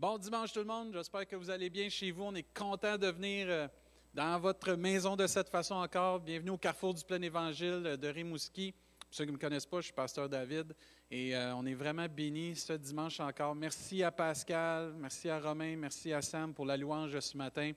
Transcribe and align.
Bon 0.00 0.16
dimanche 0.16 0.50
tout 0.54 0.60
le 0.60 0.64
monde, 0.64 0.94
j'espère 0.94 1.26
que 1.26 1.36
vous 1.36 1.50
allez 1.50 1.68
bien 1.68 1.90
chez 1.90 2.10
vous. 2.10 2.22
On 2.22 2.34
est 2.34 2.54
content 2.54 2.96
de 2.96 3.08
venir 3.08 3.48
euh, 3.50 3.68
dans 4.14 4.40
votre 4.40 4.72
maison 4.72 5.14
de 5.14 5.26
cette 5.26 5.50
façon 5.50 5.74
encore. 5.74 6.20
Bienvenue 6.20 6.52
au 6.52 6.56
Carrefour 6.56 6.94
du 6.94 7.04
Plein 7.04 7.20
Évangile 7.20 7.98
de 8.00 8.08
Rimouski. 8.08 8.72
Pour 8.72 9.08
ceux 9.10 9.24
qui 9.24 9.30
ne 9.30 9.36
me 9.36 9.38
connaissent 9.38 9.66
pas, 9.66 9.80
je 9.80 9.84
suis 9.84 9.92
pasteur 9.92 10.26
David 10.26 10.74
et 11.10 11.36
euh, 11.36 11.54
on 11.54 11.66
est 11.66 11.74
vraiment 11.74 12.06
bénis 12.08 12.56
ce 12.56 12.72
dimanche 12.72 13.20
encore. 13.20 13.54
Merci 13.54 14.02
à 14.02 14.10
Pascal, 14.10 14.94
merci 14.96 15.28
à 15.28 15.38
Romain, 15.38 15.76
merci 15.76 16.14
à 16.14 16.22
Sam 16.22 16.54
pour 16.54 16.64
la 16.64 16.78
louange 16.78 17.20
ce 17.20 17.36
matin. 17.36 17.72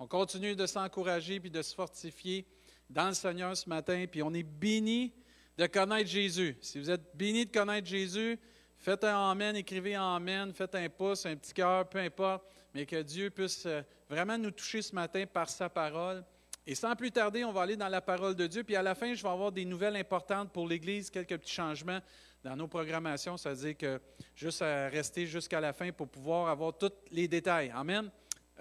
On 0.00 0.08
continue 0.08 0.56
de 0.56 0.66
s'encourager 0.66 1.38
puis 1.38 1.52
de 1.52 1.62
se 1.62 1.72
fortifier 1.72 2.48
dans 2.88 3.06
le 3.06 3.14
Seigneur 3.14 3.56
ce 3.56 3.68
matin, 3.68 4.06
puis 4.10 4.24
on 4.24 4.34
est 4.34 4.42
bénis 4.42 5.12
de 5.56 5.66
connaître 5.68 6.10
Jésus. 6.10 6.58
Si 6.62 6.80
vous 6.80 6.90
êtes 6.90 7.16
bénis 7.16 7.46
de 7.46 7.52
connaître 7.52 7.86
Jésus, 7.86 8.40
Faites 8.82 9.04
un 9.04 9.30
Amen, 9.30 9.56
écrivez 9.56 9.94
Amen, 9.94 10.54
faites 10.54 10.74
un 10.74 10.88
pouce, 10.88 11.26
un 11.26 11.36
petit 11.36 11.52
cœur, 11.52 11.86
peu 11.86 11.98
importe, 11.98 12.46
mais 12.72 12.86
que 12.86 13.02
Dieu 13.02 13.28
puisse 13.28 13.66
euh, 13.66 13.82
vraiment 14.08 14.38
nous 14.38 14.50
toucher 14.50 14.80
ce 14.80 14.94
matin 14.94 15.26
par 15.30 15.50
sa 15.50 15.68
parole. 15.68 16.24
Et 16.66 16.74
sans 16.74 16.96
plus 16.96 17.12
tarder, 17.12 17.44
on 17.44 17.52
va 17.52 17.60
aller 17.60 17.76
dans 17.76 17.90
la 17.90 18.00
parole 18.00 18.34
de 18.34 18.46
Dieu. 18.46 18.64
Puis 18.64 18.76
à 18.76 18.82
la 18.82 18.94
fin, 18.94 19.12
je 19.12 19.22
vais 19.22 19.28
avoir 19.28 19.52
des 19.52 19.66
nouvelles 19.66 19.96
importantes 19.96 20.50
pour 20.50 20.66
l'Église, 20.66 21.10
quelques 21.10 21.36
petits 21.36 21.52
changements 21.52 22.00
dans 22.42 22.56
nos 22.56 22.68
programmations. 22.68 23.36
Ça 23.36 23.52
veut 23.52 23.66
dire 23.66 23.76
que 23.76 24.00
juste 24.34 24.62
à 24.62 24.88
rester 24.88 25.26
jusqu'à 25.26 25.60
la 25.60 25.74
fin 25.74 25.92
pour 25.92 26.08
pouvoir 26.08 26.48
avoir 26.48 26.72
tous 26.78 26.90
les 27.10 27.28
détails. 27.28 27.70
Amen. 27.74 28.10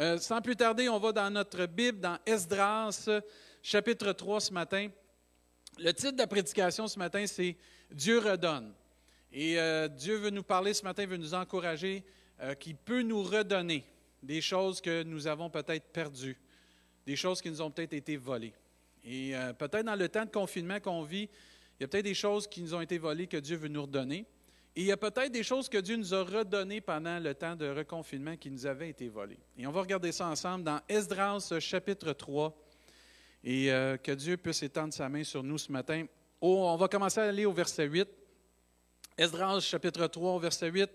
Euh, 0.01 0.17
sans 0.17 0.41
plus 0.41 0.57
tarder, 0.57 0.89
on 0.89 0.99
va 0.99 1.13
dans 1.13 1.29
notre 1.29 1.65
Bible, 1.65 2.01
dans 2.01 2.17
Esdras, 2.25 3.07
chapitre 3.63 4.11
3 4.11 4.41
ce 4.41 4.51
matin. 4.51 4.89
Le 5.77 5.93
titre 5.93 6.11
de 6.11 6.17
la 6.17 6.27
prédication 6.27 6.89
ce 6.89 6.99
matin, 6.99 7.25
c'est 7.25 7.55
Dieu 7.89 8.19
redonne. 8.19 8.73
Et 9.31 9.59
euh, 9.59 9.87
Dieu 9.87 10.15
veut 10.15 10.31
nous 10.31 10.43
parler 10.43 10.73
ce 10.73 10.83
matin, 10.83 11.05
veut 11.05 11.17
nous 11.17 11.33
encourager, 11.33 12.03
euh, 12.41 12.55
qu'il 12.55 12.75
peut 12.75 13.01
nous 13.01 13.21
redonner 13.21 13.83
des 14.23 14.41
choses 14.41 14.81
que 14.81 15.03
nous 15.03 15.27
avons 15.27 15.49
peut-être 15.49 15.85
perdues, 15.91 16.37
des 17.05 17.15
choses 17.15 17.41
qui 17.41 17.49
nous 17.49 17.61
ont 17.61 17.69
peut-être 17.69 17.93
été 17.93 18.17
volées. 18.17 18.53
Et 19.03 19.35
euh, 19.35 19.53
peut-être 19.53 19.85
dans 19.85 19.95
le 19.95 20.09
temps 20.09 20.25
de 20.25 20.31
confinement 20.31 20.79
qu'on 20.79 21.03
vit, 21.03 21.29
il 21.79 21.83
y 21.83 21.85
a 21.85 21.87
peut-être 21.87 22.05
des 22.05 22.13
choses 22.13 22.47
qui 22.47 22.61
nous 22.61 22.73
ont 22.73 22.81
été 22.81 22.97
volées 22.97 23.27
que 23.27 23.37
Dieu 23.37 23.55
veut 23.55 23.67
nous 23.67 23.83
redonner. 23.83 24.25
Et 24.75 24.81
il 24.81 24.85
y 24.85 24.91
a 24.91 24.97
peut-être 24.97 25.31
des 25.31 25.43
choses 25.43 25.69
que 25.69 25.77
Dieu 25.77 25.95
nous 25.95 26.13
a 26.13 26.23
redonnées 26.23 26.81
pendant 26.81 27.19
le 27.19 27.33
temps 27.33 27.55
de 27.55 27.67
reconfinement 27.69 28.35
qui 28.35 28.49
nous 28.49 28.65
avaient 28.65 28.89
été 28.89 29.07
volées. 29.09 29.39
Et 29.57 29.67
on 29.67 29.71
va 29.71 29.81
regarder 29.81 30.11
ça 30.11 30.27
ensemble 30.27 30.63
dans 30.63 30.79
Esdras 30.87 31.53
chapitre 31.59 32.13
3 32.13 32.55
et 33.43 33.67
que 34.03 34.11
Dieu 34.11 34.37
puisse 34.37 34.61
étendre 34.61 34.93
sa 34.93 35.09
main 35.09 35.23
sur 35.23 35.43
nous 35.43 35.57
ce 35.57 35.71
matin. 35.71 36.05
Oh, 36.39 36.67
on 36.67 36.75
va 36.75 36.87
commencer 36.87 37.19
à 37.19 37.23
aller 37.23 37.45
au 37.45 37.51
verset 37.51 37.85
8. 37.85 38.07
Esdras 39.19 39.59
chapitre 39.59 40.07
3, 40.07 40.39
verset 40.39 40.69
8. 40.69 40.89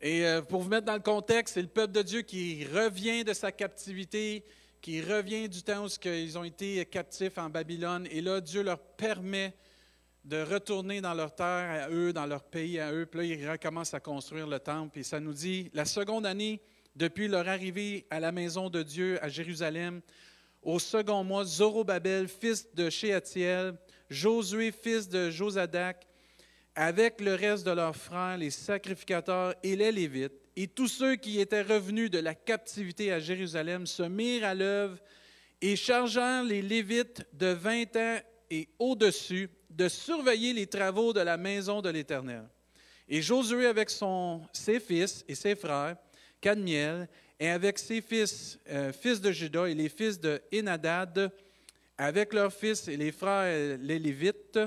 Et 0.00 0.24
euh, 0.24 0.40
pour 0.40 0.62
vous 0.62 0.70
mettre 0.70 0.86
dans 0.86 0.94
le 0.94 1.00
contexte, 1.00 1.52
c'est 1.52 1.60
le 1.60 1.68
peuple 1.68 1.92
de 1.92 2.00
Dieu 2.00 2.22
qui 2.22 2.64
revient 2.64 3.22
de 3.22 3.34
sa 3.34 3.52
captivité, 3.52 4.46
qui 4.80 5.02
revient 5.02 5.46
du 5.46 5.62
temps 5.62 5.84
où 5.84 5.88
ils 6.06 6.38
ont 6.38 6.44
été 6.44 6.82
captifs 6.86 7.36
en 7.36 7.50
Babylone. 7.50 8.08
Et 8.10 8.22
là, 8.22 8.40
Dieu 8.40 8.62
leur 8.62 8.78
permet 8.78 9.52
de 10.24 10.42
retourner 10.42 11.02
dans 11.02 11.12
leur 11.12 11.34
terre 11.34 11.84
à 11.84 11.90
eux, 11.90 12.14
dans 12.14 12.24
leur 12.24 12.44
pays 12.44 12.80
à 12.80 12.94
eux. 12.94 13.04
Puis 13.04 13.20
là, 13.20 13.26
ils 13.26 13.50
recommencent 13.50 13.92
à 13.92 14.00
construire 14.00 14.46
le 14.46 14.58
temple. 14.58 14.98
Et 14.98 15.02
ça 15.02 15.20
nous 15.20 15.34
dit, 15.34 15.70
la 15.74 15.84
seconde 15.84 16.24
année 16.24 16.62
depuis 16.96 17.28
leur 17.28 17.46
arrivée 17.46 18.06
à 18.08 18.20
la 18.20 18.32
maison 18.32 18.70
de 18.70 18.82
Dieu 18.82 19.22
à 19.22 19.28
Jérusalem, 19.28 20.00
au 20.62 20.78
second 20.78 21.24
mois, 21.24 21.44
Zorobabel, 21.44 22.26
fils 22.26 22.74
de 22.74 22.88
Shealtiel, 22.88 23.74
Josué, 24.08 24.72
fils 24.72 25.10
de 25.10 25.28
Josadac, 25.28 26.06
avec 26.74 27.20
le 27.20 27.34
reste 27.34 27.66
de 27.66 27.72
leurs 27.72 27.96
frères, 27.96 28.38
les 28.38 28.50
sacrificateurs 28.50 29.54
et 29.62 29.76
les 29.76 29.92
Lévites, 29.92 30.32
et 30.56 30.68
tous 30.68 30.88
ceux 30.88 31.16
qui 31.16 31.40
étaient 31.40 31.62
revenus 31.62 32.10
de 32.10 32.18
la 32.18 32.34
captivité 32.34 33.12
à 33.12 33.20
Jérusalem 33.20 33.86
se 33.86 34.02
mirent 34.02 34.44
à 34.44 34.54
l'œuvre 34.54 34.98
et 35.60 35.76
chargeant 35.76 36.42
les 36.42 36.62
Lévites 36.62 37.26
de 37.32 37.48
vingt 37.48 37.96
ans 37.96 38.18
et 38.50 38.68
au-dessus 38.78 39.48
de 39.68 39.88
surveiller 39.88 40.52
les 40.52 40.66
travaux 40.66 41.12
de 41.12 41.20
la 41.20 41.36
maison 41.36 41.80
de 41.80 41.90
l'Éternel. 41.90 42.48
Et 43.08 43.22
Josué 43.22 43.66
avec 43.66 43.90
ses 44.52 44.80
fils 44.80 45.24
et 45.28 45.34
ses 45.34 45.54
frères, 45.54 45.96
Cadmiel, 46.40 47.08
et 47.38 47.48
avec 47.48 47.78
ses 47.78 48.00
fils, 48.00 48.58
euh, 48.68 48.92
fils 48.92 49.20
de 49.20 49.32
Judas 49.32 49.66
et 49.66 49.74
les 49.74 49.88
fils 49.88 50.20
de 50.20 50.40
Enadad, 50.54 51.32
avec 51.96 52.32
leurs 52.32 52.52
fils 52.52 52.86
et 52.88 52.96
les 52.96 53.12
frères 53.12 53.78
les 53.80 53.98
Lévites, 53.98 54.58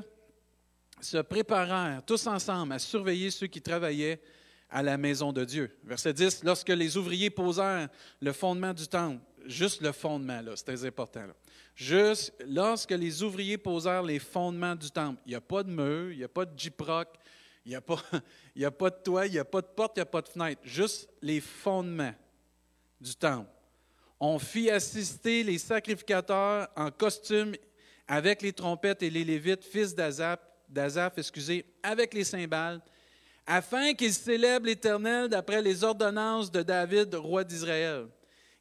se 1.03 1.18
préparèrent 1.18 2.03
tous 2.06 2.28
ensemble 2.28 2.74
à 2.74 2.80
surveiller 2.80 3.31
ceux 3.31 3.47
qui 3.47 3.62
travaillaient 3.62 4.22
à 4.69 4.81
la 4.81 4.97
maison 4.97 5.31
de 5.31 5.46
Dieu. 5.46 5.75
Verset 5.84 6.14
10, 6.14 6.44
lorsque 6.44 6.69
les 6.69 6.97
ouvriers 6.97 7.30
posèrent 7.30 7.90
le 8.19 8.31
fondement 8.31 8.74
du 8.74 8.88
temple, 8.88 9.22
juste 9.46 9.81
le 9.81 9.91
fondement, 9.91 10.41
là, 10.41 10.53
c'est 10.56 10.66
très 10.66 10.86
important. 10.86 11.28
Juste 11.75 12.34
lorsque 12.47 12.91
les 12.91 13.22
ouvriers 13.22 13.58
posèrent 13.58 14.03
les 14.03 14.19
fondements 14.19 14.75
du 14.75 14.90
temple, 14.90 15.22
il 15.25 15.30
n'y 15.30 15.36
a 15.36 15.41
pas 15.41 15.64
de 15.64 15.69
mur, 15.69 16.12
il 16.12 16.18
n'y 16.18 16.24
a 16.24 16.30
pas 16.30 16.46
de 16.46 16.58
jiproc, 16.58 17.08
il 17.66 17.70
n'y 17.70 17.75
a, 17.75 17.81
pas, 17.81 18.02
a 18.64 18.72
pas 18.72 18.90
de 18.90 18.96
toit, 19.03 19.28
il 19.28 19.34
n'y 19.34 19.40
a 19.40 19.46
pas 19.46 19.62
de 19.62 19.68
porte, 19.68 19.94
il 19.96 20.00
n'y 20.00 20.03
a 20.03 20.08
pas 20.08 20.22
de 20.22 20.30
fenêtre, 20.30 20.62
juste 20.64 21.09
les 21.22 21.40
fondements 21.40 22.14
du 23.00 23.16
temple. 23.16 23.50
On 24.20 24.40
fit 24.40 24.70
assister 24.70 25.44
les 25.44 25.58
sacrificateurs 25.58 26.68
en 26.75 26.90
costume 26.91 27.53
avec 28.08 28.41
les 28.41 28.53
trompettes 28.53 29.03
et 29.03 29.09
les 29.09 29.24
lévites, 29.24 29.64
fils 29.64 29.94
d'Azap, 29.94 30.53
d'Azaph, 30.73 31.17
excusez, 31.17 31.66
avec 31.81 32.13
les 32.13 32.23
cymbales, 32.23 32.81
afin 33.45 33.94
qu'ils 33.94 34.13
célèbrent 34.13 34.66
l'Éternel 34.66 35.28
d'après 35.28 35.61
les 35.61 35.84
ordonnances 35.84 36.51
de 36.51 36.61
David, 36.61 37.13
roi 37.16 37.44
d'Israël. 37.44 38.07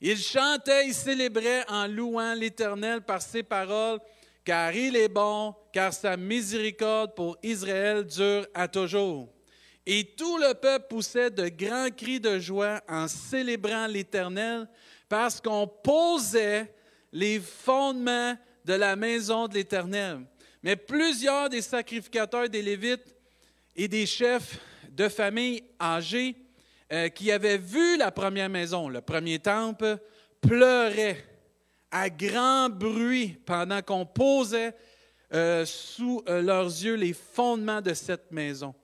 Ils 0.00 0.18
chantaient, 0.18 0.86
ils 0.86 0.94
célébraient 0.94 1.64
en 1.68 1.86
louant 1.86 2.34
l'Éternel 2.34 3.00
par 3.00 3.22
ses 3.22 3.42
paroles, 3.42 4.00
car 4.44 4.74
il 4.74 4.96
est 4.96 5.08
bon, 5.08 5.54
car 5.72 5.92
sa 5.92 6.16
miséricorde 6.16 7.14
pour 7.14 7.38
Israël 7.42 8.04
dure 8.04 8.46
à 8.52 8.66
toujours. 8.66 9.28
Et 9.86 10.04
tout 10.16 10.38
le 10.38 10.54
peuple 10.54 10.86
poussait 10.88 11.30
de 11.30 11.48
grands 11.48 11.90
cris 11.90 12.20
de 12.20 12.38
joie 12.38 12.80
en 12.88 13.08
célébrant 13.08 13.86
l'Éternel, 13.86 14.68
parce 15.08 15.40
qu'on 15.40 15.66
posait 15.66 16.74
les 17.12 17.38
fondements 17.38 18.36
de 18.64 18.74
la 18.74 18.96
maison 18.96 19.46
de 19.46 19.54
l'Éternel. 19.54 20.20
Mais 20.62 20.76
plusieurs 20.76 21.48
des 21.48 21.62
sacrificateurs 21.62 22.48
des 22.48 22.62
Lévites 22.62 23.16
et 23.74 23.88
des 23.88 24.06
chefs 24.06 24.58
de 24.90 25.08
famille 25.08 25.64
âgés 25.80 26.36
euh, 26.92 27.08
qui 27.08 27.32
avaient 27.32 27.58
vu 27.58 27.96
la 27.96 28.12
première 28.12 28.48
maison, 28.48 28.88
le 28.88 29.00
premier 29.00 29.38
temple, 29.38 29.98
pleuraient 30.40 31.24
à 31.90 32.10
grand 32.10 32.68
bruit 32.68 33.38
pendant 33.44 33.82
qu'on 33.82 34.06
posait 34.06 34.74
euh, 35.34 35.64
sous 35.64 36.22
euh, 36.28 36.42
leurs 36.42 36.66
yeux 36.66 36.94
les 36.94 37.12
fondements 37.12 37.80
de 37.80 37.94
cette 37.94 38.30
maison. 38.30 38.74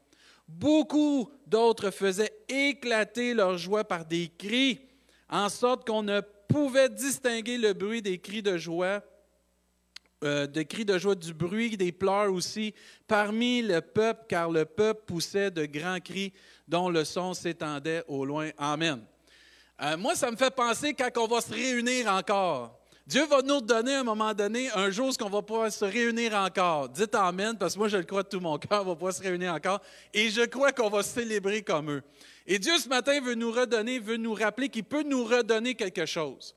Beaucoup 0.49 1.31
d'autres 1.47 1.91
faisaient 1.91 2.33
éclater 2.49 3.35
leur 3.35 3.59
joie 3.59 3.85
par 3.85 4.05
des 4.05 4.33
cris, 4.37 4.81
en 5.29 5.49
sorte 5.49 5.87
qu'on 5.87 6.03
ne 6.03 6.23
pouvait 6.49 6.89
distinguer 6.89 7.59
le 7.59 7.75
bruit 7.75 8.01
des 8.01 8.19
cris 8.19 8.43
de 8.43 8.57
joie 8.57 9.03
euh, 10.25 10.47
de 10.47 10.63
cris 10.63 10.85
de 10.85 10.99
joie, 10.99 11.15
du 11.15 11.33
bruit, 11.33 11.77
des 11.77 11.93
pleurs 11.93 12.33
aussi 12.33 12.75
parmi 13.07 13.63
le 13.63 13.81
peuple, 13.81 14.25
car 14.29 14.51
le 14.51 14.65
peuple 14.65 15.03
poussait 15.07 15.51
de 15.51 15.65
grands 15.67 16.01
cris 16.01 16.33
dont 16.67 16.89
le 16.89 17.05
son 17.05 17.35
s'étendait 17.35 18.03
au 18.09 18.25
loin. 18.25 18.51
Amen. 18.59 19.01
Euh, 19.81 19.97
moi, 19.97 20.15
ça 20.17 20.31
me 20.31 20.37
fait 20.37 20.55
penser 20.55 20.95
quand 20.95 21.11
on 21.19 21.27
va 21.27 21.41
se 21.41 21.53
réunir 21.53 22.09
encore. 22.09 22.79
Dieu 23.07 23.25
va 23.27 23.41
nous 23.41 23.61
donner 23.61 23.95
à 23.95 24.01
un 24.01 24.05
moment 24.05 24.35
donné, 24.35 24.69
un 24.75 24.91
jour, 24.91 25.13
ce 25.13 25.17
qu'on 25.17 25.31
va 25.31 25.41
pouvoir 25.41 25.73
se 25.73 25.85
réunir 25.85 26.35
encore. 26.35 26.89
Dites 26.91 27.15
Amen, 27.15 27.57
parce 27.57 27.75
que 27.75 27.79
moi, 27.79 27.89
je 27.89 27.97
le 27.97 28.05
crois 28.05 28.23
de 28.23 28.29
tout 28.29 28.41
mon 28.41 28.59
cœur, 28.59 28.83
on 28.83 28.89
va 28.89 28.95
pouvoir 28.95 29.15
se 29.15 29.23
réunir 29.23 29.55
encore. 29.55 29.81
Et 30.13 30.29
je 30.29 30.43
crois 30.43 30.73
qu'on 30.73 30.91
va 30.91 31.03
célébrer 31.03 31.63
comme 31.63 31.91
eux. 31.91 32.03
Et 32.47 32.59
Dieu, 32.59 32.77
ce 32.77 32.89
matin, 32.89 33.19
veut 33.21 33.35
nous 33.35 33.51
redonner, 33.51 33.99
veut 33.99 34.17
nous 34.17 34.35
rappeler 34.35 34.69
qu'il 34.69 34.85
peut 34.85 35.05
nous 35.05 35.25
redonner 35.25 35.75
quelque 35.75 36.05
chose 36.05 36.55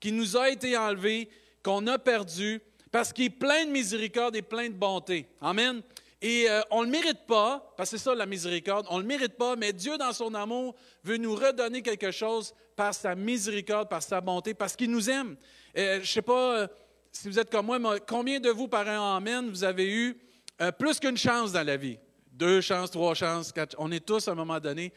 qui 0.00 0.10
nous 0.10 0.36
a 0.36 0.48
été 0.48 0.76
enlevé, 0.76 1.28
qu'on 1.62 1.86
a 1.86 1.98
perdu, 1.98 2.60
parce 2.90 3.12
qu'il 3.12 3.26
est 3.26 3.30
plein 3.30 3.66
de 3.66 3.70
miséricorde 3.70 4.36
et 4.36 4.42
plein 4.42 4.68
de 4.68 4.74
bonté. 4.74 5.26
Amen. 5.40 5.82
Et 6.22 6.50
euh, 6.50 6.60
on 6.70 6.80
ne 6.80 6.86
le 6.86 6.90
mérite 6.90 7.26
pas, 7.26 7.72
parce 7.76 7.90
que 7.90 7.96
c'est 7.96 8.04
ça 8.04 8.14
la 8.14 8.26
miséricorde, 8.26 8.86
on 8.90 8.96
ne 8.96 9.02
le 9.02 9.08
mérite 9.08 9.36
pas, 9.36 9.56
mais 9.56 9.72
Dieu, 9.72 9.96
dans 9.96 10.12
son 10.12 10.34
amour, 10.34 10.74
veut 11.02 11.16
nous 11.16 11.34
redonner 11.34 11.80
quelque 11.80 12.10
chose 12.10 12.54
par 12.76 12.92
sa 12.94 13.14
miséricorde, 13.14 13.88
par 13.88 14.02
sa 14.02 14.20
bonté, 14.20 14.52
parce 14.52 14.76
qu'il 14.76 14.90
nous 14.90 15.08
aime. 15.08 15.36
Euh, 15.78 15.96
je 15.96 16.00
ne 16.00 16.04
sais 16.04 16.22
pas 16.22 16.58
euh, 16.58 16.66
si 17.10 17.28
vous 17.28 17.38
êtes 17.38 17.50
comme 17.50 17.66
moi, 17.66 17.98
combien 18.00 18.38
de 18.38 18.50
vous, 18.50 18.68
par 18.68 18.86
un 18.86 19.16
Amen, 19.16 19.48
vous 19.48 19.64
avez 19.64 19.90
eu 19.90 20.20
plus 20.78 21.00
qu'une 21.00 21.16
chance 21.16 21.52
dans 21.52 21.66
la 21.66 21.78
vie? 21.78 21.98
Deux 22.30 22.60
chances, 22.60 22.90
trois 22.90 23.14
chances, 23.14 23.50
quatre. 23.50 23.74
On 23.78 23.90
est 23.90 24.04
tous 24.04 24.28
à 24.28 24.32
un 24.32 24.34
moment 24.34 24.60
donné 24.60 24.92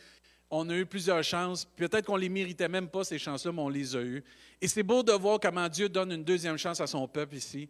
on 0.55 0.69
a 0.69 0.75
eu 0.75 0.85
plusieurs 0.85 1.23
chances. 1.23 1.65
Peut-être 1.65 2.05
qu'on 2.05 2.15
ne 2.15 2.21
les 2.21 2.29
méritait 2.29 2.69
même 2.69 2.87
pas, 2.87 3.03
ces 3.03 3.17
chances-là, 3.17 3.51
mais 3.51 3.61
on 3.61 3.69
les 3.69 3.95
a 3.95 4.01
eues. 4.01 4.23
Et 4.61 4.67
c'est 4.67 4.83
beau 4.83 5.01
de 5.01 5.11
voir 5.11 5.39
comment 5.39 5.67
Dieu 5.67 5.89
donne 5.89 6.11
une 6.11 6.23
deuxième 6.23 6.57
chance 6.57 6.79
à 6.79 6.85
son 6.85 7.07
peuple 7.07 7.35
ici. 7.35 7.69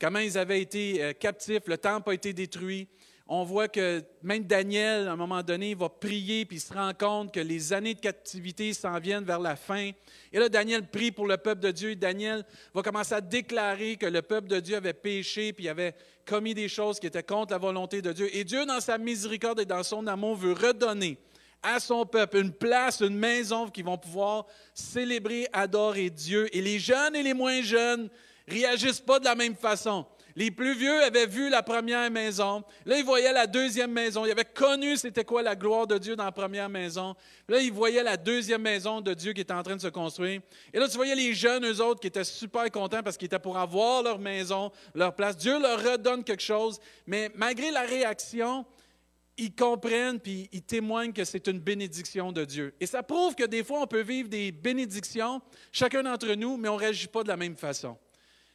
Comment 0.00 0.18
ils 0.18 0.38
avaient 0.38 0.62
été 0.62 1.02
euh, 1.02 1.12
captifs, 1.12 1.66
le 1.66 1.76
temple 1.76 2.10
a 2.10 2.14
été 2.14 2.32
détruit. 2.32 2.88
On 3.28 3.44
voit 3.44 3.68
que 3.68 4.02
même 4.22 4.44
Daniel, 4.44 5.08
à 5.08 5.12
un 5.12 5.16
moment 5.16 5.42
donné, 5.42 5.74
va 5.74 5.90
prier, 5.90 6.46
puis 6.46 6.56
il 6.56 6.60
se 6.60 6.72
rend 6.72 6.92
compte 6.98 7.34
que 7.34 7.40
les 7.40 7.72
années 7.74 7.94
de 7.94 8.00
captivité 8.00 8.72
s'en 8.72 8.98
viennent 8.98 9.24
vers 9.24 9.38
la 9.38 9.54
fin. 9.54 9.90
Et 10.32 10.38
là, 10.38 10.48
Daniel 10.48 10.88
prie 10.88 11.12
pour 11.12 11.26
le 11.26 11.36
peuple 11.36 11.60
de 11.60 11.70
Dieu. 11.70 11.90
Et 11.90 11.96
Daniel 11.96 12.44
va 12.74 12.82
commencer 12.82 13.14
à 13.14 13.20
déclarer 13.20 13.96
que 13.96 14.06
le 14.06 14.22
peuple 14.22 14.48
de 14.48 14.58
Dieu 14.58 14.76
avait 14.76 14.94
péché, 14.94 15.52
puis 15.52 15.68
avait 15.68 15.94
commis 16.24 16.54
des 16.54 16.68
choses 16.68 16.98
qui 16.98 17.06
étaient 17.06 17.22
contre 17.22 17.52
la 17.52 17.58
volonté 17.58 18.00
de 18.00 18.12
Dieu. 18.12 18.34
Et 18.34 18.42
Dieu, 18.44 18.64
dans 18.64 18.80
sa 18.80 18.96
miséricorde 18.96 19.60
et 19.60 19.66
dans 19.66 19.82
son 19.82 20.06
amour, 20.06 20.34
veut 20.36 20.54
redonner 20.54 21.18
à 21.62 21.80
son 21.80 22.04
peuple 22.04 22.38
une 22.38 22.52
place, 22.52 23.00
une 23.00 23.16
maison 23.16 23.68
qui 23.68 23.82
vont 23.82 23.98
pouvoir 23.98 24.46
célébrer, 24.74 25.48
adorer 25.52 26.10
Dieu. 26.10 26.54
Et 26.56 26.60
les 26.60 26.78
jeunes 26.78 27.14
et 27.14 27.22
les 27.22 27.34
moins 27.34 27.62
jeunes 27.62 28.08
réagissent 28.48 29.00
pas 29.00 29.18
de 29.18 29.24
la 29.24 29.34
même 29.34 29.54
façon. 29.54 30.06
Les 30.34 30.50
plus 30.50 30.74
vieux 30.74 31.02
avaient 31.02 31.26
vu 31.26 31.50
la 31.50 31.62
première 31.62 32.10
maison. 32.10 32.64
Là, 32.86 32.98
ils 32.98 33.04
voyaient 33.04 33.32
la 33.32 33.46
deuxième 33.46 33.92
maison. 33.92 34.24
Ils 34.24 34.30
avaient 34.30 34.44
connu 34.44 34.96
c'était 34.96 35.24
quoi 35.24 35.42
la 35.42 35.54
gloire 35.54 35.86
de 35.86 35.98
Dieu 35.98 36.16
dans 36.16 36.24
la 36.24 36.32
première 36.32 36.68
maison. 36.68 37.14
Là, 37.48 37.60
ils 37.60 37.72
voyaient 37.72 38.02
la 38.02 38.16
deuxième 38.16 38.62
maison 38.62 39.00
de 39.00 39.12
Dieu 39.12 39.32
qui 39.32 39.42
était 39.42 39.52
en 39.52 39.62
train 39.62 39.76
de 39.76 39.80
se 39.80 39.88
construire. 39.88 40.40
Et 40.72 40.78
là, 40.78 40.88
tu 40.88 40.96
voyais 40.96 41.14
les 41.14 41.34
jeunes, 41.34 41.66
eux 41.66 41.82
autres, 41.82 42.00
qui 42.00 42.06
étaient 42.06 42.24
super 42.24 42.70
contents 42.70 43.02
parce 43.02 43.16
qu'ils 43.16 43.26
étaient 43.26 43.38
pour 43.38 43.58
avoir 43.58 44.02
leur 44.02 44.18
maison, 44.18 44.72
leur 44.94 45.14
place. 45.14 45.36
Dieu 45.36 45.60
leur 45.60 45.82
redonne 45.82 46.24
quelque 46.24 46.42
chose. 46.42 46.80
Mais 47.06 47.30
malgré 47.34 47.70
la 47.70 47.82
réaction, 47.82 48.64
ils 49.38 49.54
comprennent 49.54 50.20
puis 50.20 50.48
ils 50.52 50.62
témoignent 50.62 51.12
que 51.12 51.24
c'est 51.24 51.46
une 51.48 51.58
bénédiction 51.58 52.32
de 52.32 52.44
Dieu. 52.44 52.74
Et 52.80 52.86
ça 52.86 53.02
prouve 53.02 53.34
que 53.34 53.44
des 53.44 53.64
fois, 53.64 53.80
on 53.82 53.86
peut 53.86 54.02
vivre 54.02 54.28
des 54.28 54.52
bénédictions, 54.52 55.40
chacun 55.70 56.02
d'entre 56.02 56.34
nous, 56.34 56.56
mais 56.56 56.68
on 56.68 56.74
ne 56.74 56.80
réagit 56.80 57.08
pas 57.08 57.22
de 57.22 57.28
la 57.28 57.36
même 57.36 57.56
façon. 57.56 57.96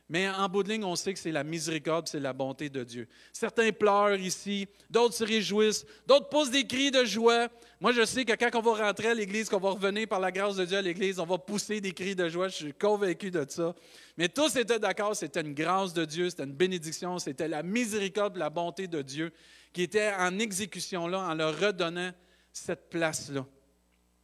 Mais 0.10 0.30
en 0.30 0.48
bout 0.48 0.64
de 0.64 0.70
ligne, 0.70 0.86
on 0.86 0.96
sait 0.96 1.14
que 1.14 1.20
c'est 1.20 1.34
la 1.34 1.44
miséricorde, 1.44 2.08
c'est 2.08 2.22
la 2.22 2.32
bonté 2.32 2.70
de 2.70 2.82
Dieu. 2.82 3.10
Certains 3.34 3.74
pleurent 3.74 4.16
ici, 4.16 4.66
d'autres 4.90 5.16
se 5.16 5.24
réjouissent, 5.26 5.86
d'autres 6.06 6.30
poussent 6.30 6.50
des 6.50 6.66
cris 6.66 6.92
de 6.92 7.04
joie. 7.04 7.50
Moi, 7.82 7.92
je 7.92 8.06
sais 8.06 8.24
que 8.24 8.32
quand 8.34 8.58
on 8.58 8.62
va 8.62 8.86
rentrer 8.86 9.10
à 9.10 9.14
l'Église, 9.14 9.50
qu'on 9.50 9.60
va 9.60 9.72
revenir 9.72 10.08
par 10.08 10.22
la 10.22 10.32
grâce 10.32 10.56
de 10.56 10.64
Dieu 10.64 10.78
à 10.78 10.82
l'Église, 10.82 11.20
on 11.20 11.26
va 11.26 11.38
pousser 11.38 11.82
des 11.82 11.92
cris 11.92 12.16
de 12.16 12.30
joie. 12.30 12.48
Je 12.48 12.56
suis 12.56 12.74
convaincu 12.74 13.32
de 13.32 13.46
ça. 13.50 13.76
Mais 14.16 14.30
tous 14.30 14.56
étaient 14.56 14.80
d'accord, 14.80 15.14
c'était 15.14 15.42
une 15.42 15.54
grâce 15.54 15.94
de 15.94 16.06
Dieu, 16.06 16.30
c'était 16.30 16.46
une 16.46 16.54
bénédiction, 16.54 17.20
c'était 17.20 17.50
la 17.50 17.62
miséricorde, 17.62 18.38
la 18.38 18.50
bonté 18.50 18.88
de 18.88 19.02
Dieu 19.02 19.34
qui 19.78 19.84
était 19.84 20.12
en 20.18 20.40
exécution 20.40 21.06
là, 21.06 21.20
en 21.20 21.36
leur 21.36 21.56
redonnant 21.60 22.10
cette 22.52 22.90
place-là. 22.90 23.46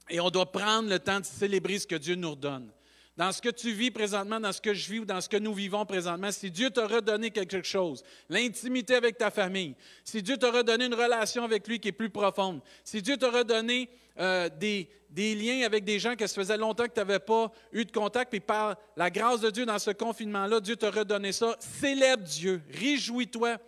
Et 0.09 0.19
on 0.19 0.31
doit 0.31 0.51
prendre 0.51 0.89
le 0.89 0.97
temps 0.97 1.19
de 1.19 1.25
célébrer 1.25 1.77
ce 1.77 1.85
que 1.85 1.93
Dieu 1.93 2.15
nous 2.15 2.31
redonne 2.31 2.71
dans 3.15 3.31
ce 3.31 3.39
que 3.39 3.49
tu 3.49 3.71
vis 3.71 3.91
présentement, 3.91 4.39
dans 4.39 4.51
ce 4.51 4.59
que 4.59 4.73
je 4.73 4.91
vis 4.91 4.97
ou 4.97 5.05
dans 5.05 5.21
ce 5.21 5.29
que 5.29 5.37
nous 5.37 5.53
vivons 5.53 5.85
présentement, 5.85 6.31
si 6.31 6.49
Dieu 6.49 6.71
t'a 6.71 6.87
redonné 6.87 7.29
quelque 7.29 7.61
chose, 7.61 8.03
l'intimité 8.29 8.95
avec 8.95 9.19
ta 9.19 9.29
famille, 9.29 9.75
si 10.03 10.23
Dieu 10.23 10.37
t'a 10.37 10.49
redonné 10.49 10.85
une 10.85 10.95
relation 10.95 11.43
avec 11.43 11.67
lui 11.67 11.79
qui 11.79 11.89
est 11.89 11.91
plus 11.91 12.09
profonde, 12.09 12.59
si 12.83 13.03
Dieu 13.03 13.17
t'a 13.17 13.29
redonné 13.29 13.91
euh, 14.19 14.49
des, 14.49 14.89
des, 15.11 15.35
liens 15.35 15.63
avec 15.67 15.83
des 15.83 15.99
gens 15.99 16.15
que 16.15 16.25
ça 16.25 16.33
faisait 16.33 16.57
longtemps 16.57 16.85
que 16.85 16.93
tu 16.93 16.99
n'avais 16.99 17.19
pas 17.19 17.51
eu 17.71 17.85
de 17.85 17.91
contact, 17.91 18.31
puis 18.31 18.39
par 18.39 18.75
la 18.97 19.11
grâce 19.11 19.41
de 19.41 19.51
Dieu 19.51 19.67
dans 19.67 19.77
ce 19.77 19.91
confinement-là, 19.91 20.59
Dieu 20.59 20.75
t'a 20.75 20.89
redonné 20.89 21.31
ça, 21.31 21.55
célèbre 21.59 22.23
Dieu, 22.23 22.63
réjouis-toi. 22.71 23.59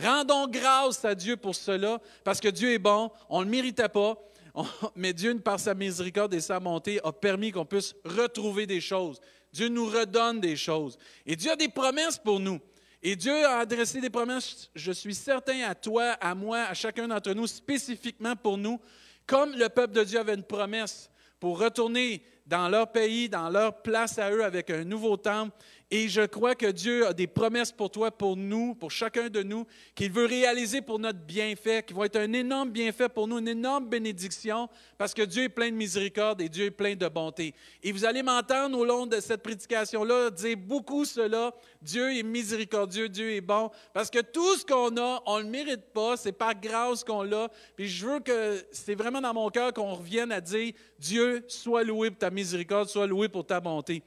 Rendons 0.00 0.48
grâce 0.48 1.04
à 1.04 1.14
Dieu 1.14 1.36
pour 1.36 1.54
cela, 1.54 2.00
parce 2.24 2.40
que 2.40 2.48
Dieu 2.48 2.72
est 2.72 2.78
bon, 2.78 3.10
on 3.28 3.40
ne 3.40 3.44
le 3.44 3.50
méritait 3.50 3.88
pas, 3.88 4.16
mais 4.96 5.12
Dieu, 5.12 5.38
par 5.38 5.60
sa 5.60 5.74
miséricorde 5.74 6.34
et 6.34 6.40
sa 6.40 6.60
bonté, 6.60 7.00
a 7.04 7.12
permis 7.12 7.52
qu'on 7.52 7.64
puisse 7.64 7.94
retrouver 8.04 8.66
des 8.66 8.80
choses. 8.80 9.20
Dieu 9.52 9.68
nous 9.68 9.86
redonne 9.86 10.40
des 10.40 10.56
choses. 10.56 10.98
Et 11.26 11.36
Dieu 11.36 11.52
a 11.52 11.56
des 11.56 11.68
promesses 11.68 12.18
pour 12.18 12.40
nous. 12.40 12.58
Et 13.02 13.16
Dieu 13.16 13.44
a 13.44 13.58
adressé 13.58 14.00
des 14.00 14.10
promesses, 14.10 14.70
je 14.74 14.92
suis 14.92 15.14
certain, 15.14 15.62
à 15.64 15.74
toi, 15.74 16.12
à 16.20 16.34
moi, 16.34 16.60
à 16.60 16.74
chacun 16.74 17.08
d'entre 17.08 17.32
nous, 17.32 17.48
spécifiquement 17.48 18.36
pour 18.36 18.56
nous, 18.56 18.80
comme 19.26 19.52
le 19.56 19.68
peuple 19.68 19.94
de 19.94 20.04
Dieu 20.04 20.20
avait 20.20 20.34
une 20.34 20.44
promesse 20.44 21.10
pour 21.40 21.58
retourner 21.58 22.22
dans 22.52 22.68
leur 22.68 22.92
pays, 22.92 23.30
dans 23.30 23.48
leur 23.48 23.80
place 23.80 24.18
à 24.18 24.30
eux 24.30 24.44
avec 24.44 24.68
un 24.68 24.84
nouveau 24.84 25.16
temple 25.16 25.56
et 25.94 26.08
je 26.08 26.22
crois 26.22 26.54
que 26.54 26.70
Dieu 26.70 27.06
a 27.06 27.12
des 27.12 27.26
promesses 27.26 27.70
pour 27.70 27.90
toi, 27.90 28.10
pour 28.10 28.34
nous, 28.34 28.74
pour 28.74 28.90
chacun 28.90 29.28
de 29.28 29.42
nous, 29.42 29.66
qu'il 29.94 30.10
veut 30.10 30.24
réaliser 30.24 30.80
pour 30.80 30.98
notre 30.98 31.18
bienfait, 31.18 31.82
qui 31.82 31.92
vont 31.92 32.04
être 32.04 32.16
un 32.16 32.32
énorme 32.32 32.70
bienfait 32.70 33.10
pour 33.10 33.28
nous, 33.28 33.36
une 33.40 33.48
énorme 33.48 33.90
bénédiction, 33.90 34.70
parce 34.96 35.12
que 35.12 35.20
Dieu 35.20 35.42
est 35.42 35.48
plein 35.50 35.68
de 35.68 35.76
miséricorde 35.76 36.40
et 36.40 36.48
Dieu 36.48 36.64
est 36.64 36.70
plein 36.70 36.94
de 36.94 37.06
bonté. 37.08 37.54
Et 37.82 37.92
vous 37.92 38.06
allez 38.06 38.22
m'entendre 38.22 38.78
au 38.78 38.86
long 38.86 39.04
de 39.04 39.20
cette 39.20 39.42
prédication-là 39.42 40.30
dire 40.30 40.56
beaucoup 40.56 41.04
cela. 41.04 41.52
Dieu 41.82 42.16
est 42.16 42.22
miséricordieux, 42.22 43.10
Dieu 43.10 43.32
est 43.32 43.42
bon, 43.42 43.70
parce 43.92 44.08
que 44.08 44.20
tout 44.20 44.56
ce 44.56 44.64
qu'on 44.64 44.96
a, 44.96 45.22
on 45.26 45.40
ne 45.40 45.42
le 45.42 45.50
mérite 45.50 45.92
pas, 45.92 46.16
c'est 46.16 46.32
par 46.32 46.58
grâce 46.58 47.04
qu'on 47.04 47.22
l'a. 47.22 47.50
Puis 47.76 47.88
je 47.88 48.06
veux 48.06 48.20
que 48.20 48.64
c'est 48.72 48.94
vraiment 48.94 49.20
dans 49.20 49.34
mon 49.34 49.50
cœur 49.50 49.74
qu'on 49.74 49.92
revienne 49.92 50.32
à 50.32 50.40
dire, 50.40 50.72
Dieu, 50.98 51.44
sois 51.48 51.84
loué 51.84 52.08
pour 52.08 52.20
ta 52.20 52.30
miséricorde, 52.30 52.41
sois 52.44 53.06
loué 53.06 53.28
pour 53.28 53.46
ta 53.46 53.60
bonté. 53.60 54.02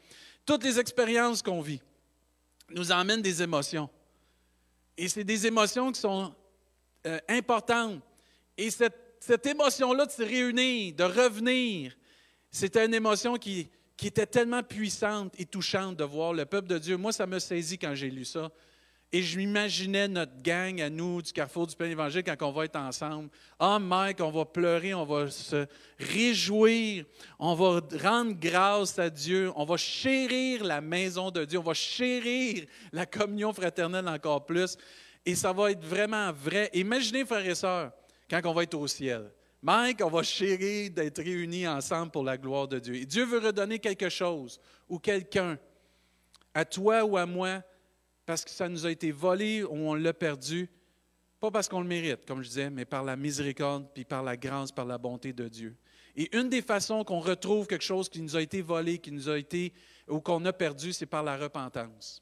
Toutes 0.45 0.63
les 0.63 0.79
expériences 0.79 1.41
qu'on 1.41 1.61
vit 1.61 1.81
nous 2.69 2.91
emmènent 2.91 3.21
des 3.21 3.41
émotions. 3.41 3.89
Et 4.97 5.07
c'est 5.07 5.23
des 5.23 5.45
émotions 5.45 5.91
qui 5.91 5.99
sont 5.99 6.33
euh, 7.05 7.19
importantes. 7.27 8.01
Et 8.57 8.69
cette, 8.69 9.45
émotion-là 9.45 10.05
de 10.05 10.11
se 10.11 10.23
réunir, 10.23 10.93
de 10.95 11.03
revenir, 11.03 11.95
c'était 12.51 12.85
une 12.85 12.93
émotion 12.93 13.37
qui 13.37 13.69
était 14.01 14.25
tellement 14.25 14.63
puissante 14.63 15.33
et 15.37 15.45
touchante 15.45 15.97
de 15.97 16.03
voir 16.03 16.33
le 16.33 16.45
peuple 16.45 16.67
de 16.67 16.77
Dieu. 16.77 16.95
Moi, 16.95 17.11
ça 17.11 17.25
me 17.25 17.39
saisit 17.39 17.77
quand 17.77 17.95
j'ai 17.95 18.09
lu 18.09 18.23
ça. 18.23 18.51
Et 19.11 19.21
je 19.21 19.37
m'imaginais 19.37 20.07
notre 20.07 20.41
gang 20.41 20.81
à 20.81 20.89
nous 20.89 21.21
du 21.21 21.31
Carrefour 21.31 21.67
du 21.67 21.75
Plein 21.75 21.89
Évangile 21.89 22.23
quand 22.23 22.35
on 22.41 22.51
va 22.51 22.65
être 22.65 22.75
ensemble. 22.75 23.29
Ah, 23.59 23.79
Mike, 23.79 24.19
on 24.19 24.31
va 24.31 24.45
pleurer, 24.45 24.93
on 24.93 25.05
va 25.05 25.29
se 25.29 25.65
réjouir, 25.97 27.05
on 27.39 27.53
va 27.55 27.81
rendre 28.03 28.33
grâce 28.33 28.99
à 28.99 29.09
Dieu, 29.09 29.51
on 29.55 29.63
va 29.63 29.77
chérir 29.77 30.63
la 30.65 30.81
maison 30.81 31.31
de 31.31 31.45
Dieu, 31.45 31.59
on 31.59 31.63
va 31.63 31.73
chérir 31.73 32.65
la 32.91 33.05
communion 33.05 33.53
fraternelle 33.53 34.07
encore 34.07 34.45
plus. 34.45 34.77
Et 35.25 35.35
ça 35.35 35.53
va 35.53 35.71
être 35.71 35.83
vraiment 35.83 36.31
vrai. 36.33 36.69
Imaginez, 36.73 37.25
frères 37.25 37.47
et 37.47 37.55
sœurs, 37.55 37.91
quand 38.29 38.41
on 38.45 38.53
va 38.53 38.63
être 38.63 38.75
au 38.75 38.87
ciel. 38.87 39.31
Mike, 39.61 40.01
on 40.03 40.09
va 40.09 40.21
chérir 40.21 40.91
d'être 40.91 41.23
réunis 41.23 41.67
ensemble 41.67 42.11
pour 42.11 42.23
la 42.23 42.37
gloire 42.37 42.67
de 42.67 42.77
Dieu. 42.77 42.95
Et 42.95 43.05
Dieu 43.05 43.25
veut 43.25 43.39
redonner 43.39 43.79
quelque 43.79 44.09
chose 44.09 44.59
ou 44.87 44.99
quelqu'un, 44.99 45.57
à 46.53 46.65
toi 46.65 47.03
ou 47.03 47.17
à 47.17 47.25
moi, 47.25 47.63
parce 48.25 48.43
que 48.43 48.51
ça 48.51 48.67
nous 48.67 48.85
a 48.85 48.91
été 48.91 49.11
volé 49.11 49.63
ou 49.63 49.73
on 49.73 49.93
l'a 49.93 50.13
perdu, 50.13 50.69
pas 51.39 51.51
parce 51.51 51.67
qu'on 51.67 51.81
le 51.81 51.87
mérite, 51.87 52.25
comme 52.25 52.41
je 52.41 52.47
disais, 52.47 52.69
mais 52.69 52.85
par 52.85 53.03
la 53.03 53.15
miséricorde, 53.15 53.87
puis 53.93 54.05
par 54.05 54.23
la 54.23 54.35
grâce, 54.37 54.71
par 54.71 54.85
la 54.85 54.97
bonté 54.97 55.33
de 55.33 55.47
Dieu. 55.47 55.75
Et 56.15 56.35
une 56.35 56.49
des 56.49 56.61
façons 56.61 57.03
qu'on 57.03 57.19
retrouve 57.19 57.67
quelque 57.67 57.83
chose 57.83 58.09
qui 58.09 58.21
nous 58.21 58.35
a 58.35 58.41
été 58.41 58.61
volé, 58.61 58.99
qui 58.99 59.11
nous 59.11 59.29
a 59.29 59.37
été 59.37 59.73
ou 60.07 60.21
qu'on 60.21 60.43
a 60.45 60.53
perdu, 60.53 60.93
c'est 60.93 61.05
par 61.05 61.23
la 61.23 61.37
repentance. 61.37 62.21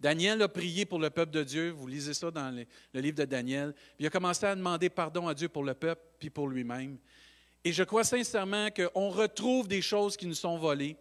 Daniel 0.00 0.42
a 0.42 0.48
prié 0.48 0.84
pour 0.84 0.98
le 0.98 1.08
peuple 1.08 1.32
de 1.32 1.44
Dieu, 1.44 1.70
vous 1.70 1.86
lisez 1.86 2.14
ça 2.14 2.30
dans 2.30 2.50
le 2.50 3.00
livre 3.00 3.16
de 3.16 3.24
Daniel, 3.24 3.74
il 3.98 4.06
a 4.06 4.10
commencé 4.10 4.44
à 4.44 4.54
demander 4.54 4.90
pardon 4.90 5.28
à 5.28 5.34
Dieu 5.34 5.48
pour 5.48 5.62
le 5.62 5.72
peuple, 5.72 6.02
puis 6.18 6.30
pour 6.30 6.48
lui-même. 6.48 6.98
Et 7.62 7.72
je 7.72 7.82
crois 7.84 8.04
sincèrement 8.04 8.68
qu'on 8.70 9.08
retrouve 9.08 9.68
des 9.68 9.80
choses 9.80 10.16
qui 10.16 10.26
nous 10.26 10.34
sont 10.34 10.58
volées, 10.58 10.96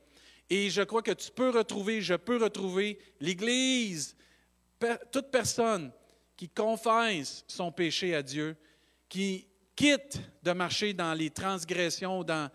et 0.56 0.70
je 0.70 0.84
crois 0.84 1.02
que 1.02 1.14
tu 1.14 1.32
peux 1.32 1.50
retrouver, 1.50 2.00
je 2.00 2.14
peux 2.14 2.38
retrouver 2.38 3.00
l'Église, 3.20 4.16
toute 5.12 5.32
personne 5.32 5.92
qui 6.38 6.48
confesse 6.48 7.44
son 7.48 7.72
péché 7.72 8.14
à 8.14 8.22
Dieu, 8.22 8.56
qui 9.10 9.48
quitte 9.76 10.20
de 10.44 10.52
marcher 10.52 10.94
dans 10.94 11.16
les 11.16 11.32
transgressions, 11.32 12.24
dans 12.24 12.52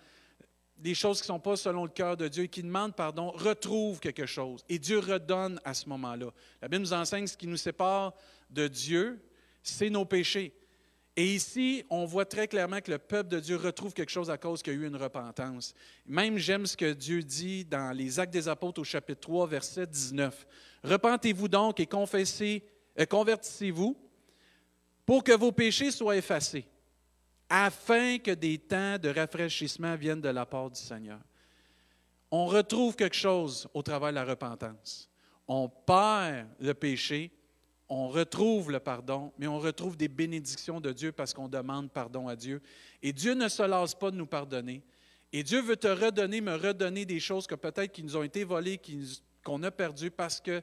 des 0.77 0.95
choses 0.95 1.21
qui 1.21 1.25
ne 1.25 1.35
sont 1.35 1.41
pas 1.41 1.57
selon 1.57 1.83
le 1.83 1.91
cœur 1.91 2.17
de 2.17 2.29
Dieu 2.29 2.45
et 2.45 2.49
qui 2.49 2.63
demande 2.63 2.95
pardon, 2.95 3.33
retrouve 3.33 3.99
quelque 3.99 4.27
chose. 4.27 4.65
Et 4.69 4.79
Dieu 4.79 5.01
redonne 5.01 5.61
à 5.65 5.75
ce 5.75 5.89
moment-là. 5.89 6.33
La 6.63 6.69
Bible 6.69 6.83
nous 6.83 6.93
enseigne 6.93 7.27
ce 7.27 7.37
qui 7.37 7.49
nous 7.49 7.57
sépare 7.57 8.15
de 8.49 8.69
Dieu, 8.69 9.21
c'est 9.61 9.91
nos 9.91 10.05
péchés. 10.05 10.55
Et 11.19 11.35
ici, 11.35 11.85
on 11.91 12.05
voit 12.05 12.27
très 12.27 12.47
clairement 12.47 12.81
que 12.81 12.93
le 12.93 12.99
peuple 12.99 13.29
de 13.29 13.41
Dieu 13.41 13.57
retrouve 13.57 13.93
quelque 13.93 14.13
chose 14.13 14.31
à 14.31 14.39
cause 14.39 14.63
qu'il 14.63 14.75
y 14.75 14.77
a 14.77 14.79
eu 14.79 14.87
une 14.87 14.95
repentance. 14.95 15.75
Même 16.07 16.39
j'aime 16.39 16.65
ce 16.65 16.77
que 16.77 16.93
Dieu 16.93 17.25
dit 17.25 17.65
dans 17.65 17.91
les 17.91 18.21
Actes 18.21 18.33
des 18.33 18.47
Apôtres 18.47 18.83
au 18.83 18.85
chapitre 18.85 19.23
3, 19.23 19.49
verset 19.49 19.89
19. 19.89 20.47
Repentez-vous 20.85 21.49
donc 21.49 21.81
et 21.81 21.87
confessez, 21.87 22.63
euh, 23.01 23.05
convertissez-vous 23.05 23.99
pour 25.05 25.25
que 25.25 25.33
vos 25.33 25.51
péchés 25.51 25.91
soient 25.91 26.17
effacés, 26.17 26.69
afin 27.49 28.19
que 28.19 28.31
des 28.31 28.57
temps 28.59 28.97
de 28.97 29.09
rafraîchissement 29.09 29.97
viennent 29.97 30.21
de 30.21 30.29
la 30.29 30.47
part 30.47 30.71
du 30.71 30.81
Seigneur. 30.81 31.19
On 32.31 32.47
retrouve 32.47 32.95
quelque 32.95 33.17
chose 33.17 33.67
au 33.75 33.83
travers 33.83 34.11
de 34.11 34.15
la 34.15 34.25
repentance. 34.25 35.11
On 35.49 35.69
perd 35.69 36.47
le 36.61 36.75
péché, 36.75 37.33
on 37.89 38.09
retrouve 38.09 38.71
le 38.71 38.81
pardon, 38.81 39.33
mais 39.39 39.47
on 39.47 39.59
retrouve 39.59 39.97
des 39.97 40.09
bénédictions 40.09 40.81
de 40.81 40.93
Dieu 40.93 41.13
parce 41.13 41.33
qu'on 41.33 41.49
demande 41.49 41.91
pardon 41.91 42.29
à 42.29 42.37
Dieu. 42.37 42.61
Et 43.03 43.13
Dieu 43.13 43.35
ne 43.35 43.49
se 43.49 43.63
lasse 43.63 43.95
pas 43.95 44.11
de 44.11 44.17
nous 44.17 44.27
pardonner. 44.27 44.83
Et 45.33 45.43
Dieu 45.43 45.61
veut 45.61 45.77
te 45.77 45.89
redonner, 45.89 46.41
me 46.41 46.55
redonner 46.55 47.05
des 47.05 47.21
choses 47.21 47.47
que 47.47 47.55
peut-être 47.55 47.93
qui 47.93 48.03
nous 48.03 48.17
ont 48.17 48.23
été 48.23 48.45
volées, 48.45 48.81
qu'on 49.45 49.63
a 49.63 49.71
perdues 49.71 50.11
parce 50.11 50.41
que 50.41 50.63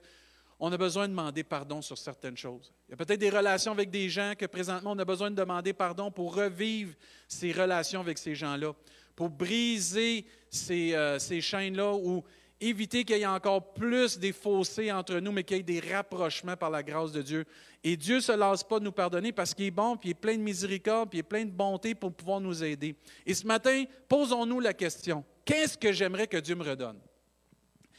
on 0.59 0.71
a 0.71 0.77
besoin 0.77 1.07
de 1.07 1.11
demander 1.11 1.43
pardon 1.43 1.81
sur 1.81 1.97
certaines 1.97 2.37
choses. 2.37 2.71
Il 2.87 2.91
y 2.91 2.93
a 2.93 2.97
peut-être 2.97 3.19
des 3.19 3.29
relations 3.29 3.73
avec 3.73 3.89
des 3.89 4.09
gens 4.09 4.33
que 4.37 4.45
présentement 4.45 4.91
on 4.91 4.99
a 4.99 5.05
besoin 5.05 5.29
de 5.29 5.35
demander 5.35 5.73
pardon 5.73 6.11
pour 6.11 6.33
revivre 6.33 6.93
ces 7.27 7.51
relations 7.51 7.99
avec 7.99 8.17
ces 8.17 8.35
gens-là, 8.35 8.73
pour 9.15 9.29
briser 9.29 10.25
ces, 10.49 10.93
euh, 10.93 11.19
ces 11.19 11.41
chaînes-là 11.41 11.93
ou 11.93 12.23
éviter 12.61 13.03
qu'il 13.03 13.17
y 13.17 13.21
ait 13.21 13.25
encore 13.25 13.73
plus 13.73 14.17
des 14.17 14.31
fossés 14.31 14.91
entre 14.91 15.19
nous, 15.19 15.31
mais 15.31 15.43
qu'il 15.43 15.57
y 15.57 15.59
ait 15.59 15.63
des 15.63 15.79
rapprochements 15.79 16.55
par 16.55 16.69
la 16.69 16.83
grâce 16.83 17.11
de 17.11 17.21
Dieu. 17.21 17.45
Et 17.83 17.97
Dieu 17.97 18.15
ne 18.15 18.21
se 18.21 18.31
lasse 18.31 18.63
pas 18.63 18.79
de 18.79 18.85
nous 18.85 18.91
pardonner 18.91 19.31
parce 19.31 19.53
qu'il 19.53 19.65
est 19.65 19.71
bon, 19.71 19.97
puis 19.97 20.09
il 20.09 20.11
est 20.11 20.15
plein 20.15 20.35
de 20.35 20.41
miséricorde, 20.41 21.09
puis 21.09 21.17
il 21.17 21.21
est 21.21 21.23
plein 21.23 21.45
de 21.45 21.51
bonté 21.51 21.95
pour 21.95 22.13
pouvoir 22.13 22.39
nous 22.39 22.63
aider. 22.63 22.95
Et 23.25 23.33
ce 23.33 23.45
matin, 23.45 23.83
posons-nous 24.07 24.59
la 24.59 24.73
question, 24.73 25.23
qu'est-ce 25.43 25.77
que 25.77 25.91
j'aimerais 25.91 26.27
que 26.27 26.37
Dieu 26.37 26.55
me 26.55 26.63
redonne? 26.63 26.99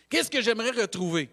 Qu'est-ce 0.08 0.30
que 0.30 0.40
j'aimerais 0.40 0.70
retrouver? 0.70 1.30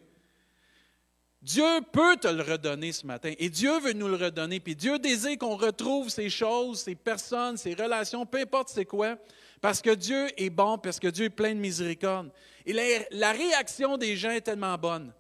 Dieu 1.44 1.82
peut 1.92 2.16
te 2.16 2.30
le 2.30 2.42
redonner 2.42 2.94
ce 2.94 3.06
matin 3.06 3.34
et 3.38 3.50
Dieu 3.50 3.78
veut 3.82 3.92
nous 3.92 4.08
le 4.08 4.16
redonner. 4.16 4.62
Puis 4.62 4.78
Dieu 4.78 4.98
désire 4.98 5.38
qu'on 5.38 5.58
retrouve 5.58 6.08
ces 6.08 6.30
choses, 6.30 6.80
ces 6.80 6.96
personnes, 6.96 7.58
ces 7.58 7.74
relations, 7.74 8.26
peu 8.26 8.40
importe 8.40 8.70
c'est 8.70 8.86
quoi, 8.86 9.18
parce 9.64 9.82
que 9.82 9.92
Dieu 9.92 10.28
est 10.36 10.50
bon, 10.50 10.78
parce 10.78 11.00
que 11.00 11.08
Dieu 11.08 11.28
est 11.28 11.30
plein 11.30 11.56
de 11.56 11.60
miséricorde. 11.60 12.30
Et 12.66 12.74
la, 12.74 13.32
réaction 13.32 13.96
des 13.96 14.18
gens 14.18 14.32
est 14.32 14.42
tellement 14.42 14.78
bonne. 14.78 15.14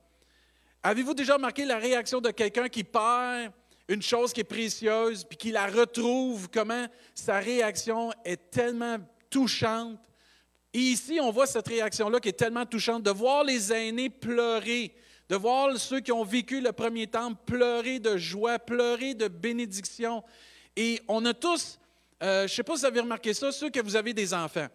Avez-vous 0.83 1.13
déjà 1.13 1.35
remarqué 1.35 1.63
la 1.63 1.77
réaction 1.77 2.19
de 2.19 2.29
quelqu'un 2.29 2.67
qui 2.67 2.83
perd 2.83 3.53
une 3.87 4.01
chose 4.01 4.33
qui 4.33 4.41
est 4.41 4.43
précieuse, 4.43 5.23
puis 5.23 5.37
qui 5.37 5.51
la 5.51 5.67
retrouve, 5.67 6.49
comment 6.49 6.87
sa 7.15 7.39
réaction 7.39 8.11
est 8.25 8.51
tellement 8.51 8.97
touchante? 9.29 9.97
Et 10.73 10.79
ici, 10.79 11.19
on 11.21 11.31
voit 11.31 11.47
cette 11.47 11.69
réaction-là 11.69 12.19
qui 12.19 12.27
est 12.27 12.33
tellement 12.33 12.65
touchante, 12.65 13.01
de 13.01 13.11
voir 13.11 13.45
les 13.45 13.71
aînés 13.71 14.09
pleurer 14.09 14.93
de 15.29 15.37
voir 15.37 15.77
ceux 15.77 16.01
qui 16.01 16.11
ont 16.11 16.25
vécu 16.25 16.59
le 16.59 16.73
premier 16.73 17.07
temps 17.07 17.33
pleurer 17.33 17.99
de 17.99 18.17
joie, 18.17 18.59
pleurer 18.59 19.13
de 19.13 19.29
bénédiction. 19.29 20.21
Et 20.75 21.01
on 21.07 21.25
a 21.25 21.33
tous, 21.33 21.79
euh, 22.23 22.39
je 22.39 22.43
ne 22.43 22.47
sais 22.47 22.63
pas 22.63 22.75
si 22.75 22.81
vous 22.81 22.85
avez 22.85 23.01
remarqué 23.01 23.33
ça, 23.33 23.51
ceux 23.51 23.69
que 23.69 23.81
vous 23.81 23.95
avez 23.95 24.13
des 24.13 24.33
enfants. 24.33 24.67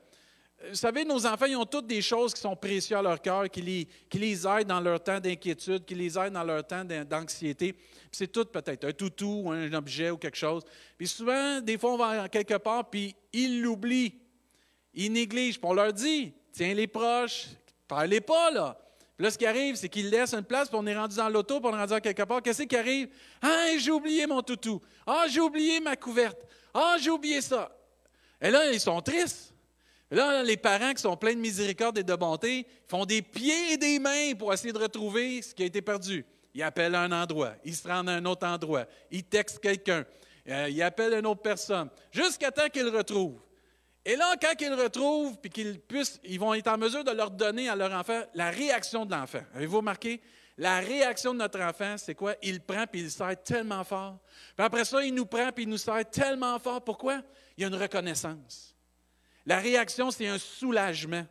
Vous 0.68 0.74
savez, 0.74 1.04
nos 1.04 1.24
enfants, 1.24 1.46
ils 1.46 1.56
ont 1.56 1.64
toutes 1.64 1.86
des 1.86 2.02
choses 2.02 2.34
qui 2.34 2.40
sont 2.40 2.56
précieuses 2.56 2.98
à 2.98 3.02
leur 3.02 3.22
cœur, 3.22 3.48
qui 3.48 3.62
les, 3.62 3.88
qui 4.10 4.22
aident 4.22 4.66
dans 4.66 4.80
leur 4.80 5.02
temps 5.02 5.20
d'inquiétude, 5.20 5.84
qui 5.84 5.94
les 5.94 6.18
aident 6.18 6.34
dans 6.34 6.44
leur 6.44 6.66
temps 6.66 6.84
d'anxiété. 6.84 7.76
C'est 8.10 8.30
tout 8.30 8.44
peut-être 8.44 8.84
un 8.84 8.92
toutou, 8.92 9.42
ou 9.44 9.52
un 9.52 9.72
objet 9.72 10.10
ou 10.10 10.18
quelque 10.18 10.36
chose. 10.36 10.64
Puis 10.96 11.06
souvent, 11.06 11.60
des 11.60 11.78
fois, 11.78 11.92
on 11.92 11.96
va 11.96 12.28
quelque 12.28 12.58
part, 12.58 12.90
puis 12.90 13.14
ils 13.32 13.62
l'oublient. 13.62 14.20
Ils 14.94 15.12
négligent. 15.12 15.60
On 15.62 15.72
leur 15.72 15.92
dit, 15.92 16.32
tiens 16.52 16.74
les 16.74 16.88
proches, 16.88 17.46
parlez 17.86 18.20
pas, 18.20 18.50
là. 18.50 18.76
Puis 19.18 19.24
là, 19.24 19.32
ce 19.32 19.36
qui 19.36 19.46
arrive, 19.46 19.74
c'est 19.74 19.88
qu'il 19.88 20.10
laisse 20.10 20.32
une 20.32 20.44
place, 20.44 20.68
puis 20.68 20.78
on 20.80 20.86
est 20.86 20.96
rendu 20.96 21.16
dans 21.16 21.28
l'auto, 21.28 21.58
puis 21.58 21.68
on 21.68 21.74
est 21.74 21.80
rendu 21.80 21.92
à 21.92 22.00
quelque 22.00 22.22
part. 22.22 22.40
Qu'est-ce 22.40 22.62
qui 22.62 22.76
arrive? 22.76 23.08
Ah, 23.42 23.66
j'ai 23.76 23.90
oublié 23.90 24.28
mon 24.28 24.42
toutou. 24.42 24.80
Ah, 25.04 25.24
j'ai 25.28 25.40
oublié 25.40 25.80
ma 25.80 25.96
couverte. 25.96 26.38
Ah, 26.72 26.94
j'ai 27.00 27.10
oublié 27.10 27.40
ça. 27.40 27.68
Et 28.40 28.48
là, 28.48 28.70
ils 28.70 28.78
sont 28.78 29.00
tristes. 29.00 29.52
Et 30.08 30.14
là, 30.14 30.44
les 30.44 30.56
parents 30.56 30.94
qui 30.94 31.02
sont 31.02 31.16
pleins 31.16 31.34
de 31.34 31.40
miséricorde 31.40 31.98
et 31.98 32.04
de 32.04 32.14
bonté 32.14 32.64
font 32.86 33.04
des 33.04 33.20
pieds 33.20 33.72
et 33.72 33.76
des 33.76 33.98
mains 33.98 34.34
pour 34.38 34.52
essayer 34.52 34.72
de 34.72 34.78
retrouver 34.78 35.42
ce 35.42 35.52
qui 35.52 35.64
a 35.64 35.66
été 35.66 35.82
perdu. 35.82 36.24
Ils 36.54 36.62
appellent 36.62 36.94
un 36.94 37.10
endroit, 37.10 37.54
ils 37.64 37.74
se 37.74 37.88
rendent 37.88 38.10
à 38.10 38.12
un 38.12 38.24
autre 38.24 38.46
endroit, 38.46 38.86
ils 39.10 39.24
textent 39.24 39.58
quelqu'un, 39.58 40.06
euh, 40.48 40.68
ils 40.70 40.80
appellent 40.80 41.14
une 41.14 41.26
autre 41.26 41.42
personne, 41.42 41.90
jusqu'à 42.12 42.52
temps 42.52 42.68
qu'ils 42.68 42.84
le 42.84 42.96
retrouvent. 42.96 43.40
Et 44.08 44.16
là, 44.16 44.36
quand 44.40 44.54
ils 44.58 44.70
le 44.70 44.82
retrouvent, 44.82 45.36
puis 45.36 45.50
qu'ils 45.50 45.78
puissent, 45.78 46.18
ils 46.24 46.40
vont 46.40 46.54
être 46.54 46.68
en 46.68 46.78
mesure 46.78 47.04
de 47.04 47.10
leur 47.10 47.30
donner 47.30 47.68
à 47.68 47.76
leur 47.76 47.92
enfant 47.92 48.22
la 48.32 48.48
réaction 48.48 49.04
de 49.04 49.10
l'enfant. 49.10 49.42
Avez-vous 49.54 49.76
remarqué? 49.76 50.22
La 50.56 50.80
réaction 50.80 51.34
de 51.34 51.40
notre 51.40 51.60
enfant, 51.60 51.98
c'est 51.98 52.14
quoi? 52.14 52.34
Il 52.42 52.62
prend 52.62 52.86
puis 52.86 53.02
il 53.02 53.10
serre 53.10 53.36
tellement 53.42 53.84
fort. 53.84 54.18
Puis 54.56 54.64
après 54.64 54.86
ça, 54.86 55.04
il 55.04 55.14
nous 55.14 55.26
prend 55.26 55.52
puis 55.52 55.64
il 55.64 55.68
nous 55.68 55.76
serre 55.76 56.08
tellement 56.08 56.58
fort. 56.58 56.82
Pourquoi? 56.82 57.20
Il 57.58 57.60
y 57.60 57.64
a 57.64 57.68
une 57.68 57.74
reconnaissance. 57.74 58.74
La 59.44 59.58
réaction, 59.58 60.10
c'est 60.10 60.26
un 60.26 60.38
soulagement. 60.38 61.26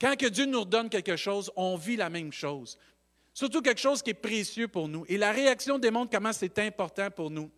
Quand 0.00 0.16
que 0.16 0.26
Dieu 0.26 0.46
nous 0.46 0.60
redonne 0.60 0.88
quelque 0.88 1.16
chose, 1.16 1.52
on 1.56 1.76
vit 1.76 1.96
la 1.96 2.08
même 2.08 2.32
chose. 2.32 2.78
Surtout 3.34 3.60
quelque 3.60 3.82
chose 3.82 4.02
qui 4.02 4.10
est 4.10 4.14
précieux 4.14 4.66
pour 4.66 4.88
nous. 4.88 5.04
Et 5.10 5.18
la 5.18 5.30
réaction 5.30 5.78
démontre 5.78 6.10
comment 6.10 6.32
c'est 6.32 6.58
important 6.60 7.10
pour 7.10 7.30
nous. 7.30 7.50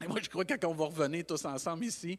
Et 0.00 0.06
moi, 0.06 0.20
je 0.22 0.28
crois 0.28 0.44
que 0.44 0.54
quand 0.54 0.68
on 0.68 0.74
va 0.74 0.84
revenir 0.84 1.26
tous 1.26 1.44
ensemble 1.44 1.84
ici, 1.84 2.16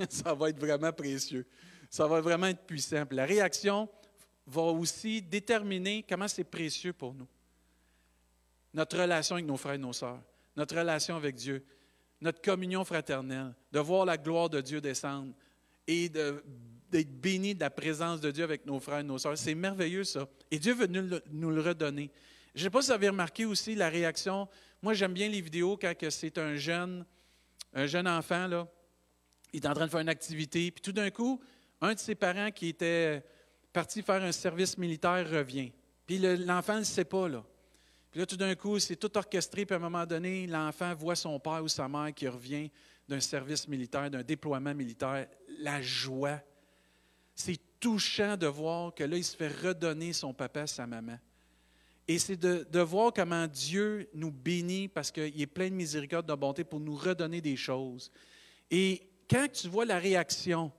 ça 0.08 0.34
va 0.34 0.50
être 0.50 0.58
vraiment 0.58 0.92
précieux. 0.92 1.46
Ça 1.88 2.06
va 2.06 2.20
vraiment 2.20 2.46
être 2.46 2.64
puissant. 2.64 3.04
la 3.10 3.26
réaction 3.26 3.88
va 4.46 4.62
aussi 4.62 5.20
déterminer 5.20 6.04
comment 6.08 6.28
c'est 6.28 6.44
précieux 6.44 6.92
pour 6.92 7.14
nous. 7.14 7.28
Notre 8.72 8.98
relation 8.98 9.34
avec 9.34 9.46
nos 9.46 9.56
frères 9.56 9.74
et 9.74 9.78
nos 9.78 9.92
sœurs, 9.92 10.20
notre 10.56 10.76
relation 10.76 11.16
avec 11.16 11.34
Dieu, 11.34 11.64
notre 12.20 12.40
communion 12.40 12.84
fraternelle, 12.84 13.54
de 13.72 13.80
voir 13.80 14.04
la 14.04 14.16
gloire 14.16 14.48
de 14.48 14.60
Dieu 14.60 14.80
descendre 14.80 15.32
et 15.86 16.08
d'être 16.08 17.20
béni 17.20 17.54
de 17.54 17.60
la 17.60 17.70
présence 17.70 18.20
de 18.20 18.30
Dieu 18.30 18.44
avec 18.44 18.66
nos 18.66 18.78
frères 18.78 19.00
et 19.00 19.04
nos 19.04 19.18
sœurs. 19.18 19.36
C'est 19.36 19.54
merveilleux 19.54 20.04
ça. 20.04 20.28
Et 20.50 20.58
Dieu 20.58 20.74
veut 20.74 20.86
nous 20.86 21.02
le, 21.02 21.22
nous 21.30 21.50
le 21.50 21.60
redonner. 21.60 22.10
Je 22.54 22.60
ne 22.60 22.64
sais 22.64 22.70
pas 22.70 22.82
si 22.82 22.88
vous 22.88 22.94
avez 22.94 23.08
remarqué 23.08 23.44
aussi 23.44 23.74
la 23.74 23.88
réaction. 23.88 24.48
Moi, 24.82 24.94
j'aime 24.94 25.12
bien 25.12 25.28
les 25.28 25.40
vidéos 25.40 25.76
quand 25.76 25.92
c'est 26.10 26.38
un 26.38 26.56
jeune, 26.56 27.04
un 27.72 27.86
jeune 27.86 28.08
enfant, 28.08 28.46
là, 28.46 28.68
il 29.52 29.64
est 29.64 29.68
en 29.68 29.74
train 29.74 29.86
de 29.86 29.90
faire 29.90 30.00
une 30.00 30.08
activité, 30.08 30.70
puis 30.70 30.80
tout 30.80 30.92
d'un 30.92 31.10
coup, 31.10 31.40
un 31.80 31.94
de 31.94 31.98
ses 31.98 32.14
parents 32.14 32.50
qui 32.50 32.68
était 32.68 33.22
parti 33.72 34.02
faire 34.02 34.22
un 34.22 34.32
service 34.32 34.76
militaire 34.76 35.28
revient. 35.28 35.72
Puis 36.06 36.18
l'enfant 36.18 36.74
ne 36.74 36.78
le 36.80 36.84
sait 36.84 37.04
pas, 37.04 37.28
là. 37.28 37.44
Puis 38.10 38.18
là, 38.18 38.26
tout 38.26 38.36
d'un 38.36 38.54
coup, 38.56 38.78
c'est 38.80 38.96
tout 38.96 39.16
orchestré, 39.16 39.64
puis 39.64 39.74
à 39.74 39.76
un 39.76 39.80
moment 39.80 40.04
donné, 40.04 40.46
l'enfant 40.46 40.92
voit 40.94 41.14
son 41.14 41.38
père 41.38 41.62
ou 41.62 41.68
sa 41.68 41.88
mère 41.88 42.12
qui 42.12 42.26
revient 42.26 42.70
d'un 43.08 43.20
service 43.20 43.68
militaire, 43.68 44.10
d'un 44.10 44.22
déploiement 44.22 44.74
militaire. 44.74 45.28
La 45.60 45.80
joie. 45.80 46.40
C'est 47.34 47.58
touchant 47.78 48.36
de 48.36 48.46
voir 48.46 48.94
que 48.94 49.04
là, 49.04 49.16
il 49.16 49.24
se 49.24 49.36
fait 49.36 49.48
redonner 49.48 50.12
son 50.12 50.34
papa, 50.34 50.66
sa 50.66 50.86
maman. 50.86 51.18
Et 52.08 52.18
c'est 52.18 52.36
de, 52.36 52.66
de, 52.70 52.80
voir 52.80 53.12
comment 53.12 53.46
Dieu 53.46 54.08
nous 54.14 54.32
bénit 54.32 54.88
parce 54.88 55.12
qu'il 55.12 55.40
est 55.40 55.46
plein 55.46 55.70
de 55.70 55.74
miséricorde, 55.74 56.26
de 56.26 56.34
bonté 56.34 56.64
pour 56.64 56.80
nous 56.80 56.96
redonner 56.96 57.40
des 57.40 57.56
choses. 57.56 58.10
Et 58.70 59.09
quand 59.30 59.46
tu 59.52 59.68
vois 59.68 59.84
la 59.84 59.98
réaction 59.98 60.72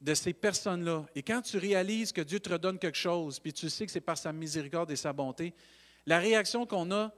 de 0.00 0.14
ces 0.14 0.32
personnes-là, 0.32 1.06
et 1.14 1.22
quand 1.22 1.42
tu 1.42 1.58
réalises 1.58 2.12
que 2.12 2.20
Dieu 2.20 2.40
te 2.40 2.50
redonne 2.50 2.78
quelque 2.78 2.98
chose, 2.98 3.38
puis 3.40 3.52
tu 3.52 3.68
sais 3.68 3.86
que 3.86 3.92
c'est 3.92 4.00
par 4.00 4.18
sa 4.18 4.32
miséricorde 4.32 4.90
et 4.90 4.96
sa 4.96 5.12
bonté, 5.12 5.54
la 6.06 6.18
réaction 6.18 6.66
qu'on 6.66 6.90
a 6.92 7.12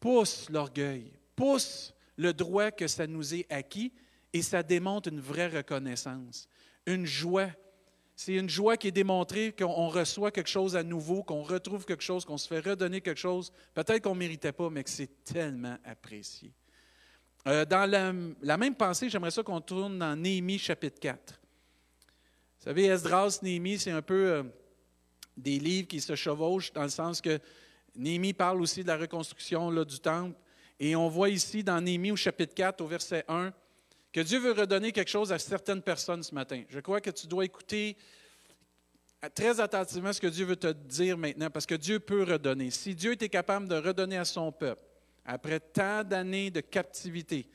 pousse 0.00 0.48
l'orgueil, 0.50 1.12
pousse 1.36 1.94
le 2.16 2.32
droit 2.32 2.70
que 2.70 2.86
ça 2.86 3.06
nous 3.06 3.34
est 3.34 3.50
acquis, 3.50 3.92
et 4.32 4.42
ça 4.42 4.62
démontre 4.62 5.08
une 5.08 5.20
vraie 5.20 5.46
reconnaissance, 5.46 6.48
une 6.86 7.06
joie. 7.06 7.50
C'est 8.16 8.34
une 8.34 8.50
joie 8.50 8.76
qui 8.76 8.88
est 8.88 8.92
démontrée 8.92 9.54
qu'on 9.56 9.88
reçoit 9.88 10.30
quelque 10.30 10.50
chose 10.50 10.76
à 10.76 10.82
nouveau, 10.82 11.22
qu'on 11.22 11.42
retrouve 11.42 11.84
quelque 11.84 12.02
chose, 12.02 12.24
qu'on 12.24 12.38
se 12.38 12.48
fait 12.48 12.60
redonner 12.60 13.00
quelque 13.00 13.18
chose, 13.18 13.52
peut-être 13.74 14.02
qu'on 14.02 14.14
ne 14.14 14.20
méritait 14.20 14.52
pas, 14.52 14.70
mais 14.70 14.84
que 14.84 14.90
c'est 14.90 15.24
tellement 15.24 15.76
apprécié. 15.84 16.52
Euh, 17.46 17.64
dans 17.66 17.90
la, 17.90 18.56
même 18.56 18.74
pensée, 18.74 19.10
j'aimerais 19.10 19.30
ça 19.30 19.42
qu'on 19.42 19.60
tourne 19.60 19.98
dans 19.98 20.16
Néhémie 20.16 20.58
chapitre 20.58 20.98
4. 20.98 21.18
Vous 21.28 22.64
savez, 22.64 22.86
Esdras, 22.86 23.40
Néhémie, 23.42 23.78
c'est 23.78 23.90
un 23.90 24.00
peu 24.00 24.26
euh, 24.30 24.42
des 25.36 25.58
livres 25.58 25.86
qui 25.86 26.00
se 26.00 26.14
chevauchent 26.14 26.72
dans 26.72 26.84
le 26.84 26.88
sens 26.88 27.20
que 27.20 27.38
Néhémie 27.94 28.32
parle 28.32 28.62
aussi 28.62 28.82
de 28.82 28.88
la 28.88 28.96
reconstruction 28.96 29.70
là, 29.70 29.84
du 29.84 29.98
temple. 30.00 30.38
Et 30.80 30.96
on 30.96 31.08
voit 31.08 31.28
ici 31.28 31.62
dans 31.62 31.80
Néhémie 31.80 32.12
au 32.12 32.16
chapitre 32.16 32.54
4, 32.54 32.80
au 32.80 32.86
verset 32.86 33.24
1, 33.28 33.52
que 34.10 34.20
Dieu 34.20 34.38
veut 34.38 34.52
redonner 34.52 34.90
quelque 34.92 35.10
chose 35.10 35.30
à 35.30 35.38
certaines 35.38 35.82
personnes 35.82 36.22
ce 36.22 36.34
matin. 36.34 36.62
Je 36.70 36.80
crois 36.80 37.02
que 37.02 37.10
tu 37.10 37.26
dois 37.26 37.44
écouter 37.44 37.96
très 39.34 39.60
attentivement 39.60 40.12
ce 40.12 40.20
que 40.20 40.26
Dieu 40.28 40.46
veut 40.46 40.56
te 40.56 40.72
dire 40.72 41.18
maintenant, 41.18 41.50
parce 41.50 41.66
que 41.66 41.74
Dieu 41.74 42.00
peut 42.00 42.22
redonner. 42.22 42.70
Si 42.70 42.94
Dieu 42.94 43.12
était 43.12 43.28
capable 43.28 43.68
de 43.68 43.74
redonner 43.74 44.16
à 44.16 44.24
son 44.24 44.50
peuple, 44.50 44.82
après 45.24 45.60
tant 45.60 46.04
d'années 46.04 46.50
de 46.50 46.60
captivité, 46.60 47.48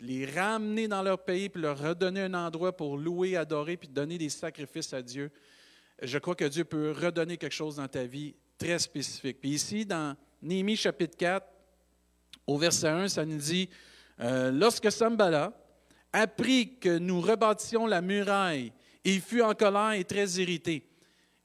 les 0.00 0.26
ramener 0.26 0.86
dans 0.86 1.02
leur 1.02 1.24
pays, 1.24 1.48
puis 1.48 1.60
leur 1.60 1.78
redonner 1.78 2.22
un 2.22 2.34
endroit 2.34 2.76
pour 2.76 2.96
louer, 2.96 3.36
adorer, 3.36 3.76
puis 3.76 3.88
donner 3.88 4.18
des 4.18 4.28
sacrifices 4.28 4.92
à 4.92 5.02
Dieu. 5.02 5.30
Je 6.00 6.18
crois 6.18 6.36
que 6.36 6.44
Dieu 6.44 6.64
peut 6.64 6.92
redonner 6.92 7.36
quelque 7.36 7.54
chose 7.54 7.76
dans 7.76 7.88
ta 7.88 8.04
vie 8.04 8.34
très 8.56 8.78
spécifique. 8.78 9.40
Puis 9.40 9.50
ici, 9.50 9.84
dans 9.84 10.16
Néhémie 10.40 10.76
chapitre 10.76 11.16
4, 11.16 11.46
au 12.46 12.58
verset 12.58 12.88
1, 12.88 13.08
ça 13.08 13.24
nous 13.24 13.38
dit, 13.38 13.68
euh, 14.20 14.50
lorsque 14.52 14.90
Sambala 14.90 15.52
apprit 16.12 16.78
que 16.78 16.98
nous 16.98 17.20
rebâtissions 17.20 17.86
la 17.86 18.00
muraille, 18.00 18.72
il 19.04 19.20
fut 19.20 19.42
en 19.42 19.54
colère 19.54 19.92
et 19.92 20.04
très 20.04 20.26
irrité. 20.28 20.88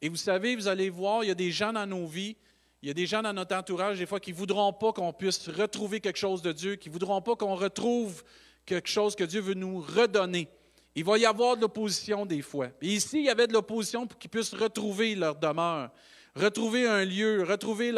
Et 0.02 0.10
vous 0.10 0.16
savez, 0.18 0.56
vous 0.56 0.68
allez 0.68 0.90
voir, 0.90 1.24
il 1.24 1.28
y 1.28 1.32
a 1.32 1.36
des 1.36 1.52
gens 1.52 1.74
dans 1.74 1.86
nos 1.86 2.06
vies 2.06 2.36
il 2.84 2.88
y 2.88 2.90
a 2.90 2.94
des 2.94 3.06
gens 3.06 3.22
dans 3.22 3.32
notre 3.32 3.56
entourage, 3.56 3.98
des 3.98 4.06
fois, 4.06 4.20
qui 4.20 4.34
ne 4.34 4.36
voudront 4.36 4.74
pas 4.74 4.92
qu'on 4.92 5.14
puisse 5.14 5.48
retrouver 5.48 6.02
quelque 6.02 6.20
chose 6.20 6.42
de 6.42 6.52
Dieu, 6.52 6.76
qui 6.76 6.90
ne 6.90 6.94
voudront 6.94 7.22
pas 7.22 7.38
qu'on 7.38 7.56
retrouve 7.56 8.26
quelque 8.66 8.90
chose 8.90 9.16
que 9.16 9.24
Dieu 9.24 9.40
veut 9.40 9.54
nous 9.54 9.80
redonner. 9.80 10.50
Il 10.94 11.06
va 11.06 11.18
y 11.18 11.26
avoir 11.26 11.56
de 11.56 11.62
l'opposition 11.62 12.26
des 12.26 12.42
fois. 12.42 12.68
Et 12.82 12.88
ici, 12.88 13.20
il 13.20 13.24
y 13.24 13.30
avait 13.30 13.48
de 13.48 13.54
l'opposition 13.54 14.06
pour 14.06 14.20
qu'ils 14.20 14.30
puissent 14.30 14.54
retrouver 14.54 15.16
leur 15.16 15.38
demeure, 15.38 15.92
retrouver 16.36 16.86
un 16.86 17.06
lieu, 17.06 17.44
retrouver 17.44 17.96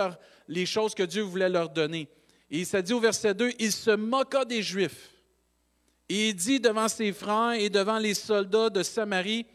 les 0.47 0.67
choses 0.67 0.93
que 0.93 1.01
Dieu 1.01 1.23
voulait 1.23 1.49
leur 1.49 1.69
donner. 1.69 2.07
Et 2.51 2.63
ça 2.63 2.79
dit 2.83 2.93
au 2.93 2.99
verset 2.99 3.33
2, 3.33 3.53
il 3.57 3.71
se 3.71 3.89
moqua 3.89 4.45
des 4.45 4.61
Juifs. 4.61 5.09
Et 6.09 6.29
il 6.29 6.35
dit 6.35 6.59
devant 6.59 6.89
ses 6.89 7.11
frères 7.11 7.53
et 7.53 7.71
devant 7.71 7.97
les 7.97 8.13
soldats 8.13 8.69
de 8.69 8.83
Samarie, 8.83 9.47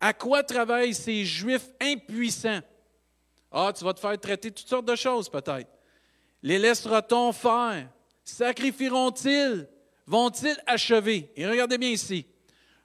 à 0.00 0.14
quoi 0.14 0.42
travaillent 0.42 0.94
ces 0.94 1.26
Juifs 1.26 1.68
impuissants? 1.78 2.62
Ah, 3.52 3.72
tu 3.76 3.84
vas 3.84 3.92
te 3.92 4.00
faire 4.00 4.18
traiter 4.18 4.50
toutes 4.50 4.68
sortes 4.68 4.86
de 4.86 4.96
choses 4.96 5.28
peut-être. 5.28 5.68
Les 6.42 6.58
laissera-t-on 6.58 7.32
faire? 7.32 7.88
Sacrifieront-ils? 8.24 9.68
Vont-ils 10.06 10.56
achever? 10.66 11.30
Et 11.36 11.46
regardez 11.46 11.78
bien 11.78 11.90
ici. 11.90 12.26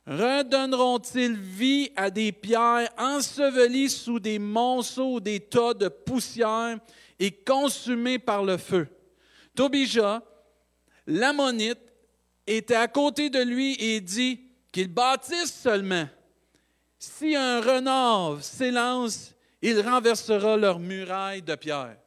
Redonneront-ils 0.06 1.36
vie 1.36 1.92
à 1.96 2.10
des 2.10 2.32
pierres 2.32 2.90
ensevelies 2.98 3.90
sous 3.90 4.20
des 4.20 4.40
monceaux 4.40 5.16
ou 5.16 5.20
des 5.20 5.40
tas 5.40 5.74
de 5.74 5.88
poussière 5.88 6.80
et 7.20 7.32
consumées 7.32 8.20
par 8.20 8.44
le 8.44 8.58
feu? 8.58 8.88
Tobija, 9.56 10.22
l'ammonite, 11.08 11.80
était 12.46 12.76
à 12.76 12.88
côté 12.88 13.30
de 13.30 13.40
lui 13.40 13.76
et 13.80 14.00
dit 14.00 14.42
qu'il 14.72 14.88
bâtisse 14.88 15.54
seulement. 15.54 16.08
Si 17.00 17.36
un 17.36 17.60
renard 17.60 18.42
s'élance, 18.42 19.34
il 19.62 19.80
renversera 19.82 20.58
leurs 20.58 20.80
murailles 20.80 21.42
de 21.42 21.56
pierre. 21.56 21.98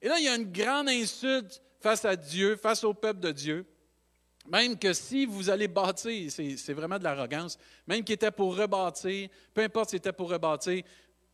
Et 0.00 0.08
là, 0.08 0.18
il 0.18 0.24
y 0.24 0.28
a 0.28 0.36
une 0.36 0.50
grande 0.50 0.88
insulte 0.88 1.62
face 1.80 2.04
à 2.04 2.16
Dieu, 2.16 2.56
face 2.56 2.84
au 2.84 2.94
peuple 2.94 3.20
de 3.20 3.32
Dieu. 3.32 3.66
Même 4.48 4.78
que 4.78 4.92
si 4.92 5.24
vous 5.24 5.48
allez 5.48 5.68
bâtir, 5.68 6.30
c'est 6.30 6.72
vraiment 6.74 6.98
de 6.98 7.04
l'arrogance, 7.04 7.58
même 7.86 8.04
qu'il 8.04 8.14
était 8.14 8.30
pour 8.30 8.56
rebâtir, 8.56 9.30
peu 9.54 9.62
importe 9.62 9.90
si 9.90 9.96
c'était 9.96 10.12
pour 10.12 10.30
rebâtir, 10.30 10.82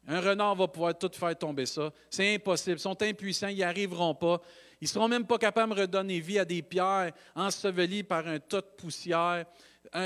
un 0.06 0.20
renard 0.20 0.54
va 0.54 0.68
pouvoir 0.68 0.96
tout 0.96 1.10
faire 1.12 1.36
tomber 1.36 1.66
ça. 1.66 1.92
C'est 2.08 2.34
impossible. 2.34 2.76
Ils 2.76 2.80
sont 2.80 3.02
impuissants, 3.02 3.48
ils 3.48 3.56
n'y 3.56 3.62
arriveront 3.62 4.14
pas. 4.14 4.40
Ils 4.80 4.84
ne 4.84 4.88
seront 4.88 5.08
même 5.08 5.26
pas 5.26 5.38
capables 5.38 5.74
de 5.74 5.80
redonner 5.82 6.20
vie 6.20 6.38
à 6.38 6.44
des 6.44 6.62
pierres 6.62 7.12
ensevelies 7.34 8.02
par 8.02 8.26
un 8.26 8.38
tas 8.38 8.60
de 8.60 8.66
poussière, 8.76 9.44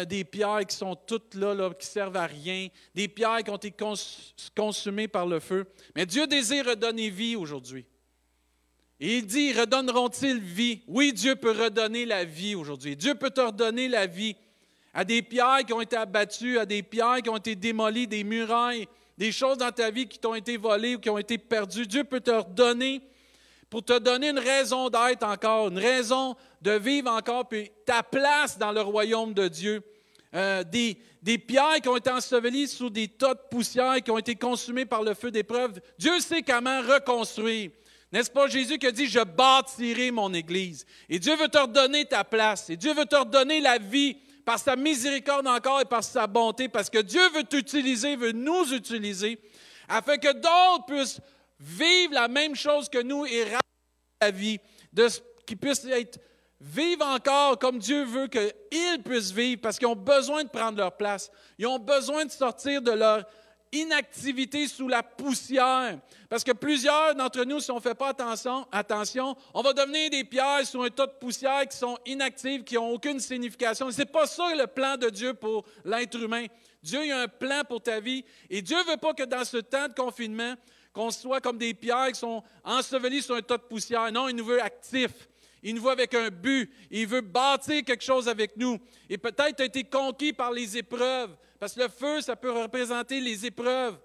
des 0.06 0.24
pierres 0.24 0.66
qui 0.66 0.76
sont 0.76 0.96
toutes 0.96 1.34
là, 1.34 1.54
là, 1.54 1.70
qui 1.74 1.86
servent 1.86 2.16
à 2.16 2.26
rien, 2.26 2.68
des 2.94 3.08
pierres 3.08 3.42
qui 3.44 3.50
ont 3.50 3.56
été 3.56 3.74
consumées 4.56 5.08
par 5.08 5.26
le 5.26 5.40
feu. 5.40 5.66
Mais 5.94 6.06
Dieu 6.06 6.26
désire 6.26 6.66
redonner 6.66 7.10
vie 7.10 7.36
aujourd'hui. 7.36 7.84
Et 9.00 9.18
il 9.18 9.26
dit, 9.26 9.52
redonneront-ils 9.52 10.40
vie? 10.40 10.82
Oui, 10.86 11.12
Dieu 11.12 11.36
peut 11.36 11.50
redonner 11.50 12.06
la 12.06 12.24
vie 12.24 12.54
aujourd'hui. 12.54 12.96
Dieu 12.96 13.14
peut 13.14 13.30
te 13.30 13.40
redonner 13.40 13.88
la 13.88 14.06
vie 14.06 14.36
à 14.94 15.04
des 15.04 15.20
pierres 15.20 15.64
qui 15.66 15.72
ont 15.72 15.80
été 15.80 15.96
abattues, 15.96 16.58
à 16.58 16.64
des 16.64 16.82
pierres 16.82 17.20
qui 17.22 17.28
ont 17.28 17.36
été 17.36 17.56
démolies, 17.56 18.06
des 18.06 18.24
murailles, 18.24 18.86
des 19.18 19.32
choses 19.32 19.58
dans 19.58 19.72
ta 19.72 19.90
vie 19.90 20.06
qui 20.06 20.18
t'ont 20.18 20.34
été 20.34 20.56
volées 20.56 20.96
ou 20.96 21.00
qui 21.00 21.10
ont 21.10 21.18
été 21.18 21.36
perdues. 21.36 21.86
Dieu 21.86 22.04
peut 22.04 22.20
te 22.20 22.30
redonner 22.30 23.02
pour 23.74 23.84
te 23.84 23.98
donner 23.98 24.28
une 24.28 24.38
raison 24.38 24.88
d'être 24.88 25.24
encore, 25.24 25.66
une 25.66 25.80
raison 25.80 26.36
de 26.62 26.70
vivre 26.78 27.10
encore, 27.10 27.48
puis 27.48 27.72
ta 27.84 28.04
place 28.04 28.56
dans 28.56 28.70
le 28.70 28.80
royaume 28.80 29.34
de 29.34 29.48
Dieu. 29.48 29.82
Euh, 30.32 30.62
des, 30.62 30.96
des, 31.20 31.38
pierres 31.38 31.80
qui 31.82 31.88
ont 31.88 31.96
été 31.96 32.08
ensevelies 32.08 32.68
sous 32.68 32.88
des 32.88 33.08
tas 33.08 33.34
de 33.34 33.40
poussière 33.50 33.96
qui 34.00 34.12
ont 34.12 34.18
été 34.18 34.36
consumées 34.36 34.84
par 34.84 35.02
le 35.02 35.12
feu 35.14 35.32
d'épreuve. 35.32 35.80
Dieu 35.98 36.20
sait 36.20 36.42
comment 36.42 36.82
reconstruire. 36.82 37.72
N'est-ce 38.12 38.30
pas 38.30 38.46
Jésus 38.46 38.78
qui 38.78 38.86
a 38.86 38.92
dit, 38.92 39.08
je 39.08 39.18
bâtirai 39.18 40.12
mon 40.12 40.32
Église. 40.32 40.86
Et 41.08 41.18
Dieu 41.18 41.34
veut 41.34 41.48
te 41.48 41.58
redonner 41.58 42.04
ta 42.04 42.22
place. 42.22 42.70
Et 42.70 42.76
Dieu 42.76 42.94
veut 42.94 43.06
te 43.06 43.16
redonner 43.16 43.60
la 43.60 43.78
vie 43.78 44.16
par 44.44 44.60
sa 44.60 44.76
miséricorde 44.76 45.48
encore 45.48 45.80
et 45.80 45.84
par 45.84 46.04
sa 46.04 46.28
bonté, 46.28 46.68
parce 46.68 46.90
que 46.90 46.98
Dieu 46.98 47.28
veut 47.30 47.42
t'utiliser, 47.42 48.14
veut 48.14 48.30
nous 48.30 48.72
utiliser, 48.72 49.36
afin 49.88 50.16
que 50.16 50.32
d'autres 50.32 50.86
puissent 50.86 51.20
vivre 51.64 52.12
la 52.12 52.28
même 52.28 52.54
chose 52.54 52.88
que 52.88 53.02
nous 53.02 53.24
et 53.24 53.46
la 54.20 54.30
vie, 54.30 54.60
de, 54.92 55.08
qu'ils 55.46 55.56
puissent 55.56 55.84
être, 55.86 56.18
vivre 56.60 57.06
encore 57.06 57.58
comme 57.58 57.78
Dieu 57.78 58.04
veut 58.04 58.28
qu'ils 58.28 59.02
puissent 59.04 59.32
vivre, 59.32 59.60
parce 59.62 59.78
qu'ils 59.78 59.88
ont 59.88 59.96
besoin 59.96 60.44
de 60.44 60.50
prendre 60.50 60.78
leur 60.78 60.96
place. 60.96 61.30
Ils 61.58 61.66
ont 61.66 61.78
besoin 61.78 62.26
de 62.26 62.30
sortir 62.30 62.82
de 62.82 62.92
leur 62.92 63.24
inactivité 63.72 64.68
sous 64.68 64.88
la 64.88 65.02
poussière. 65.02 65.98
Parce 66.28 66.44
que 66.44 66.52
plusieurs 66.52 67.14
d'entre 67.14 67.44
nous, 67.44 67.60
si 67.60 67.70
on 67.70 67.76
ne 67.76 67.80
fait 67.80 67.94
pas 67.94 68.08
attention, 68.08 68.66
attention, 68.70 69.36
on 69.52 69.62
va 69.62 69.72
devenir 69.72 70.10
des 70.10 70.24
pierres 70.24 70.64
sous 70.64 70.82
un 70.82 70.90
tas 70.90 71.06
de 71.06 71.12
poussière 71.12 71.66
qui 71.66 71.76
sont 71.76 71.98
inactives, 72.06 72.62
qui 72.62 72.76
n'ont 72.76 72.90
aucune 72.90 73.18
signification. 73.18 73.90
Ce 73.90 73.98
n'est 73.98 74.06
pas 74.06 74.26
ça 74.26 74.54
le 74.54 74.66
plan 74.66 74.96
de 74.96 75.10
Dieu 75.10 75.34
pour 75.34 75.64
l'être 75.84 76.16
humain. 76.20 76.46
Dieu 76.82 77.00
a 77.12 77.22
un 77.22 77.28
plan 77.28 77.62
pour 77.66 77.82
ta 77.82 77.98
vie 77.98 78.24
et 78.50 78.62
Dieu 78.62 78.76
ne 78.76 78.90
veut 78.90 78.98
pas 78.98 79.14
que 79.14 79.24
dans 79.24 79.44
ce 79.44 79.56
temps 79.56 79.88
de 79.88 79.94
confinement, 79.94 80.54
qu'on 80.94 81.10
soit 81.10 81.40
comme 81.40 81.58
des 81.58 81.74
pierres 81.74 82.12
qui 82.12 82.20
sont 82.20 82.42
ensevelies 82.62 83.20
sur 83.20 83.34
un 83.34 83.42
tas 83.42 83.58
de 83.58 83.64
poussière. 83.64 84.10
Non, 84.12 84.28
il 84.28 84.36
nous 84.36 84.44
veut 84.44 84.62
actifs. 84.62 85.28
Il 85.62 85.74
nous 85.74 85.82
veut 85.82 85.90
avec 85.90 86.14
un 86.14 86.30
but. 86.30 86.70
Il 86.90 87.06
veut 87.06 87.20
bâtir 87.20 87.84
quelque 87.84 88.04
chose 88.04 88.28
avec 88.28 88.56
nous. 88.56 88.78
Et 89.10 89.18
peut-être 89.18 89.56
tu 89.56 89.62
as 89.62 89.66
été 89.66 89.84
conquis 89.84 90.32
par 90.32 90.52
les 90.52 90.78
épreuves. 90.78 91.36
Parce 91.58 91.74
que 91.74 91.80
le 91.80 91.88
feu, 91.88 92.20
ça 92.20 92.36
peut 92.36 92.52
représenter 92.52 93.20
les 93.20 93.44
épreuves. 93.44 93.98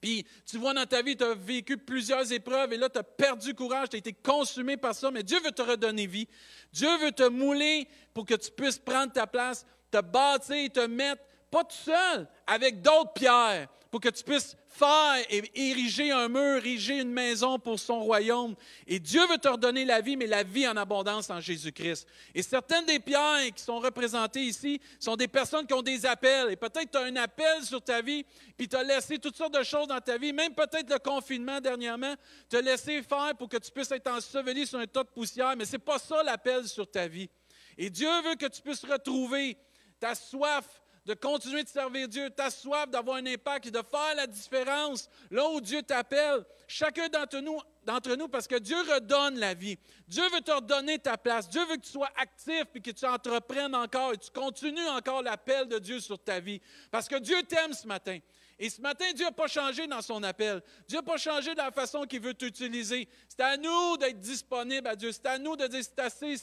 Puis 0.00 0.26
tu 0.46 0.56
vois 0.56 0.72
dans 0.72 0.86
ta 0.86 1.02
vie, 1.02 1.16
tu 1.16 1.24
as 1.24 1.34
vécu 1.34 1.76
plusieurs 1.76 2.32
épreuves 2.32 2.72
et 2.72 2.78
là, 2.78 2.88
tu 2.88 2.98
as 2.98 3.02
perdu 3.02 3.54
courage, 3.54 3.90
tu 3.90 3.96
as 3.96 3.98
été 3.98 4.14
consumé 4.14 4.78
par 4.78 4.94
ça, 4.94 5.10
mais 5.10 5.22
Dieu 5.22 5.38
veut 5.44 5.52
te 5.52 5.60
redonner 5.60 6.06
vie. 6.06 6.26
Dieu 6.72 6.88
veut 6.98 7.12
te 7.12 7.28
mouler 7.28 7.86
pour 8.14 8.24
que 8.24 8.34
tu 8.34 8.50
puisses 8.50 8.78
prendre 8.78 9.12
ta 9.12 9.26
place, 9.26 9.66
te 9.90 10.00
bâtir, 10.00 10.72
te 10.72 10.86
mettre, 10.86 11.22
pas 11.50 11.64
tout 11.64 11.76
seul, 11.76 12.28
avec 12.46 12.80
d'autres 12.80 13.12
pierres, 13.12 13.68
pour 13.90 14.00
que 14.00 14.08
tu 14.08 14.22
puisses 14.22 14.56
faire 14.68 15.16
et 15.28 15.42
ériger 15.54 16.12
un 16.12 16.28
mur, 16.28 16.58
ériger 16.58 17.00
une 17.00 17.10
maison 17.10 17.58
pour 17.58 17.78
son 17.78 18.00
royaume. 18.00 18.54
Et 18.86 19.00
Dieu 19.00 19.26
veut 19.26 19.36
te 19.36 19.48
redonner 19.48 19.84
la 19.84 20.00
vie, 20.00 20.16
mais 20.16 20.28
la 20.28 20.44
vie 20.44 20.66
en 20.68 20.76
abondance 20.76 21.28
en 21.28 21.40
Jésus-Christ. 21.40 22.06
Et 22.34 22.42
certaines 22.42 22.86
des 22.86 23.00
pierres 23.00 23.52
qui 23.54 23.62
sont 23.62 23.80
représentées 23.80 24.42
ici 24.42 24.80
sont 25.00 25.16
des 25.16 25.26
personnes 25.26 25.66
qui 25.66 25.74
ont 25.74 25.82
des 25.82 26.06
appels. 26.06 26.52
Et 26.52 26.56
peut-être 26.56 26.92
tu 26.92 26.98
as 26.98 27.02
un 27.02 27.16
appel 27.16 27.64
sur 27.64 27.82
ta 27.82 28.00
vie, 28.00 28.24
puis 28.56 28.68
tu 28.68 28.76
as 28.76 28.84
laissé 28.84 29.18
toutes 29.18 29.36
sortes 29.36 29.54
de 29.54 29.64
choses 29.64 29.88
dans 29.88 30.00
ta 30.00 30.16
vie, 30.16 30.32
même 30.32 30.54
peut-être 30.54 30.88
le 30.88 30.98
confinement 31.00 31.60
dernièrement, 31.60 32.14
as 32.52 32.60
laissé 32.60 33.02
faire 33.02 33.34
pour 33.36 33.48
que 33.48 33.56
tu 33.56 33.72
puisses 33.72 33.90
être 33.90 34.10
enseveli 34.10 34.68
sur 34.68 34.78
un 34.78 34.86
tas 34.86 35.02
de 35.02 35.08
poussière, 35.08 35.54
mais 35.56 35.64
ce 35.64 35.72
n'est 35.72 35.78
pas 35.78 35.98
ça 35.98 36.22
l'appel 36.22 36.68
sur 36.68 36.88
ta 36.88 37.08
vie. 37.08 37.28
Et 37.76 37.90
Dieu 37.90 38.10
veut 38.22 38.36
que 38.36 38.46
tu 38.46 38.62
puisses 38.62 38.84
retrouver 38.84 39.56
ta 39.98 40.14
soif 40.14 40.80
de 41.06 41.14
continuer 41.14 41.64
de 41.64 41.68
servir 41.68 42.08
Dieu, 42.08 42.30
ta 42.30 42.50
soif 42.50 42.88
d'avoir 42.88 43.16
un 43.16 43.26
impact 43.26 43.66
et 43.66 43.70
de 43.70 43.82
faire 43.90 44.14
la 44.16 44.26
différence 44.26 45.08
là 45.30 45.48
où 45.50 45.60
Dieu 45.60 45.82
t'appelle. 45.82 46.44
Chacun 46.68 47.08
d'entre 47.08 47.38
nous, 47.38 47.58
d'entre 47.84 48.14
nous, 48.14 48.28
parce 48.28 48.46
que 48.46 48.56
Dieu 48.56 48.76
redonne 48.92 49.38
la 49.38 49.54
vie. 49.54 49.78
Dieu 50.06 50.22
veut 50.32 50.40
te 50.40 50.52
redonner 50.52 50.98
ta 50.98 51.16
place. 51.16 51.48
Dieu 51.48 51.64
veut 51.66 51.76
que 51.76 51.82
tu 51.82 51.90
sois 51.90 52.10
actif 52.16 52.64
et 52.74 52.80
que 52.80 52.90
tu 52.90 53.06
entreprennes 53.06 53.74
encore 53.74 54.12
et 54.12 54.18
tu 54.18 54.30
continues 54.30 54.88
encore 54.88 55.22
l'appel 55.22 55.66
de 55.68 55.78
Dieu 55.78 56.00
sur 56.00 56.18
ta 56.18 56.38
vie. 56.38 56.60
Parce 56.90 57.08
que 57.08 57.16
Dieu 57.16 57.42
t'aime 57.42 57.72
ce 57.72 57.86
matin. 57.86 58.18
Et 58.62 58.68
ce 58.68 58.78
matin, 58.82 59.06
Dieu 59.14 59.24
n'a 59.24 59.32
pas 59.32 59.46
changé 59.46 59.86
dans 59.86 60.02
son 60.02 60.22
appel. 60.22 60.60
Dieu 60.86 60.98
n'a 60.98 61.02
pas 61.02 61.16
changé 61.16 61.54
dans 61.54 61.64
la 61.64 61.70
façon 61.70 62.04
qu'il 62.04 62.20
veut 62.20 62.34
t'utiliser. 62.34 63.08
C'est 63.26 63.40
à 63.40 63.56
nous 63.56 63.96
d'être 63.96 64.20
disponibles 64.20 64.86
à 64.86 64.94
Dieu. 64.94 65.12
C'est 65.12 65.24
à 65.24 65.38
nous 65.38 65.56
de 65.56 65.66
dire, 65.66 65.82
c'est 65.82 65.98
assez 65.98 66.36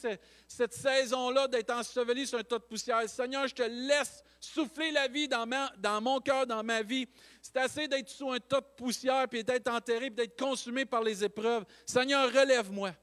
cette, 0.48 0.74
saison-là 0.74 1.48
d'être 1.48 1.70
enseveli 1.70 2.26
sur 2.26 2.40
un 2.40 2.44
tas 2.44 2.58
de 2.58 2.64
poussière. 2.64 3.08
Seigneur, 3.08 3.48
je 3.48 3.54
te 3.54 3.62
laisse 3.62 4.24
souffler 4.40 4.90
la 4.90 5.08
vie 5.08 5.28
dans, 5.28 5.48
dans 5.78 6.02
mon 6.02 6.20
cœur, 6.20 6.48
dans 6.48 6.64
ma 6.64 6.82
vie. 6.82 7.08
C'est 7.40 7.58
assez 7.58 7.88
d'être 7.88 8.10
sous 8.10 8.32
un 8.32 8.40
tas 8.40 8.62
de 8.62 8.66
poussière, 8.76 9.28
puis 9.30 9.44
d'être 9.44 9.68
enterré, 9.68 10.08
puis 10.10 10.16
d'être 10.16 10.40
consumé 10.40 10.86
par 10.86 11.04
les 11.04 11.24
épreuves. 11.24 11.66
Seigneur, 11.86 12.34
relève-moi. 12.34 12.94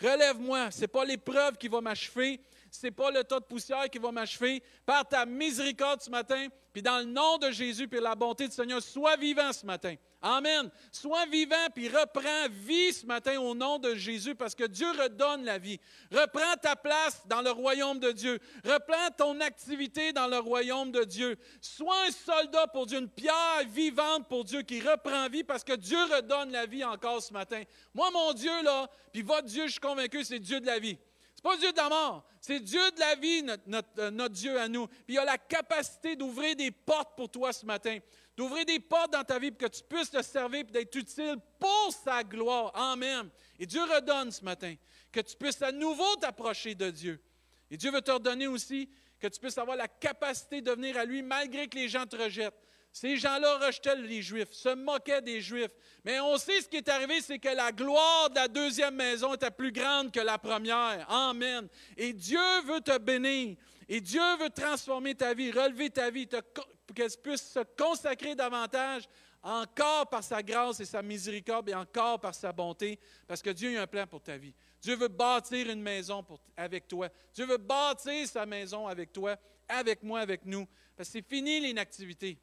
Relève-moi. 0.00 0.72
Ce 0.72 0.80
n'est 0.80 0.88
pas 0.88 1.04
l'épreuve 1.04 1.56
qui 1.58 1.68
va 1.68 1.80
m'achever, 1.80 2.40
ce 2.74 2.86
n'est 2.86 2.90
pas 2.90 3.10
le 3.10 3.22
tas 3.22 3.38
de 3.38 3.44
poussière 3.44 3.88
qui 3.88 3.98
va 3.98 4.10
m'achever. 4.10 4.60
Par 4.84 5.06
ta 5.06 5.24
miséricorde 5.24 6.02
ce 6.02 6.10
matin, 6.10 6.48
puis 6.72 6.82
dans 6.82 6.98
le 6.98 7.04
nom 7.04 7.38
de 7.38 7.52
Jésus, 7.52 7.86
puis 7.86 8.00
la 8.00 8.16
bonté 8.16 8.48
du 8.48 8.54
Seigneur, 8.54 8.82
sois 8.82 9.16
vivant 9.16 9.52
ce 9.52 9.64
matin. 9.64 9.94
Amen. 10.20 10.68
Sois 10.90 11.24
vivant, 11.26 11.68
puis 11.72 11.88
reprends 11.88 12.48
vie 12.50 12.92
ce 12.92 13.06
matin 13.06 13.38
au 13.38 13.54
nom 13.54 13.78
de 13.78 13.94
Jésus, 13.94 14.34
parce 14.34 14.56
que 14.56 14.64
Dieu 14.64 14.88
redonne 14.90 15.44
la 15.44 15.58
vie. 15.58 15.78
Reprends 16.10 16.56
ta 16.60 16.74
place 16.74 17.22
dans 17.26 17.42
le 17.42 17.52
royaume 17.52 18.00
de 18.00 18.10
Dieu. 18.10 18.40
Reprends 18.64 19.10
ton 19.16 19.40
activité 19.40 20.12
dans 20.12 20.26
le 20.26 20.38
royaume 20.38 20.90
de 20.90 21.04
Dieu. 21.04 21.36
Sois 21.60 22.06
un 22.08 22.10
soldat 22.10 22.66
pour 22.66 22.86
Dieu, 22.86 22.98
une 22.98 23.08
pierre 23.08 23.68
vivante 23.68 24.26
pour 24.28 24.42
Dieu 24.44 24.62
qui 24.62 24.80
reprend 24.80 25.28
vie, 25.28 25.44
parce 25.44 25.62
que 25.62 25.74
Dieu 25.74 26.02
redonne 26.12 26.50
la 26.50 26.66
vie 26.66 26.82
encore 26.82 27.22
ce 27.22 27.32
matin. 27.32 27.62
Moi, 27.94 28.10
mon 28.10 28.32
Dieu, 28.32 28.62
là, 28.64 28.90
puis 29.12 29.22
votre 29.22 29.46
Dieu, 29.46 29.66
je 29.66 29.72
suis 29.72 29.80
convaincu, 29.80 30.24
c'est 30.24 30.40
Dieu 30.40 30.58
de 30.58 30.66
la 30.66 30.80
vie 30.80 30.98
pas 31.44 31.58
Dieu 31.58 31.72
de 31.72 31.76
la 31.76 31.90
mort, 31.90 32.26
c'est 32.40 32.58
Dieu 32.58 32.80
de 32.92 33.00
la 33.00 33.14
vie, 33.16 33.42
notre, 33.66 33.88
euh, 33.98 34.28
Dieu 34.30 34.58
à 34.58 34.66
nous. 34.66 34.86
Puis 34.86 35.04
il 35.08 35.18
a 35.18 35.26
la 35.26 35.36
capacité 35.36 36.16
d'ouvrir 36.16 36.56
des 36.56 36.70
portes 36.70 37.14
pour 37.14 37.28
toi 37.28 37.52
ce 37.52 37.66
matin, 37.66 37.98
d'ouvrir 38.34 38.64
des 38.64 38.80
portes 38.80 39.12
dans 39.12 39.22
ta 39.22 39.38
vie 39.38 39.50
pour 39.50 39.68
que 39.68 39.76
tu 39.76 39.82
puisses 39.82 40.10
te 40.10 40.22
servir 40.22 40.60
et 40.60 40.72
d'être 40.72 40.96
utile 40.96 41.36
pour 41.60 41.92
sa 42.02 42.24
gloire. 42.24 42.74
Amen. 42.74 43.28
Et 43.58 43.66
Dieu 43.66 43.82
redonne 43.82 44.32
ce 44.32 44.42
matin 44.42 44.74
que 45.12 45.20
tu 45.20 45.36
puisses 45.36 45.60
à 45.60 45.70
nouveau 45.70 46.16
t'approcher 46.16 46.74
de 46.74 46.88
Dieu. 46.88 47.22
Et 47.70 47.76
Dieu 47.76 47.92
veut 47.92 48.00
te 48.00 48.10
redonner 48.10 48.46
aussi 48.46 48.88
que 49.20 49.26
tu 49.26 49.38
puisses 49.38 49.58
avoir 49.58 49.76
la 49.76 49.88
capacité 49.88 50.62
de 50.62 50.70
venir 50.70 50.96
à 50.96 51.04
lui 51.04 51.20
malgré 51.20 51.68
que 51.68 51.76
les 51.76 51.90
gens 51.90 52.06
te 52.06 52.16
rejettent. 52.16 52.58
Ces 52.94 53.16
gens-là 53.16 53.58
rejetaient 53.58 53.96
les 53.96 54.22
Juifs, 54.22 54.52
se 54.52 54.72
moquaient 54.72 55.20
des 55.20 55.40
Juifs. 55.40 55.72
Mais 56.04 56.20
on 56.20 56.38
sait 56.38 56.60
ce 56.60 56.68
qui 56.68 56.76
est 56.76 56.88
arrivé, 56.88 57.20
c'est 57.20 57.40
que 57.40 57.48
la 57.48 57.72
gloire 57.72 58.30
de 58.30 58.36
la 58.36 58.46
deuxième 58.46 58.94
maison 58.94 59.34
était 59.34 59.50
plus 59.50 59.72
grande 59.72 60.12
que 60.12 60.20
la 60.20 60.38
première. 60.38 61.04
Amen. 61.10 61.66
Et 61.96 62.12
Dieu 62.12 62.38
veut 62.64 62.80
te 62.80 62.96
bénir. 62.98 63.56
Et 63.88 64.00
Dieu 64.00 64.22
veut 64.38 64.48
transformer 64.48 65.16
ta 65.16 65.34
vie, 65.34 65.50
relever 65.50 65.90
ta 65.90 66.08
vie, 66.08 66.28
pour 66.28 66.94
qu'elle 66.94 67.10
puisse 67.20 67.42
se 67.42 67.58
consacrer 67.76 68.36
davantage 68.36 69.08
encore 69.42 70.08
par 70.08 70.22
sa 70.22 70.40
grâce 70.40 70.78
et 70.78 70.84
sa 70.84 71.02
miséricorde 71.02 71.68
et 71.70 71.74
encore 71.74 72.20
par 72.20 72.32
sa 72.32 72.52
bonté, 72.52 73.00
parce 73.26 73.42
que 73.42 73.50
Dieu 73.50 73.76
a 73.76 73.82
un 73.82 73.86
plan 73.88 74.06
pour 74.06 74.22
ta 74.22 74.36
vie. 74.36 74.54
Dieu 74.80 74.94
veut 74.94 75.08
bâtir 75.08 75.68
une 75.68 75.82
maison 75.82 76.24
avec 76.56 76.86
toi. 76.86 77.08
Dieu 77.34 77.44
veut 77.44 77.56
bâtir 77.56 78.28
sa 78.28 78.46
maison 78.46 78.86
avec 78.86 79.12
toi, 79.12 79.36
avec 79.68 80.00
moi, 80.04 80.20
avec 80.20 80.46
nous. 80.46 80.64
Parce 80.96 81.08
que 81.08 81.18
c'est 81.18 81.28
fini 81.28 81.58
l'inactivité. 81.58 82.38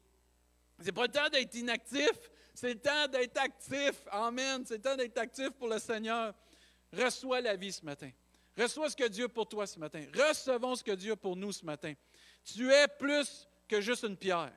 C'est 0.82 0.92
pas 0.92 1.02
le 1.02 1.12
temps 1.12 1.28
d'être 1.28 1.54
inactif, 1.54 2.10
c'est 2.54 2.74
le 2.74 2.80
temps 2.80 3.08
d'être 3.08 3.38
actif. 3.38 3.92
Amen. 4.10 4.64
C'est 4.66 4.76
le 4.76 4.82
temps 4.82 4.96
d'être 4.96 5.18
actif 5.18 5.50
pour 5.50 5.68
le 5.68 5.78
Seigneur. 5.78 6.34
Reçois 6.92 7.40
la 7.40 7.56
vie 7.56 7.72
ce 7.72 7.84
matin. 7.84 8.10
Reçois 8.56 8.90
ce 8.90 8.96
que 8.96 9.08
Dieu 9.08 9.24
a 9.24 9.28
pour 9.28 9.48
toi 9.48 9.66
ce 9.66 9.78
matin. 9.78 10.04
Recevons 10.14 10.76
ce 10.76 10.84
que 10.84 10.92
Dieu 10.92 11.12
a 11.12 11.16
pour 11.16 11.36
nous 11.36 11.52
ce 11.52 11.64
matin. 11.64 11.94
Tu 12.44 12.70
es 12.70 12.86
plus 12.98 13.48
que 13.66 13.80
juste 13.80 14.04
une 14.04 14.16
pierre. 14.16 14.52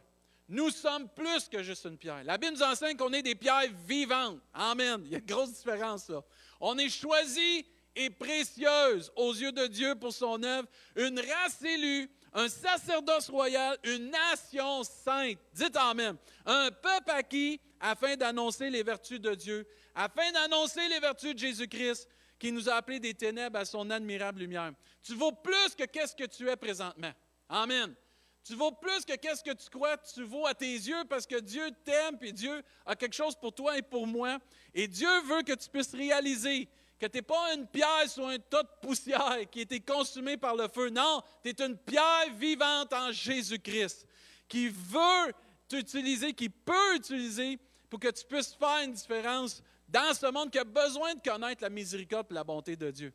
Nous 0.47 0.69
sommes 0.69 1.09
plus 1.09 1.47
que 1.47 1.63
juste 1.63 1.85
une 1.85 1.97
pierre. 1.97 2.23
La 2.23 2.37
Bible 2.37 2.53
nous 2.53 2.63
enseigne 2.63 2.97
qu'on 2.97 3.13
est 3.13 3.23
des 3.23 3.35
pierres 3.35 3.71
vivantes. 3.87 4.39
Amen. 4.53 5.01
Il 5.05 5.11
y 5.11 5.15
a 5.15 5.19
une 5.19 5.25
grosse 5.25 5.53
différence 5.53 6.09
là. 6.09 6.21
On 6.59 6.77
est 6.77 6.89
choisis 6.89 7.63
et 7.95 8.09
précieuses 8.09 9.11
aux 9.15 9.33
yeux 9.33 9.51
de 9.51 9.67
Dieu 9.67 9.95
pour 9.95 10.13
son 10.13 10.43
œuvre, 10.43 10.67
une 10.95 11.19
race 11.19 11.61
élue, 11.63 12.09
un 12.35 12.49
sacerdoce 12.49 13.29
royal, 13.29 13.77
une 13.83 14.11
nation 14.11 14.83
sainte. 14.83 15.39
Dites 15.53 15.75
Amen. 15.77 16.17
Un 16.45 16.69
peuple 16.69 17.11
acquis 17.11 17.59
afin 17.79 18.15
d'annoncer 18.17 18.69
les 18.69 18.83
vertus 18.83 19.19
de 19.19 19.33
Dieu, 19.33 19.65
afin 19.95 20.31
d'annoncer 20.33 20.87
les 20.89 20.99
vertus 20.99 21.33
de 21.33 21.39
Jésus-Christ 21.39 22.07
qui 22.37 22.51
nous 22.51 22.69
a 22.69 22.73
appelés 22.73 22.99
des 22.99 23.13
ténèbres 23.13 23.57
à 23.57 23.65
son 23.65 23.89
admirable 23.89 24.41
lumière. 24.41 24.73
Tu 25.01 25.15
vaux 25.15 25.31
plus 25.31 25.75
que 25.77 25.85
qu'est-ce 25.85 26.15
que 26.15 26.25
tu 26.25 26.49
es 26.49 26.57
présentement. 26.57 27.13
Amen. 27.47 27.95
Tu 28.43 28.53
vaux 28.53 28.71
plus 28.71 29.05
que 29.05 29.15
qu'est-ce 29.15 29.43
que 29.43 29.53
tu 29.53 29.69
crois, 29.69 29.97
tu 29.97 30.23
vaux 30.23 30.45
à 30.45 30.53
tes 30.53 30.73
yeux 30.73 31.05
parce 31.09 31.25
que 31.25 31.39
Dieu 31.39 31.71
t'aime 31.83 32.17
et 32.21 32.33
Dieu 32.33 32.61
a 32.85 32.95
quelque 32.95 33.15
chose 33.15 33.35
pour 33.35 33.53
toi 33.53 33.77
et 33.77 33.81
pour 33.81 34.05
moi. 34.05 34.37
Et 34.73 34.87
Dieu 34.87 35.09
veut 35.21 35.41
que 35.41 35.53
tu 35.53 35.69
puisses 35.69 35.95
réaliser 35.95 36.67
que 36.99 37.05
tu 37.07 37.17
n'es 37.17 37.21
pas 37.21 37.53
une 37.53 37.67
pierre 37.67 38.09
sur 38.09 38.27
un 38.27 38.37
tas 38.39 38.63
de 38.63 38.69
poussière 38.81 39.39
qui 39.51 39.59
a 39.59 39.61
été 39.63 39.79
consumée 39.79 40.37
par 40.37 40.55
le 40.55 40.67
feu. 40.67 40.89
Non, 40.89 41.21
tu 41.43 41.49
es 41.49 41.65
une 41.65 41.77
pierre 41.77 42.33
vivante 42.35 42.93
en 42.93 43.11
Jésus-Christ 43.11 44.07
qui 44.47 44.69
veut 44.69 45.33
t'utiliser, 45.67 46.33
qui 46.33 46.49
peut 46.49 46.95
utiliser 46.95 47.59
pour 47.89 47.99
que 47.99 48.09
tu 48.09 48.25
puisses 48.25 48.53
faire 48.53 48.83
une 48.83 48.93
différence 48.93 49.61
dans 49.87 50.13
ce 50.13 50.31
monde 50.31 50.51
qui 50.51 50.59
a 50.59 50.63
besoin 50.63 51.13
de 51.15 51.21
connaître 51.21 51.61
la 51.63 51.69
miséricorde 51.69 52.27
et 52.31 52.33
la 52.33 52.43
bonté 52.43 52.75
de 52.75 52.91
Dieu. 52.91 53.13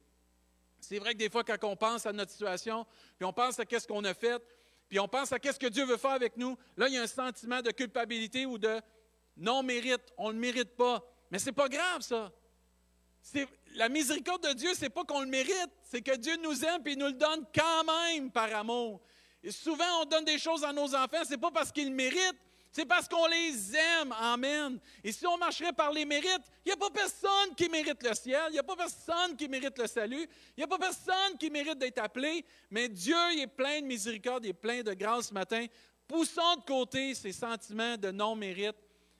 C'est 0.81 0.99
vrai 0.99 1.13
que 1.13 1.19
des 1.19 1.29
fois, 1.29 1.45
quand 1.45 1.59
on 1.65 1.77
pense 1.77 2.07
à 2.07 2.13
notre 2.13 2.31
situation, 2.31 2.87
puis 3.19 3.27
on 3.27 3.33
pense 3.33 3.59
à 3.59 3.67
qu'est-ce 3.67 3.87
qu'on 3.87 4.05
a 4.05 4.15
fait, 4.15 4.43
puis 4.89 4.99
on 4.99 5.09
pense 5.09 5.33
à 5.33 5.39
qu'est-ce 5.39 5.59
que 5.59 5.67
Dieu 5.67 5.85
veut 5.85 5.97
faire 5.97 6.13
avec 6.13 6.37
nous, 6.37 6.57
là, 6.77 6.89
il 6.89 6.95
y 6.95 6.99
a 6.99 7.03
un 7.03 7.07
sentiment 7.07 7.63
de 7.63 7.71
culpabilité 7.71 8.47
ou 8.47 8.59
de 8.59 8.81
non-mérite. 9.37 10.13
On 10.17 10.29
ne 10.29 10.35
le 10.35 10.41
mérite 10.41 10.77
pas. 10.77 11.05
Mais 11.31 11.39
ce 11.39 11.47
n'est 11.47 11.53
pas 11.53 11.69
grave, 11.69 12.03
ça. 12.03 12.33
La 13.75 13.89
miséricorde 13.89 14.47
de 14.49 14.53
Dieu, 14.53 14.75
ce 14.75 14.83
n'est 14.83 14.91
pas 14.91 15.05
qu'on 15.05 15.21
le 15.21 15.27
mérite, 15.27 15.71
c'est 15.83 16.03
que 16.03 16.17
Dieu 16.17 16.37
nous 16.43 16.65
aime 16.65 16.83
et 16.87 16.93
il 16.93 16.99
nous 16.99 17.07
le 17.07 17.13
donne 17.13 17.45
quand 17.55 17.85
même 17.85 18.31
par 18.31 18.53
amour. 18.55 19.01
Et 19.43 19.53
souvent, 19.53 20.03
on 20.03 20.05
donne 20.05 20.25
des 20.25 20.39
choses 20.39 20.65
à 20.65 20.73
nos 20.73 20.95
enfants, 20.95 21.25
ce 21.25 21.31
n'est 21.31 21.39
pas 21.39 21.51
parce 21.51 21.71
qu'ils 21.73 21.89
le 21.89 21.95
méritent, 21.95 22.41
c'est 22.73 22.85
parce 22.85 23.09
qu'on 23.09 23.27
les 23.27 23.75
aime. 23.75 24.13
Amen. 24.13 24.79
Et 25.03 25.13
si 25.13 25.27
on 25.27 25.37
marcherait 25.37 25.73
par 25.73 25.93
les 25.93 26.05
mérites, 26.05 26.45
il 26.65 26.69
n'y 26.69 26.73
a 26.73 26.77
pas 26.77 26.91
personne 26.91 27.55
qui 27.57 27.69
mérite 27.69 28.03
le 28.03 28.15
ciel, 28.15 28.43
il 28.49 28.53
n'y 28.53 28.59
a 28.59 28.65
pas 28.65 28.77
personne 28.77 29.37
qui 29.37 29.49
mérite 29.49 29.77
le 29.79 29.87
salut, 29.87 30.29
il 30.57 30.59
n'y 30.59 30.65
a 30.65 30.69
pas 30.69 30.79
personne 30.79 31.37
qui 31.39 31.51
mérite 31.51 31.79
d'être 31.79 31.99
appelé, 31.99 32.45
mais 32.71 32.89
Dieu 32.89 33.17
est 33.39 33.47
plein 33.47 33.81
de 33.81 33.87
miséricorde, 33.87 34.45
il 34.45 34.51
est 34.51 34.55
plein 34.55 34.83
de 34.83 34.95
grâce 34.95 35.29
ce 35.29 35.35
matin. 35.35 35.67
Poussons 36.07 36.57
de 36.57 36.65
côté 36.65 37.15
ces 37.15 37.33
sentiments 37.33 37.97
de 37.97 38.11
non-mérite. 38.11 38.77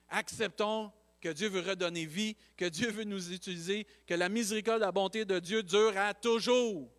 Acceptons 0.09 0.91
que 1.21 1.29
Dieu 1.29 1.49
veut 1.49 1.61
redonner 1.61 2.05
vie, 2.05 2.35
que 2.57 2.65
Dieu 2.65 2.89
veut 2.89 3.03
nous 3.03 3.31
utiliser, 3.31 3.85
que 4.07 4.15
la 4.15 4.27
miséricorde, 4.27 4.81
la 4.81 4.91
bonté 4.91 5.23
de 5.23 5.39
Dieu 5.39 5.63
dure 5.63 5.95
à 5.95 6.13
toujours. 6.13 6.89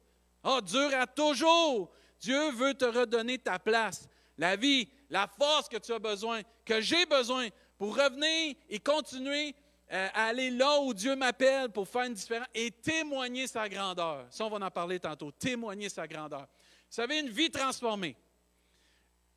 Ah, 0.44 0.56
oh, 0.56 0.60
dure 0.60 0.94
à 0.94 1.06
toujours. 1.06 1.90
Dieu 2.20 2.50
veut 2.52 2.74
te 2.74 2.84
redonner 2.84 3.38
ta 3.38 3.58
place. 3.58 4.08
La 4.38 4.56
vie, 4.56 4.88
la 5.10 5.26
force 5.26 5.68
que 5.68 5.76
tu 5.76 5.92
as 5.92 5.98
besoin, 5.98 6.42
que 6.64 6.80
j'ai 6.80 7.04
besoin 7.04 7.48
pour 7.76 7.96
revenir 7.96 8.54
et 8.68 8.78
continuer 8.78 9.54
euh, 9.92 10.08
à 10.14 10.26
aller 10.26 10.50
là 10.50 10.80
où 10.80 10.94
Dieu 10.94 11.16
m'appelle 11.16 11.68
pour 11.68 11.86
faire 11.88 12.04
une 12.04 12.14
différence 12.14 12.48
et 12.54 12.70
témoigner 12.70 13.46
sa 13.46 13.68
grandeur. 13.68 14.26
Ça, 14.30 14.46
on 14.46 14.50
va 14.50 14.64
en 14.64 14.70
parler 14.70 15.00
tantôt. 15.00 15.32
Témoigner 15.32 15.88
sa 15.88 16.06
grandeur. 16.06 16.46
Vous 16.92 16.96
savez, 16.96 17.18
une 17.18 17.28
vie 17.28 17.50
transformée, 17.50 18.16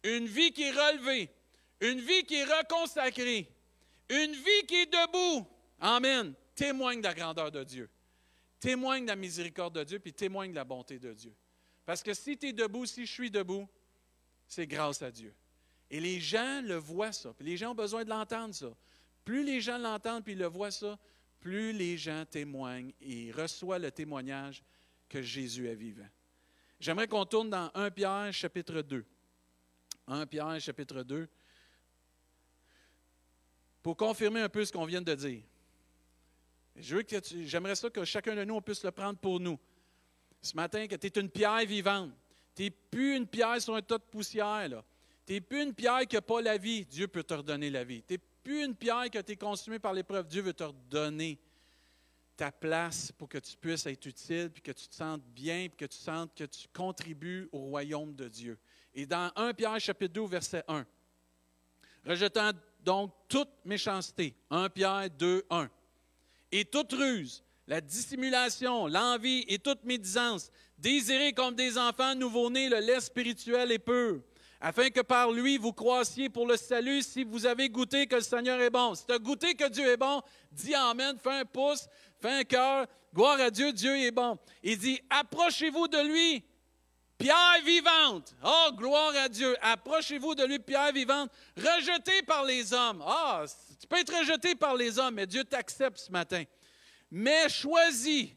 une 0.03 0.27
vie 0.27 0.51
qui 0.51 0.63
est 0.63 0.71
relevée, 0.71 1.29
une 1.81 1.99
vie 1.99 2.23
qui 2.23 2.35
est 2.35 2.43
reconsacrée, 2.43 3.49
une 4.09 4.33
vie 4.33 4.65
qui 4.67 4.75
est 4.75 4.85
debout. 4.85 5.47
Amen. 5.79 6.33
Témoigne 6.55 6.99
de 6.99 7.07
la 7.07 7.13
grandeur 7.13 7.51
de 7.51 7.63
Dieu. 7.63 7.89
Témoigne 8.59 9.03
de 9.03 9.09
la 9.09 9.15
miséricorde 9.15 9.75
de 9.75 9.83
Dieu, 9.83 9.99
puis 9.99 10.13
témoigne 10.13 10.51
de 10.51 10.55
la 10.55 10.63
bonté 10.63 10.97
de 10.97 11.13
Dieu. 11.13 11.35
Parce 11.85 12.01
que 12.01 12.13
si 12.13 12.37
tu 12.37 12.47
es 12.47 12.53
debout, 12.53 12.85
si 12.85 13.05
je 13.05 13.11
suis 13.11 13.29
debout, 13.29 13.67
c'est 14.47 14.67
grâce 14.67 15.01
à 15.01 15.11
Dieu. 15.11 15.33
Et 15.89 15.99
les 15.99 16.19
gens 16.19 16.61
le 16.63 16.75
voient 16.75 17.11
ça. 17.11 17.33
Puis 17.33 17.45
les 17.45 17.57
gens 17.57 17.71
ont 17.71 17.75
besoin 17.75 18.03
de 18.03 18.09
l'entendre 18.09 18.55
ça. 18.55 18.75
Plus 19.23 19.43
les 19.43 19.61
gens 19.61 19.77
l'entendent 19.77 20.23
puis 20.23 20.35
le 20.35 20.45
voient 20.45 20.71
ça, 20.71 20.97
plus 21.39 21.73
les 21.73 21.97
gens 21.97 22.25
témoignent 22.25 22.93
et 23.01 23.31
reçoivent 23.31 23.81
le 23.81 23.91
témoignage 23.91 24.63
que 25.09 25.21
Jésus 25.21 25.67
est 25.67 25.75
vivant. 25.75 26.07
J'aimerais 26.79 27.07
qu'on 27.07 27.25
tourne 27.25 27.49
dans 27.49 27.71
1 27.73 27.91
Pierre 27.91 28.33
chapitre 28.33 28.81
2. 28.81 29.05
1 30.07 30.25
Pierre 30.27 30.59
chapitre 30.59 31.03
2 31.03 31.27
pour 33.85 33.95
confirmer 33.95 34.41
un 34.41 34.49
peu 34.49 34.65
ce 34.65 34.71
qu'on 34.71 34.85
vient 34.85 34.99
de 34.99 35.13
dire. 35.13 35.43
J'aimerais 36.75 37.75
ça 37.75 37.87
que 37.87 38.03
chacun 38.03 38.35
de 38.35 38.43
nous 38.43 38.59
puisse 38.59 38.83
le 38.83 38.89
prendre 38.89 39.19
pour 39.19 39.39
nous. 39.39 39.59
Ce 40.41 40.55
matin, 40.55 40.87
que 40.87 40.95
tu 40.95 41.05
es 41.05 41.19
une 41.21 41.29
pierre 41.29 41.63
vivante. 41.67 42.11
Tu 42.55 42.63
n'es 42.63 42.71
plus 42.71 43.15
une 43.15 43.27
pierre 43.27 43.61
sur 43.61 43.75
un 43.75 43.83
tas 43.83 43.99
de 43.99 44.03
poussière. 44.03 44.83
Tu 45.27 45.33
n'es 45.33 45.39
plus 45.39 45.61
une 45.61 45.75
pierre 45.75 46.01
qui 46.07 46.15
n'a 46.15 46.23
pas 46.23 46.41
la 46.41 46.57
vie. 46.57 46.83
Dieu 46.83 47.07
peut 47.07 47.21
te 47.21 47.35
redonner 47.35 47.69
la 47.69 47.83
vie. 47.83 48.01
Tu 48.01 48.15
n'es 48.15 48.19
plus 48.41 48.65
une 48.65 48.73
pierre 48.73 49.07
qui 49.11 49.17
a 49.17 49.21
été 49.21 49.35
consumée 49.35 49.77
par 49.77 49.93
l'épreuve. 49.93 50.25
Dieu 50.25 50.41
veut 50.41 50.53
te 50.53 50.63
redonner 50.63 51.37
ta 52.35 52.51
place 52.51 53.11
pour 53.11 53.29
que 53.29 53.37
tu 53.37 53.55
puisses 53.55 53.85
être 53.85 54.03
utile, 54.07 54.49
puis 54.49 54.63
que 54.63 54.71
tu 54.71 54.87
te 54.87 54.95
sentes 54.95 55.21
bien, 55.25 55.67
puis 55.67 55.77
que 55.77 55.93
tu 55.93 55.99
sentes 55.99 56.33
que 56.33 56.45
tu 56.45 56.67
contribues 56.73 57.47
au 57.51 57.59
royaume 57.59 58.15
de 58.15 58.29
Dieu. 58.29 58.57
Et 58.95 59.05
dans 59.05 59.31
1 59.35 59.53
Pierre 59.53 59.79
chapitre 59.79 60.15
2, 60.15 60.25
verset 60.25 60.63
1, 60.67 60.87
rejetant 62.03 62.51
donc 62.85 63.11
toute 63.27 63.49
méchanceté, 63.65 64.35
1 64.49 64.69
Pierre 64.69 65.09
2, 65.09 65.45
1, 65.49 65.69
et 66.51 66.63
toute 66.63 66.93
ruse, 66.93 67.43
la 67.67 67.81
dissimulation, 67.81 68.87
l'envie 68.87 69.43
et 69.47 69.59
toute 69.59 69.83
médisance, 69.83 70.51
désirez 70.77 71.33
comme 71.33 71.55
des 71.55 71.77
enfants 71.77 72.15
nouveau-nés 72.15 72.69
le 72.69 72.79
lait 72.79 73.01
spirituel 73.01 73.71
et 73.71 73.79
pur 73.79 74.21
afin 74.61 74.89
que 74.89 75.01
par 75.01 75.31
lui 75.31 75.57
vous 75.57 75.73
croissiez 75.73 76.29
pour 76.29 76.47
le 76.47 76.57
salut 76.57 77.01
si 77.01 77.23
vous 77.23 77.45
avez 77.45 77.69
goûté 77.69 78.07
que 78.07 78.15
le 78.15 78.21
Seigneur 78.21 78.59
est 78.61 78.69
bon. 78.69 78.95
Si 78.95 79.05
tu 79.05 79.13
as 79.13 79.19
goûté 79.19 79.53
que 79.53 79.69
Dieu 79.69 79.87
est 79.91 79.97
bon, 79.97 80.21
dis 80.51 80.73
Amen, 80.73 81.17
fais 81.21 81.41
un 81.41 81.45
pouce, 81.45 81.87
fais 82.19 82.31
un 82.31 82.43
cœur, 82.43 82.87
gloire 83.13 83.39
à 83.39 83.51
Dieu, 83.51 83.71
Dieu 83.71 83.95
est 83.97 84.11
bon. 84.11 84.37
Il 84.63 84.77
dit, 84.77 84.99
approchez-vous 85.09 85.87
de 85.87 85.99
lui, 86.07 86.43
pierre 87.17 87.61
vivante. 87.63 88.35
Oh, 88.43 88.71
gloire 88.73 89.13
à 89.15 89.29
Dieu, 89.29 89.55
approchez-vous 89.61 90.35
de 90.35 90.43
lui, 90.45 90.59
pierre 90.59 90.91
vivante, 90.91 91.31
rejetée 91.57 92.21
par 92.23 92.43
les 92.43 92.73
hommes. 92.73 93.03
Ah, 93.05 93.43
tu 93.79 93.87
peux 93.87 93.97
être 93.97 94.17
rejeté 94.17 94.55
par 94.55 94.75
les 94.75 94.97
hommes, 94.99 95.15
mais 95.15 95.27
Dieu 95.27 95.43
t'accepte 95.43 95.97
ce 95.97 96.11
matin. 96.11 96.43
Mais 97.11 97.49
choisie 97.49 98.35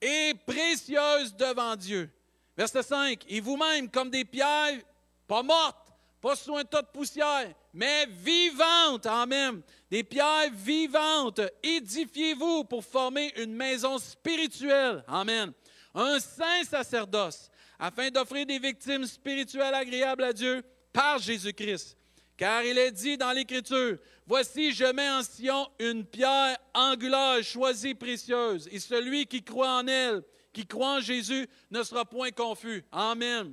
et 0.00 0.34
précieuse 0.46 1.34
devant 1.34 1.76
Dieu. 1.76 2.10
Verset 2.56 2.82
5, 2.82 3.24
et 3.28 3.40
vous-même, 3.40 3.88
comme 3.88 4.10
des 4.10 4.24
pierres 4.24 4.78
pas 5.26 5.42
morte, 5.42 5.88
pas 6.20 6.36
sous 6.36 6.56
un 6.56 6.64
tas 6.64 6.82
de 6.82 6.88
poussière, 6.88 7.52
mais 7.72 8.06
vivante, 8.06 9.06
Amen. 9.06 9.62
Des 9.90 10.04
pierres 10.04 10.50
vivantes. 10.52 11.40
Édifiez-vous 11.62 12.64
pour 12.64 12.84
former 12.84 13.32
une 13.36 13.54
maison 13.54 13.98
spirituelle. 13.98 15.04
Amen. 15.08 15.52
Un 15.94 16.18
saint 16.20 16.64
sacerdoce, 16.64 17.50
afin 17.82 18.10
d'offrir 18.10 18.46
des 18.46 18.60
victimes 18.60 19.04
spirituelles 19.04 19.74
agréables 19.74 20.22
à 20.22 20.32
Dieu 20.32 20.62
par 20.92 21.18
Jésus-Christ. 21.18 21.96
Car 22.36 22.62
il 22.62 22.78
est 22.78 22.92
dit 22.92 23.18
dans 23.18 23.32
l'Écriture, 23.32 23.98
Voici, 24.24 24.72
je 24.72 24.84
mets 24.92 25.10
en 25.10 25.24
Sion 25.24 25.68
une 25.80 26.04
pierre 26.04 26.56
angulaire, 26.74 27.42
choisie, 27.42 27.96
précieuse, 27.96 28.68
et 28.70 28.78
celui 28.78 29.26
qui 29.26 29.42
croit 29.42 29.78
en 29.78 29.86
elle, 29.88 30.22
qui 30.52 30.64
croit 30.64 30.98
en 30.98 31.00
Jésus, 31.00 31.48
ne 31.72 31.82
sera 31.82 32.04
point 32.04 32.30
confus. 32.30 32.84
Amen. 32.92 33.52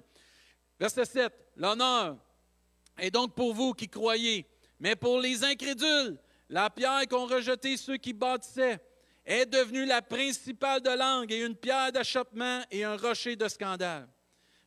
Verset 0.80 1.06
7. 1.06 1.34
L'honneur 1.56 2.16
est 3.00 3.10
donc 3.10 3.34
pour 3.34 3.56
vous 3.56 3.74
qui 3.74 3.90
croyez. 3.90 4.46
Mais 4.80 4.96
pour 4.96 5.20
les 5.20 5.44
incrédules, 5.44 6.20
la 6.50 6.70
pierre 6.70 7.08
qu'ont 7.10 7.26
rejetée 7.26 7.78
ceux 7.78 7.98
qui 7.98 8.14
bâtissaient 8.14 8.80
est 9.26 9.48
devenue 9.48 9.88
la 9.88 10.04
principale 10.04 10.82
de 10.82 10.92
langue 10.92 11.32
et 11.32 11.44
une 11.44 11.56
pierre 11.56 11.92
d'achoppement 11.92 12.62
et 12.70 12.84
un 12.84 12.96
rocher 12.96 13.36
de 13.36 13.48
scandale. 13.48 14.08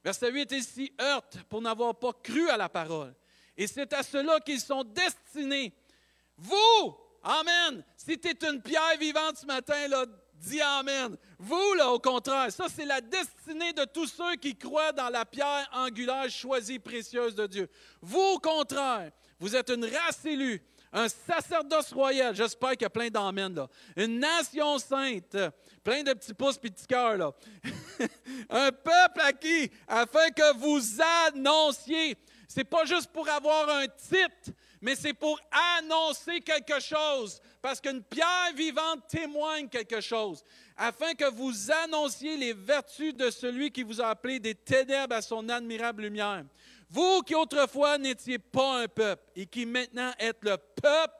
Verset 0.04 0.30
8 0.30 0.52
ici 0.52 0.92
heurte 1.00 1.38
pour 1.48 1.62
n'avoir 1.62 1.94
pas 1.94 2.12
cru 2.12 2.48
à 2.50 2.56
la 2.56 2.68
parole. 2.68 3.14
Et 3.56 3.66
c'est 3.66 3.92
à 3.92 4.02
cela 4.02 4.40
qu'ils 4.40 4.60
sont 4.60 4.84
destinés. 4.84 5.72
Vous, 6.36 6.96
Amen, 7.22 7.84
si 7.96 8.18
tu 8.18 8.28
es 8.28 8.48
une 8.48 8.60
pierre 8.60 8.98
vivante 8.98 9.36
ce 9.36 9.46
matin, 9.46 9.86
là, 9.86 10.06
dis 10.34 10.60
Amen. 10.60 11.16
Vous, 11.38 11.74
là, 11.74 11.90
au 11.90 12.00
contraire, 12.00 12.50
ça, 12.50 12.66
c'est 12.68 12.84
la 12.84 13.00
destinée 13.00 13.72
de 13.72 13.84
tous 13.84 14.06
ceux 14.06 14.34
qui 14.36 14.56
croient 14.56 14.92
dans 14.92 15.08
la 15.08 15.24
pierre 15.24 15.68
angulaire 15.72 16.28
choisie, 16.28 16.80
précieuse 16.80 17.36
de 17.36 17.46
Dieu. 17.46 17.70
Vous, 18.00 18.18
au 18.18 18.38
contraire, 18.38 19.12
vous 19.38 19.54
êtes 19.54 19.70
une 19.70 19.84
race 19.84 20.24
élue, 20.24 20.60
un 20.92 21.08
sacerdoce 21.08 21.92
royal, 21.92 22.34
j'espère 22.34 22.72
qu'il 22.72 22.82
y 22.82 22.86
a 22.86 22.90
plein 22.90 23.08
d'Amen, 23.08 23.54
là. 23.54 23.68
Une 23.96 24.18
nation 24.18 24.78
sainte, 24.78 25.36
plein 25.82 26.02
de 26.02 26.12
petits 26.12 26.34
pouces 26.34 26.56
et 26.56 26.70
petits 26.70 26.86
cœurs, 26.86 27.16
là. 27.16 27.32
un 28.50 28.70
peuple 28.70 29.20
acquis, 29.20 29.70
afin 29.86 30.30
que 30.30 30.56
vous 30.56 30.80
annonciez. 31.26 32.16
C'est 32.48 32.64
pas 32.64 32.84
juste 32.84 33.10
pour 33.10 33.28
avoir 33.28 33.68
un 33.70 33.86
titre, 33.86 34.50
mais 34.80 34.94
c'est 34.94 35.14
pour 35.14 35.40
annoncer 35.78 36.40
quelque 36.40 36.80
chose, 36.80 37.40
parce 37.62 37.80
qu'une 37.80 38.02
pierre 38.02 38.52
vivante 38.54 39.06
témoigne 39.08 39.68
quelque 39.68 40.00
chose, 40.00 40.44
afin 40.76 41.14
que 41.14 41.30
vous 41.30 41.70
annonciez 41.84 42.36
les 42.36 42.52
vertus 42.52 43.14
de 43.14 43.30
celui 43.30 43.70
qui 43.70 43.82
vous 43.82 44.00
a 44.00 44.08
appelé 44.08 44.38
des 44.38 44.54
ténèbres 44.54 45.14
à 45.14 45.22
son 45.22 45.48
admirable 45.48 46.02
lumière. 46.02 46.44
Vous 46.90 47.22
qui 47.22 47.34
autrefois 47.34 47.96
n'étiez 47.96 48.38
pas 48.38 48.82
un 48.82 48.88
peuple 48.88 49.22
et 49.34 49.46
qui 49.46 49.64
maintenant 49.64 50.12
êtes 50.18 50.42
le 50.42 50.58
peuple 50.58 51.14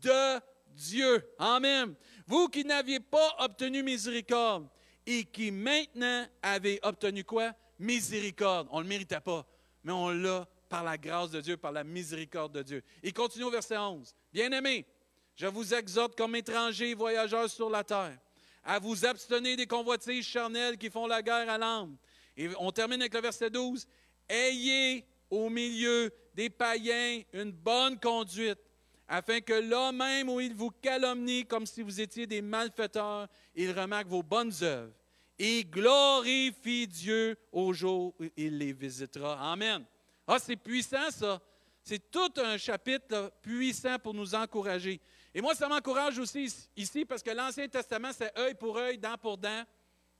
de 0.00 0.40
Dieu. 0.76 1.28
Amen. 1.40 1.96
Vous 2.28 2.48
qui 2.48 2.62
n'aviez 2.62 3.00
pas 3.00 3.36
obtenu 3.38 3.82
miséricorde 3.82 4.68
et 5.06 5.24
qui 5.24 5.50
maintenant 5.50 6.26
avez 6.42 6.78
obtenu 6.82 7.24
quoi? 7.24 7.54
Miséricorde. 7.78 8.68
On 8.70 8.78
ne 8.78 8.82
le 8.82 8.88
méritait 8.88 9.20
pas, 9.20 9.46
mais 9.82 9.92
on 9.92 10.10
l'a 10.10 10.46
par 10.68 10.84
la 10.84 10.98
grâce 10.98 11.30
de 11.30 11.40
Dieu, 11.40 11.56
par 11.56 11.72
la 11.72 11.84
miséricorde 11.84 12.52
de 12.52 12.62
Dieu. 12.62 12.82
Il 13.02 13.14
continue 13.14 13.44
au 13.44 13.50
verset 13.50 13.78
11. 13.78 14.14
Bien-aimés, 14.30 14.84
je 15.36 15.46
vous 15.46 15.72
exhorte 15.72 16.18
comme 16.18 16.36
étrangers 16.36 16.90
et 16.90 16.94
voyageurs 16.94 17.48
sur 17.48 17.70
la 17.70 17.82
terre 17.82 18.18
à 18.62 18.78
vous 18.78 19.06
abstenir 19.06 19.56
des 19.56 19.66
convoitises 19.66 20.26
charnelles 20.26 20.76
qui 20.76 20.90
font 20.90 21.06
la 21.06 21.22
guerre 21.22 21.48
à 21.48 21.56
l'âme. 21.56 21.96
Et 22.36 22.50
on 22.58 22.70
termine 22.70 23.00
avec 23.00 23.14
le 23.14 23.20
verset 23.22 23.48
12. 23.48 23.86
Ayez 24.28 25.06
au 25.30 25.48
milieu 25.48 26.12
des 26.34 26.50
païens 26.50 27.22
une 27.32 27.52
bonne 27.52 27.98
conduite, 27.98 28.58
afin 29.08 29.40
que 29.40 29.54
là 29.54 29.90
même 29.90 30.28
où 30.28 30.40
ils 30.40 30.54
vous 30.54 30.70
calomnient 30.70 31.44
comme 31.46 31.66
si 31.66 31.82
vous 31.82 32.00
étiez 32.00 32.26
des 32.26 32.42
malfaiteurs, 32.42 33.26
ils 33.54 33.72
remarquent 33.72 34.08
vos 34.08 34.22
bonnes 34.22 34.52
œuvres 34.62 34.92
et 35.38 35.64
glorifient 35.64 36.86
Dieu 36.86 37.38
au 37.52 37.72
jour 37.72 38.14
où 38.20 38.24
il 38.36 38.58
les 38.58 38.72
visitera. 38.72 39.52
Amen. 39.52 39.84
Ah, 40.26 40.38
c'est 40.38 40.56
puissant, 40.56 41.10
ça. 41.10 41.40
C'est 41.82 42.10
tout 42.10 42.32
un 42.36 42.58
chapitre 42.58 43.32
puissant 43.40 43.98
pour 43.98 44.12
nous 44.12 44.34
encourager. 44.34 45.00
Et 45.34 45.40
moi, 45.40 45.54
ça 45.54 45.68
m'encourage 45.68 46.18
aussi 46.18 46.52
ici 46.76 47.04
parce 47.04 47.22
que 47.22 47.30
l'Ancien 47.30 47.68
Testament, 47.68 48.10
c'est 48.12 48.36
œil 48.38 48.54
pour 48.54 48.76
œil, 48.76 48.98
dent 48.98 49.16
pour 49.16 49.38
dent. 49.38 49.62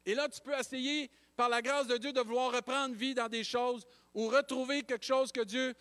Et 0.07 0.15
là, 0.15 0.29
tu 0.29 0.41
peux 0.41 0.59
essayer, 0.59 1.11
par 1.37 1.49
la 1.49 1.61
grâce 1.61 1.87
de 1.87 1.99
Dieu, 1.99 2.13
de 2.13 2.21
vouloir 2.21 2.53
reprendre 2.53 2.95
vie 2.95 3.15
dans 3.15 3.29
des 3.29 3.45
choses 3.45 3.87
ou 4.15 4.29
retrouver 4.29 4.83
quelque 4.83 5.05
chose 5.05 5.31
que 5.31 5.43
Dieu 5.43 5.75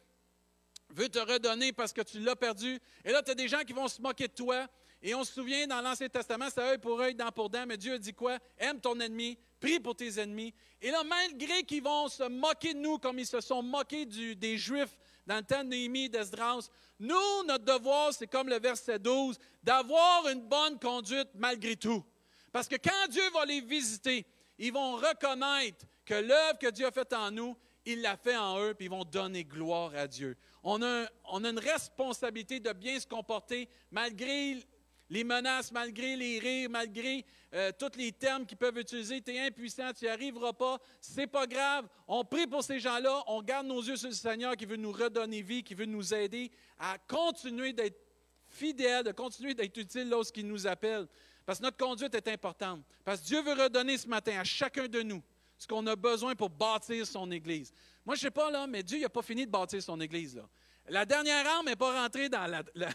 veut 0.89 1.10
te 1.10 1.19
redonner 1.19 1.73
parce 1.73 1.93
que 1.93 2.02
tu 2.02 2.19
l'as 2.19 2.36
perdu. 2.36 2.80
Et 3.04 3.12
là, 3.12 3.21
tu 3.21 3.32
as 3.32 3.36
des 3.36 3.47
gens 3.47 3.63
qui 3.63 3.73
vont 3.73 3.88
se 3.88 4.02
moquer 4.02 4.28
de 4.28 4.34
toi. 4.34 4.67
Et 5.02 5.13
on 5.13 5.23
se 5.23 5.34
souvient, 5.34 5.67
dans 5.67 5.82
l'Ancien 5.82 6.10
Testament, 6.10 6.47
c'est 6.54 6.62
œil 6.62 6.78
pour 6.80 7.00
œil, 7.00 7.13
dent 7.13 7.32
pour 7.32 7.50
dent, 7.50 7.65
mais 7.67 7.78
Dieu 7.78 8.00
dit 8.00 8.13
quoi? 8.13 8.39
Aime 8.58 8.80
ton 8.80 9.00
ennemi, 9.00 9.38
prie 9.60 9.80
pour 9.80 9.95
tes 9.95 10.19
ennemis. 10.19 10.54
Et 10.82 10.89
là, 10.89 11.04
malgré 11.04 11.63
qu'ils 11.63 11.84
vont 11.84 12.08
se 12.08 12.23
moquer 12.23 12.73
de 12.73 12.80
nous 12.80 12.97
comme 12.97 13.19
ils 13.19 13.28
se 13.28 13.39
sont 13.39 13.62
moqués 13.62 14.06
des 14.06 14.58
Juifs 14.58 14.97
dans 15.28 15.38
le 15.38 15.43
temps 15.43 15.63
de 15.63 15.69
Néhémie 15.69 16.10
d'Esdras, 16.10 16.69
nous, 17.00 17.43
notre 17.45 17.63
devoir, 17.63 18.12
c'est 18.12 18.28
comme 18.28 18.50
le 18.50 18.60
verset 18.60 18.97
12, 18.97 19.38
d'avoir 19.62 20.28
une 20.30 20.41
bonne 20.41 20.80
conduite 20.80 21.30
malgré 21.36 21.76
tout. 21.76 22.04
Parce 22.52 22.67
que 22.67 22.76
quand 22.76 23.08
Dieu 23.10 23.30
va 23.34 23.45
les 23.45 23.62
visiter, 23.62 24.26
ils 24.58 24.73
vont 24.73 24.95
reconnaître 24.95 25.86
que 26.06 26.15
l'œuvre 26.15 26.58
que 26.58 26.71
Dieu 26.71 26.88
a 26.88 26.91
faite 26.91 27.13
en 27.13 27.30
nous, 27.30 27.56
il 27.88 28.02
l'a 28.02 28.17
fait 28.17 28.36
en 28.36 28.60
eux, 28.60 28.73
puis 28.73 28.88
ils 28.88 28.91
vont 28.91 29.06
donner 29.06 29.45
gloire 29.45 29.95
à 29.95 30.08
Dieu. 30.08 30.36
On 30.62 30.84
a, 30.84 31.08
une 31.32 31.58
responsabilité 31.58 32.60
de 32.60 32.73
bien 32.73 33.00
se 33.00 33.08
comporter 33.08 33.69
malgré 33.91 34.58
les 35.10 35.23
menaces, 35.23 35.71
malgré 35.71 36.17
les 36.17 36.38
rires, 36.38 36.69
malgré 36.69 37.26
euh, 37.54 37.71
tous 37.80 37.97
les 37.97 38.12
termes 38.12 38.45
qu'ils 38.45 38.58
peuvent 38.58 38.78
utiliser. 38.78 39.21
Tu 39.21 39.34
es 39.34 39.47
impuissant, 39.47 39.93
tu 39.93 40.04
n'y 40.04 40.12
arriveras 40.12 40.52
pas, 40.52 40.80
c'est 41.00 41.28
pas 41.28 41.47
grave. 41.47 41.88
On 42.10 42.26
prie 42.26 42.45
pour 42.45 42.62
ces 42.62 42.78
gens-là, 42.78 43.23
on 43.28 43.41
garde 43.41 43.67
nos 43.67 43.82
yeux 43.82 43.95
sur 43.95 44.10
le 44.10 44.15
Seigneur 44.15 44.58
qui 44.58 44.65
veut 44.65 44.76
nous 44.76 44.91
redonner 44.91 45.41
vie, 45.41 45.63
qui 45.63 45.73
veut 45.73 45.86
nous 45.86 46.13
aider 46.13 46.52
à 46.78 46.97
continuer 47.08 47.71
d'être 47.71 48.02
fidèles, 48.50 49.06
de 49.06 49.13
continuer 49.13 49.54
d'être 49.54 49.78
utile 49.78 50.10
lorsqu'il 50.10 50.45
nous 50.45 50.67
appelle. 50.67 51.08
Parce 51.45 51.60
que 51.60 51.63
notre 51.63 51.78
conduite 51.78 52.13
est 52.13 52.28
importante. 52.28 52.84
Parce 53.06 53.21
que 53.21 53.28
Dieu 53.28 53.41
veut 53.41 53.63
redonner 53.63 53.97
ce 53.97 54.10
matin 54.10 54.38
à 54.38 54.43
chacun 54.43 54.89
de 54.89 55.02
nous 55.02 55.23
ce 55.58 55.67
qu'on 55.67 55.86
a 55.88 55.96
besoin 55.96 56.36
pour 56.36 56.50
bâtir 56.50 57.06
son 57.06 57.32
Église. 57.32 57.74
Moi, 58.06 58.15
je 58.15 58.20
ne 58.20 58.24
sais 58.28 58.32
pas, 58.32 58.52
là, 58.52 58.67
mais 58.67 58.84
Dieu 58.84 59.00
n'a 59.00 59.10
pas 59.10 59.22
fini 59.22 59.46
de 59.46 59.52
bâtir 59.52 59.82
son 59.82 60.00
Église. 60.00 60.41
La 60.89 61.06
dernière 61.06 61.46
arme 61.48 61.65
n'est 61.65 61.76
pas 61.76 62.02
rentrée 62.02 62.30
dans 62.30 62.48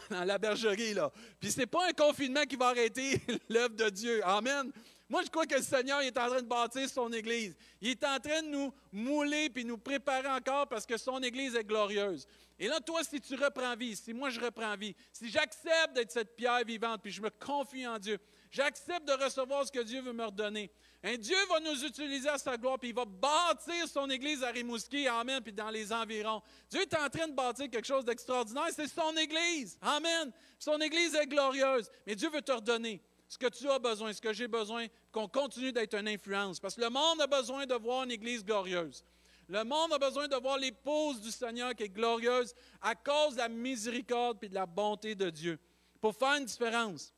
la, 0.09 0.37
bergerie. 0.39 0.95
Là. 0.95 1.11
Puis 1.39 1.51
ce 1.51 1.59
n'est 1.59 1.67
pas 1.67 1.87
un 1.87 1.93
confinement 1.93 2.43
qui 2.43 2.55
va 2.55 2.69
arrêter 2.69 3.21
l'œuvre 3.49 3.75
de 3.75 3.89
Dieu. 3.89 4.21
Amen. 4.25 4.71
Moi, 5.07 5.21
je 5.23 5.29
crois 5.29 5.45
que 5.45 5.55
le 5.55 5.61
Seigneur 5.61 6.01
est 6.01 6.17
en 6.17 6.27
train 6.27 6.41
de 6.41 6.47
bâtir 6.47 6.89
son 6.89 7.13
Église. 7.13 7.55
Il 7.81 7.89
est 7.89 8.03
en 8.03 8.19
train 8.19 8.41
de 8.41 8.47
nous 8.47 8.73
mouler 8.91 9.49
puis 9.49 9.63
nous 9.63 9.77
préparer 9.77 10.29
encore 10.29 10.67
parce 10.67 10.87
que 10.87 10.97
son 10.97 11.21
Église 11.21 11.55
est 11.55 11.63
glorieuse. 11.63 12.25
Et 12.57 12.67
là, 12.67 12.79
toi, 12.79 13.03
si 13.03 13.21
tu 13.21 13.35
reprends 13.35 13.75
vie, 13.75 13.95
si 13.95 14.13
moi 14.13 14.31
je 14.31 14.39
reprends 14.39 14.75
vie, 14.75 14.95
si 15.11 15.29
j'accepte 15.29 15.93
d'être 15.93 16.11
cette 16.11 16.35
pierre 16.35 16.63
vivante 16.65 17.01
puis 17.03 17.11
je 17.11 17.21
me 17.21 17.29
confie 17.29 17.85
en 17.85 17.99
Dieu, 17.99 18.17
j'accepte 18.49 19.07
de 19.07 19.13
recevoir 19.13 19.67
ce 19.67 19.71
que 19.71 19.81
Dieu 19.81 20.01
veut 20.01 20.13
me 20.13 20.25
redonner, 20.25 20.71
et 21.03 21.17
Dieu 21.17 21.35
va 21.49 21.59
nous 21.59 21.83
utiliser 21.83 22.29
à 22.29 22.37
sa 22.37 22.55
gloire, 22.55 22.79
puis 22.79 22.89
il 22.89 22.95
va 22.95 23.03
bâtir 23.03 23.87
son 23.89 24.09
Église 24.09 24.41
à 24.41 24.51
Rimouski, 24.51 25.05
Amen, 25.07 25.41
puis 25.41 25.51
dans 25.51 25.69
les 25.69 25.91
environs. 25.91 26.41
Dieu 26.69 26.81
est 26.81 26.93
en 26.95 27.09
train 27.09 27.27
de 27.27 27.33
bâtir 27.33 27.69
quelque 27.69 27.85
chose 27.85 28.05
d'extraordinaire, 28.05 28.69
c'est 28.73 28.87
son 28.87 29.15
Église, 29.17 29.77
Amen. 29.81 30.31
Son 30.57 30.79
Église 30.79 31.13
est 31.15 31.27
glorieuse, 31.27 31.89
mais 32.07 32.15
Dieu 32.15 32.29
veut 32.29 32.41
te 32.41 32.53
redonner 32.53 33.01
ce 33.27 33.37
que 33.37 33.47
tu 33.47 33.69
as 33.69 33.79
besoin, 33.79 34.13
ce 34.13 34.21
que 34.21 34.31
j'ai 34.31 34.47
besoin, 34.47 34.87
qu'on 35.11 35.27
continue 35.27 35.73
d'être 35.73 35.95
une 35.95 36.07
influence. 36.07 36.59
Parce 36.59 36.75
que 36.75 36.81
le 36.81 36.89
monde 36.89 37.19
a 37.19 37.27
besoin 37.27 37.65
de 37.65 37.75
voir 37.75 38.03
une 38.03 38.11
Église 38.11 38.45
glorieuse. 38.45 39.03
Le 39.49 39.63
monde 39.63 39.91
a 39.91 39.99
besoin 39.99 40.27
de 40.27 40.35
voir 40.35 40.57
l'épouse 40.57 41.19
du 41.19 41.31
Seigneur 41.31 41.75
qui 41.75 41.83
est 41.83 41.89
glorieuse 41.89 42.53
à 42.81 42.95
cause 42.95 43.33
de 43.33 43.39
la 43.39 43.49
miséricorde 43.49 44.37
et 44.43 44.49
de 44.49 44.53
la 44.53 44.65
bonté 44.65 45.15
de 45.15 45.29
Dieu. 45.29 45.59
Pour 45.99 46.15
faire 46.15 46.35
une 46.37 46.45
différence. 46.45 47.13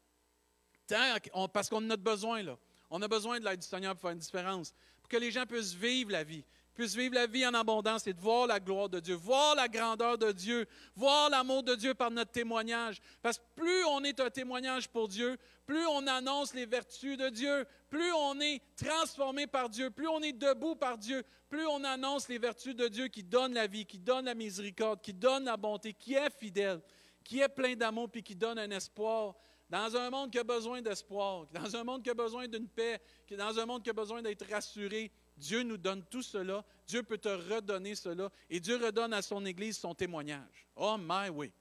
parce 1.54 1.69
qu'on 1.69 1.78
a 1.78 1.82
notre 1.82 2.04
besoin, 2.04 2.41
là. 2.41 2.58
On 2.89 3.02
a 3.02 3.08
besoin 3.08 3.39
de 3.39 3.45
l'aide 3.45 3.60
du 3.60 3.67
Seigneur 3.67 3.93
pour 3.93 4.02
faire 4.02 4.12
une 4.12 4.19
différence, 4.19 4.74
pour 5.02 5.10
que 5.10 5.17
les 5.17 5.32
gens 5.32 5.45
puissent 5.45 5.74
vivre 5.74 6.12
la 6.12 6.24
vie, 6.24 6.43
puissent 6.74 6.95
vivre 6.95 7.15
la 7.15 7.26
vie 7.26 7.45
en 7.48 7.54
abondance 7.54 8.06
et 8.06 8.13
de 8.13 8.19
voir 8.19 8.48
la 8.48 8.60
gloire 8.60 8.89
de 8.89 9.00
Dieu, 9.00 9.15
voir 9.15 9.56
la 9.56 9.67
grandeur 9.67 10.17
de 10.17 10.32
Dieu, 10.32 10.67
voir 10.95 11.30
l'amour 11.30 11.63
de 11.63 11.74
Dieu 11.76 11.93
par 11.93 12.12
notre 12.12 12.32
témoignage. 12.32 13.02
Parce 13.21 13.38
que 13.39 13.43
plus 13.56 13.86
on 13.86 14.04
est 14.04 14.19
un 14.19 14.30
témoignage 14.30 14.89
pour 14.89 15.08
Dieu, 15.08 15.38
plus 15.65 15.86
on 15.88 16.06
annonce 16.06 16.54
les 16.54 16.65
vertus 16.65 17.17
de 17.17 17.30
Dieu, 17.30 17.65
plus 17.89 18.12
on 18.13 18.39
est 18.39 18.62
transformé 18.76 19.48
par 19.48 19.69
Dieu, 19.69 19.89
plus 19.89 20.08
on 20.08 20.21
est 20.21 20.34
debout 20.34 20.76
par 20.76 20.98
Dieu, 20.98 21.24
plus 21.50 21.65
on 21.65 21.84
annonce 21.84 22.28
les 22.28 22.38
vertus 22.38 22.76
de 22.76 22.88
Dieu 22.88 23.08
qui 23.08 23.24
donne 23.24 23.54
la 23.54 23.67
vie, 23.67 23.86
qui 23.86 23.98
donne 23.98 24.26
la 24.26 24.36
miséricorde, 24.36 25.02
qui 25.02 25.13
donne 25.13 25.45
la 25.45 25.58
bonté, 25.58 25.93
qui 25.93 26.13
est 26.13 26.30
fidèle, 26.30 26.82
qui 27.24 27.39
est 27.39 27.50
plein 27.50 27.76
d'amour, 27.76 28.10
puis 28.10 28.21
qui 28.21 28.36
donne 28.36 28.60
un 28.60 28.69
espoir 28.71 29.36
dans 29.75 29.93
un 29.97 30.09
monde 30.09 30.31
qui 30.31 30.39
a 30.39 30.43
besoin 30.45 30.81
d'espoir, 30.81 31.47
dans 31.51 31.75
un 31.75 31.83
monde 31.83 32.01
qui 32.01 32.09
a 32.09 32.13
besoin 32.13 32.47
d'une 32.47 32.65
paix, 32.65 32.97
dans 33.31 33.59
un 33.59 33.65
monde 33.65 33.83
qui 33.83 33.89
a 33.89 33.93
besoin 33.93 34.21
d'être 34.21 34.49
rassuré, 34.49 35.11
Dieu 35.35 35.63
nous 35.63 35.75
donne 35.75 36.01
tout 36.05 36.21
cela. 36.21 36.63
Dieu 36.88 37.03
peut 37.03 37.17
te 37.17 37.27
redonner 37.27 37.93
cela. 37.93 38.31
Et 38.49 38.61
Dieu 38.61 38.77
redonne 38.77 39.11
à 39.11 39.21
son 39.21 39.45
Église 39.45 39.77
son 39.77 39.93
témoignage. 39.93 40.65
Oh 40.77 40.95
my, 40.97 41.27
oui. 41.27 41.51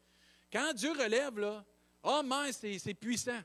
Quand 0.53 0.73
Dieu 0.75 0.93
relève, 0.93 1.41
là, 1.41 1.65
oh 2.05 2.21
my, 2.25 2.53
c'est 2.53 2.95
puissant. 2.95 3.41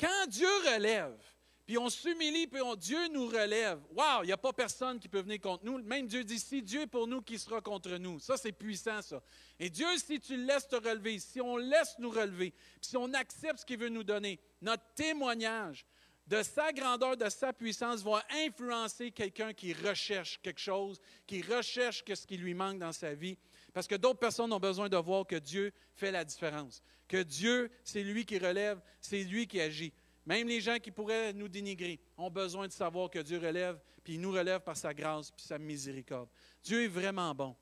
Quand 0.00 0.26
Dieu 0.26 0.48
relève, 0.74 1.18
puis 1.66 1.78
on 1.78 1.88
s'humilie, 1.88 2.46
puis 2.46 2.60
Dieu 2.78 3.08
nous 3.08 3.26
relève. 3.26 3.80
Waouh, 3.92 4.24
il 4.24 4.26
n'y 4.26 4.32
a 4.32 4.36
pas 4.36 4.52
personne 4.52 4.98
qui 4.98 5.08
peut 5.08 5.20
venir 5.20 5.40
contre 5.40 5.64
nous. 5.64 5.78
Même 5.78 6.06
Dieu 6.06 6.24
dit, 6.24 6.38
si 6.38 6.60
Dieu 6.60 6.82
est 6.82 6.86
pour 6.86 7.06
nous, 7.06 7.22
qui 7.22 7.38
sera 7.38 7.60
contre 7.60 7.96
nous? 7.98 8.18
Ça, 8.18 8.36
c'est 8.36 8.52
puissant, 8.52 9.00
ça. 9.00 9.22
Et 9.60 9.70
Dieu, 9.70 9.86
si 9.98 10.18
tu 10.18 10.36
le 10.36 10.44
laisses 10.44 10.66
te 10.66 10.76
relever, 10.76 11.18
si 11.20 11.40
on 11.40 11.56
laisse 11.56 11.94
nous 11.98 12.10
relever, 12.10 12.50
puis 12.50 12.90
si 12.90 12.96
on 12.96 13.12
accepte 13.14 13.60
ce 13.60 13.66
qu'il 13.66 13.78
veut 13.78 13.88
nous 13.88 14.02
donner, 14.02 14.40
notre 14.60 14.82
témoignage 14.94 15.86
de 16.26 16.42
sa 16.42 16.72
grandeur, 16.72 17.16
de 17.16 17.28
sa 17.28 17.52
puissance 17.52 18.02
va 18.02 18.24
influencer 18.46 19.10
quelqu'un 19.10 19.52
qui 19.52 19.72
recherche 19.72 20.40
quelque 20.42 20.60
chose, 20.60 21.00
qui 21.26 21.42
recherche 21.42 22.02
ce 22.06 22.26
qui 22.26 22.36
lui 22.36 22.54
manque 22.54 22.78
dans 22.78 22.92
sa 22.92 23.14
vie. 23.14 23.36
Parce 23.72 23.86
que 23.86 23.94
d'autres 23.94 24.18
personnes 24.18 24.52
ont 24.52 24.60
besoin 24.60 24.88
de 24.88 24.96
voir 24.96 25.26
que 25.26 25.36
Dieu 25.36 25.72
fait 25.94 26.10
la 26.10 26.24
différence. 26.24 26.82
Que 27.08 27.22
Dieu, 27.22 27.70
c'est 27.84 28.02
lui 28.02 28.24
qui 28.24 28.38
relève, 28.38 28.80
c'est 29.00 29.22
lui 29.24 29.46
qui 29.46 29.60
agit. 29.60 29.92
Même 30.24 30.46
les 30.46 30.60
gens 30.60 30.78
qui 30.78 30.90
pourraient 30.90 31.32
nous 31.32 31.48
dénigrer 31.48 32.00
ont 32.16 32.30
besoin 32.30 32.68
de 32.68 32.72
savoir 32.72 33.10
que 33.10 33.18
Dieu 33.18 33.38
relève, 33.38 33.80
puis 34.04 34.14
il 34.14 34.20
nous 34.20 34.32
relève 34.32 34.60
par 34.60 34.76
sa 34.76 34.94
grâce, 34.94 35.30
puis 35.30 35.44
sa 35.44 35.58
miséricorde. 35.58 36.28
Dieu 36.62 36.84
est 36.84 36.88
vraiment 36.88 37.34
bon. 37.34 37.56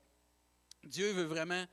Dieu 0.83 1.11
veut 1.11 1.25
vraiment 1.25 1.65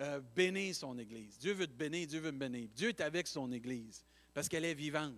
euh, 0.00 0.20
bénir 0.34 0.74
son 0.74 0.96
Église. 0.98 1.38
Dieu 1.38 1.52
veut 1.52 1.66
te 1.66 1.72
bénir, 1.72 2.06
Dieu 2.06 2.20
veut 2.20 2.32
me 2.32 2.38
bénir. 2.38 2.68
Dieu 2.74 2.90
est 2.90 3.00
avec 3.00 3.26
son 3.26 3.50
Église 3.52 4.04
parce 4.32 4.48
qu'elle 4.48 4.64
est 4.64 4.74
vivante. 4.74 5.14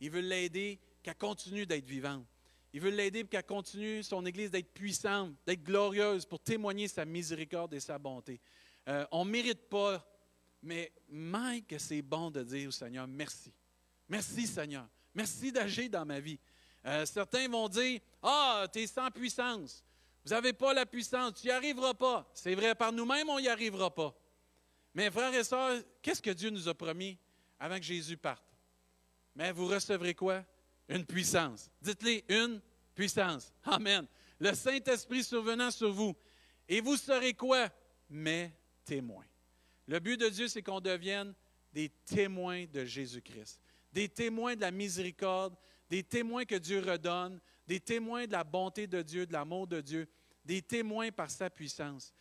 Il 0.00 0.10
veut 0.10 0.20
l'aider 0.20 0.78
qu'elle 1.02 1.16
continue 1.16 1.66
d'être 1.66 1.86
vivante. 1.86 2.26
Il 2.72 2.80
veut 2.80 2.90
l'aider 2.90 3.24
pour 3.24 3.30
qu'elle 3.30 3.44
continue, 3.44 4.02
son 4.02 4.24
Église, 4.26 4.50
d'être 4.50 4.72
puissante, 4.72 5.34
d'être 5.46 5.62
glorieuse, 5.62 6.26
pour 6.26 6.40
témoigner 6.40 6.88
sa 6.88 7.04
miséricorde 7.04 7.72
et 7.74 7.80
sa 7.80 7.98
bonté. 7.98 8.40
Euh, 8.88 9.06
on 9.10 9.24
ne 9.24 9.30
mérite 9.30 9.68
pas, 9.68 10.04
mais 10.62 10.92
Mike, 11.08 11.74
c'est 11.78 12.02
bon 12.02 12.30
de 12.30 12.42
dire 12.42 12.68
au 12.68 12.72
Seigneur 12.72 13.06
merci. 13.06 13.52
Merci 14.08 14.46
Seigneur. 14.46 14.88
Merci 15.14 15.50
d'agir 15.50 15.90
dans 15.90 16.04
ma 16.04 16.20
vie. 16.20 16.38
Euh, 16.84 17.04
certains 17.06 17.48
vont 17.48 17.68
dire 17.68 18.00
Ah, 18.22 18.66
tu 18.72 18.80
es 18.80 18.86
sans 18.86 19.10
puissance. 19.10 19.84
Vous 20.24 20.30
n'avez 20.30 20.52
pas 20.52 20.74
la 20.74 20.86
puissance, 20.86 21.40
tu 21.40 21.46
n'y 21.46 21.52
arriveras 21.52 21.94
pas. 21.94 22.28
C'est 22.34 22.54
vrai, 22.54 22.74
par 22.74 22.92
nous-mêmes, 22.92 23.28
on 23.28 23.38
n'y 23.38 23.48
arrivera 23.48 23.94
pas. 23.94 24.12
Mais 24.92 25.10
frères 25.10 25.32
et 25.34 25.44
sœurs, 25.44 25.82
qu'est-ce 26.02 26.22
que 26.22 26.30
Dieu 26.30 26.50
nous 26.50 26.68
a 26.68 26.74
promis 26.74 27.18
avant 27.60 27.76
que 27.76 27.84
Jésus 27.84 28.16
parte? 28.16 28.44
Mais 29.34 29.52
vous 29.52 29.66
recevrez 29.66 30.14
quoi? 30.14 30.44
Une 30.88 31.04
puissance. 31.04 31.70
Dites-les, 31.80 32.24
une 32.28 32.60
puissance. 32.94 33.52
Amen. 33.64 34.06
Le 34.40 34.54
Saint-Esprit 34.54 35.22
survenant 35.22 35.70
sur 35.70 35.92
vous. 35.92 36.16
Et 36.68 36.80
vous 36.80 36.96
serez 36.96 37.34
quoi? 37.34 37.68
Mes 38.08 38.52
témoins. 38.84 39.26
Le 39.86 40.00
but 40.00 40.18
de 40.18 40.28
Dieu, 40.28 40.48
c'est 40.48 40.62
qu'on 40.62 40.80
devienne 40.80 41.34
des 41.72 41.90
témoins 42.04 42.64
de 42.66 42.84
Jésus-Christ, 42.84 43.60
des 43.96 44.10
témoins 44.10 44.54
de 44.54 44.60
la 44.60 44.70
miséricorde, 44.70 45.56
des 45.88 46.02
témoins 46.02 46.44
que 46.44 46.56
Dieu 46.56 46.80
redonne, 46.80 47.40
des 47.66 47.80
témoins 47.80 48.26
de 48.26 48.32
la 48.32 48.44
bonté 48.44 48.86
de 48.86 49.00
Dieu, 49.00 49.24
de 49.24 49.32
l'amour 49.32 49.66
de 49.66 49.80
Dieu, 49.80 50.06
des 50.44 50.60
témoins 50.60 51.10
par 51.10 51.30
sa 51.30 51.48
puissance. 51.48 52.12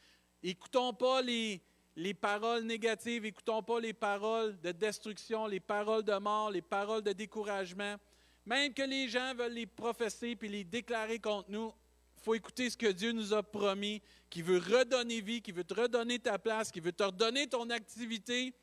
Écoutons 0.42 0.94
pas 0.94 1.22
les, 1.22 1.62
les 1.98 2.14
paroles 2.14 2.64
négatives, 2.64 3.26
écoutons 3.26 3.62
pas 3.62 3.82
les 3.82 3.92
paroles 3.92 4.58
de 4.62 4.72
destruction, 4.72 5.48
les 5.48 5.60
paroles 5.60 6.04
de 6.04 6.18
mort, 6.18 6.50
les 6.50 6.62
paroles 6.62 7.02
de 7.02 7.12
découragement. 7.12 7.98
Même 8.46 8.74
que 8.74 8.84
les 8.84 9.10
gens 9.10 9.36
veulent 9.36 9.52
les 9.52 9.66
professer 9.66 10.38
puis 10.38 10.48
les 10.48 10.64
déclarer 10.64 11.20
contre 11.20 11.52
nous, 11.52 11.74
il 12.16 12.24
faut 12.24 12.36
écouter 12.36 12.70
ce 12.70 12.78
que 12.78 12.88
Dieu 12.88 13.12
nous 13.12 13.34
a 13.34 13.44
promis, 13.44 14.02
qui 14.30 14.42
veut 14.42 14.60
redonner 14.60 15.20
vie, 15.20 15.42
qui 15.42 15.52
veut 15.52 15.66
te 15.66 15.74
redonner 15.74 16.20
ta 16.20 16.40
place, 16.40 16.72
qui 16.72 16.80
veut 16.80 16.94
te 16.94 17.04
redonner 17.04 17.48
ton 17.48 17.70
activité, 17.70 18.54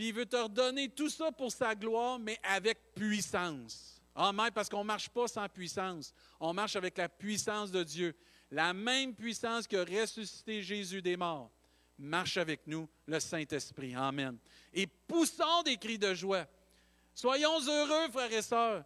puis 0.00 0.08
il 0.08 0.14
veut 0.14 0.24
te 0.24 0.36
redonner 0.36 0.88
tout 0.88 1.10
ça 1.10 1.30
pour 1.30 1.52
sa 1.52 1.74
gloire, 1.74 2.18
mais 2.18 2.38
avec 2.42 2.94
puissance. 2.94 4.00
Amen, 4.14 4.48
parce 4.54 4.66
qu'on 4.66 4.78
ne 4.78 4.84
marche 4.84 5.10
pas 5.10 5.28
sans 5.28 5.46
puissance. 5.46 6.14
On 6.40 6.54
marche 6.54 6.74
avec 6.74 6.96
la 6.96 7.06
puissance 7.06 7.70
de 7.70 7.82
Dieu. 7.82 8.16
La 8.50 8.72
même 8.72 9.14
puissance 9.14 9.66
qui 9.66 9.76
a 9.76 9.84
ressuscité 9.84 10.62
Jésus 10.62 11.02
des 11.02 11.18
morts 11.18 11.50
marche 11.98 12.38
avec 12.38 12.66
nous, 12.66 12.88
le 13.06 13.20
Saint-Esprit. 13.20 13.94
Amen. 13.94 14.38
Et 14.72 14.86
poussons 14.86 15.62
des 15.66 15.76
cris 15.76 15.98
de 15.98 16.14
joie. 16.14 16.46
Soyons 17.14 17.60
heureux, 17.60 18.08
frères 18.10 18.32
et 18.32 18.40
sœurs. 18.40 18.82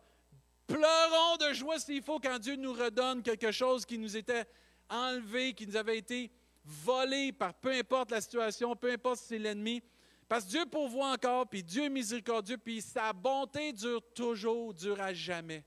Pleurons 0.66 1.37
de 1.48 1.55
joie 1.55 1.79
s'il 1.79 2.03
faut 2.03 2.18
quand 2.18 2.40
Dieu 2.40 2.57
nous 2.57 2.72
redonne 2.72 3.22
quelque 3.22 3.53
chose 3.53 3.87
qui 3.87 3.98
nous 3.98 4.16
était 4.16 4.46
enlevé, 4.90 5.55
qui 5.55 5.68
nous 5.68 5.77
avait 5.77 5.98
été 5.98 6.33
volé 6.64 7.31
par 7.31 7.55
peu 7.55 7.70
importe 7.70 8.11
la 8.11 8.20
situation, 8.20 8.74
peu 8.74 8.90
importe 8.90 9.20
si 9.20 9.27
c'est 9.29 9.38
l'ennemi. 9.38 9.81
Parce 10.28 10.44
que 10.44 10.50
Dieu 10.50 10.66
pourvoit 10.66 11.12
encore, 11.12 11.46
puis 11.46 11.62
Dieu 11.62 11.84
est 11.84 11.90
miséricordieux, 11.90 12.56
puis 12.56 12.80
sa 12.80 13.12
bonté 13.12 13.72
dure 13.72 14.02
toujours, 14.14 14.72
dure 14.72 15.00
à 15.00 15.12
jamais. 15.12 15.64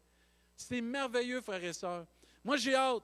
C'est 0.56 0.82
merveilleux, 0.82 1.42
frères 1.42 1.64
et 1.64 1.74
sœurs. 1.74 2.06
Moi, 2.44 2.58
j'ai 2.58 2.76
hâte. 2.76 3.04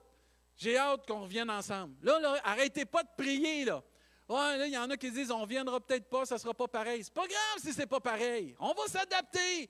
J'ai 0.55 0.77
hâte 0.77 1.05
qu'on 1.07 1.21
revienne 1.21 1.49
ensemble. 1.49 1.95
Là, 2.01 2.39
arrêtez 2.43 2.85
pas 2.85 3.03
de 3.03 3.09
prier, 3.17 3.65
là. 3.65 3.83
Là, 4.29 4.65
il 4.65 4.73
y 4.73 4.77
en 4.77 4.89
a 4.89 4.97
qui 4.97 5.11
disent, 5.11 5.31
on 5.31 5.41
ne 5.41 5.45
viendra 5.45 5.79
peut-être 5.79 6.09
pas, 6.09 6.25
ça 6.25 6.35
ne 6.35 6.39
sera 6.39 6.53
pas 6.53 6.67
pareil. 6.67 7.03
C'est 7.03 7.13
pas 7.13 7.27
grave 7.27 7.59
si 7.59 7.73
ce 7.73 7.79
n'est 7.79 7.85
pas 7.85 7.99
pareil. 7.99 8.55
On 8.59 8.73
va 8.73 8.87
s'adapter. 8.87 9.69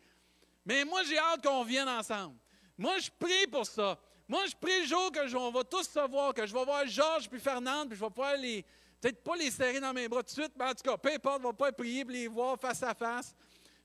Mais 0.65 0.85
moi, 0.85 1.03
j'ai 1.03 1.17
hâte 1.17 1.43
qu'on 1.43 1.63
vienne 1.63 1.89
ensemble. 1.89 2.37
Moi, 2.77 2.97
je 2.99 3.09
prie 3.19 3.47
pour 3.51 3.65
ça. 3.65 3.99
Moi, 4.27 4.45
je 4.47 4.55
prie 4.55 4.81
le 4.81 4.87
jour 4.87 5.11
que 5.11 5.35
on 5.35 5.51
va 5.51 5.63
tous 5.63 5.83
se 5.83 6.07
voir, 6.09 6.33
que 6.33 6.45
je 6.45 6.53
vais 6.53 6.63
voir 6.63 6.87
Georges 6.87 7.29
puis 7.29 7.39
Fernande, 7.39 7.89
puis 7.89 7.97
je 7.97 8.03
vais 8.03 8.09
pouvoir 8.09 8.37
les, 8.37 8.65
peut-être 9.03 9.21
pas 9.21 9.35
les 9.35 9.51
serrer 9.51 9.81
dans 9.81 9.91
mes 9.91 10.07
bras 10.07 10.23
tout 10.23 10.33
de 10.33 10.41
suite, 10.41 10.53
mais 10.57 10.63
en 10.63 10.73
tout 10.73 10.83
cas, 10.83 10.97
peu 10.97 11.11
importe, 11.13 11.41
on 11.41 11.47
va 11.47 11.53
pas 11.53 11.73
prier 11.73 12.05
pour 12.05 12.13
les 12.13 12.29
voir 12.29 12.57
face 12.57 12.81
à 12.83 12.93
face. 12.93 13.35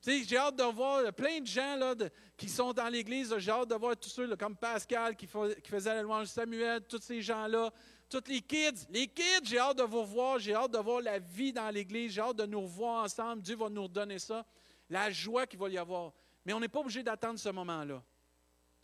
j'ai 0.01 0.37
hâte 0.37 0.55
de 0.55 0.63
voir 0.63 1.11
plein 1.11 1.41
de 1.41 1.45
gens 1.45 1.75
là, 1.75 1.93
qui 2.37 2.47
sont 2.47 2.71
dans 2.71 2.87
l'Église. 2.87 3.35
J'ai 3.37 3.51
hâte 3.51 3.67
de 3.67 3.75
voir 3.75 3.97
tous 3.97 4.07
ceux 4.07 4.33
comme 4.37 4.55
Pascal 4.55 5.17
qui, 5.17 5.27
qui 5.27 5.69
faisait 5.69 5.93
la 5.93 6.03
louange 6.03 6.27
Samuel, 6.27 6.83
tous 6.87 7.01
ces 7.01 7.21
gens-là, 7.21 7.69
tous 8.09 8.23
les 8.27 8.39
kids. 8.39 8.87
Les 8.89 9.07
kids, 9.07 9.43
j'ai 9.43 9.59
hâte 9.59 9.77
de 9.77 9.83
vous 9.83 10.05
voir. 10.05 10.39
J'ai 10.39 10.53
hâte 10.53 10.71
de 10.71 10.77
voir 10.77 11.01
la 11.01 11.19
vie 11.19 11.51
dans 11.51 11.69
l'Église. 11.69 12.13
J'ai 12.13 12.21
hâte 12.21 12.37
de 12.37 12.45
nous 12.45 12.61
revoir 12.61 13.03
ensemble. 13.03 13.41
Dieu 13.41 13.57
va 13.57 13.67
nous 13.67 13.83
redonner 13.83 14.19
ça. 14.19 14.45
La 14.89 15.11
joie 15.11 15.45
qu'il 15.45 15.59
va 15.59 15.67
y 15.67 15.77
avoir. 15.77 16.13
Mais 16.45 16.53
on 16.53 16.61
n'est 16.61 16.69
pas 16.69 16.79
obligé 16.79 17.03
d'attendre 17.03 17.37
ce 17.37 17.49
moment-là. 17.49 18.01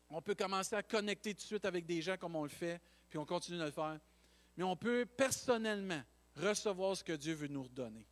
On 0.10 0.22
peut 0.22 0.36
commencer 0.36 0.76
à 0.76 0.84
connecter 0.84 1.34
tout 1.34 1.44
de 1.44 1.48
suite 1.48 1.66
avec 1.66 1.86
des 1.86 2.02
gens 2.02 2.18
comme 2.18 2.36
on 2.36 2.44
le 2.44 2.50
fait, 2.50 2.82
puis 3.10 3.18
on 3.18 3.26
continue 3.26 3.58
de 3.58 3.64
le 3.64 3.72
faire. 3.72 4.00
Mais 4.58 4.66
on 4.66 4.76
peut 4.76 5.06
personnellement 5.06 6.02
recevoir 6.36 6.96
ce 6.98 7.04
que 7.04 7.14
Dieu 7.14 7.34
veut 7.34 7.48
nous 7.48 7.64
redonner. 7.64 8.06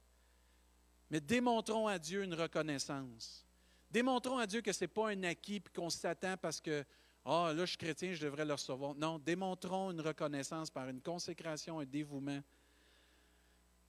Mais 1.09 1.21
démontrons 1.21 1.87
à 1.87 1.99
Dieu 1.99 2.23
une 2.23 2.33
reconnaissance. 2.33 3.45
Démontrons 3.91 4.37
à 4.37 4.47
Dieu 4.47 4.61
que 4.61 4.71
ce 4.71 4.83
n'est 4.83 4.87
pas 4.87 5.09
un 5.09 5.23
acquis 5.23 5.61
qu'on 5.75 5.89
s'attend 5.89 6.35
parce 6.37 6.59
que, 6.59 6.83
ah, 7.25 7.53
là, 7.55 7.65
je 7.65 7.71
suis 7.71 7.77
chrétien, 7.77 8.13
je 8.13 8.25
devrais 8.25 8.45
le 8.45 8.53
recevoir. 8.53 8.95
Non, 8.95 9.19
démontrons 9.19 9.91
une 9.91 10.01
reconnaissance 10.01 10.71
par 10.71 10.89
une 10.89 11.01
consécration, 11.01 11.79
un 11.79 11.85
dévouement, 11.85 12.41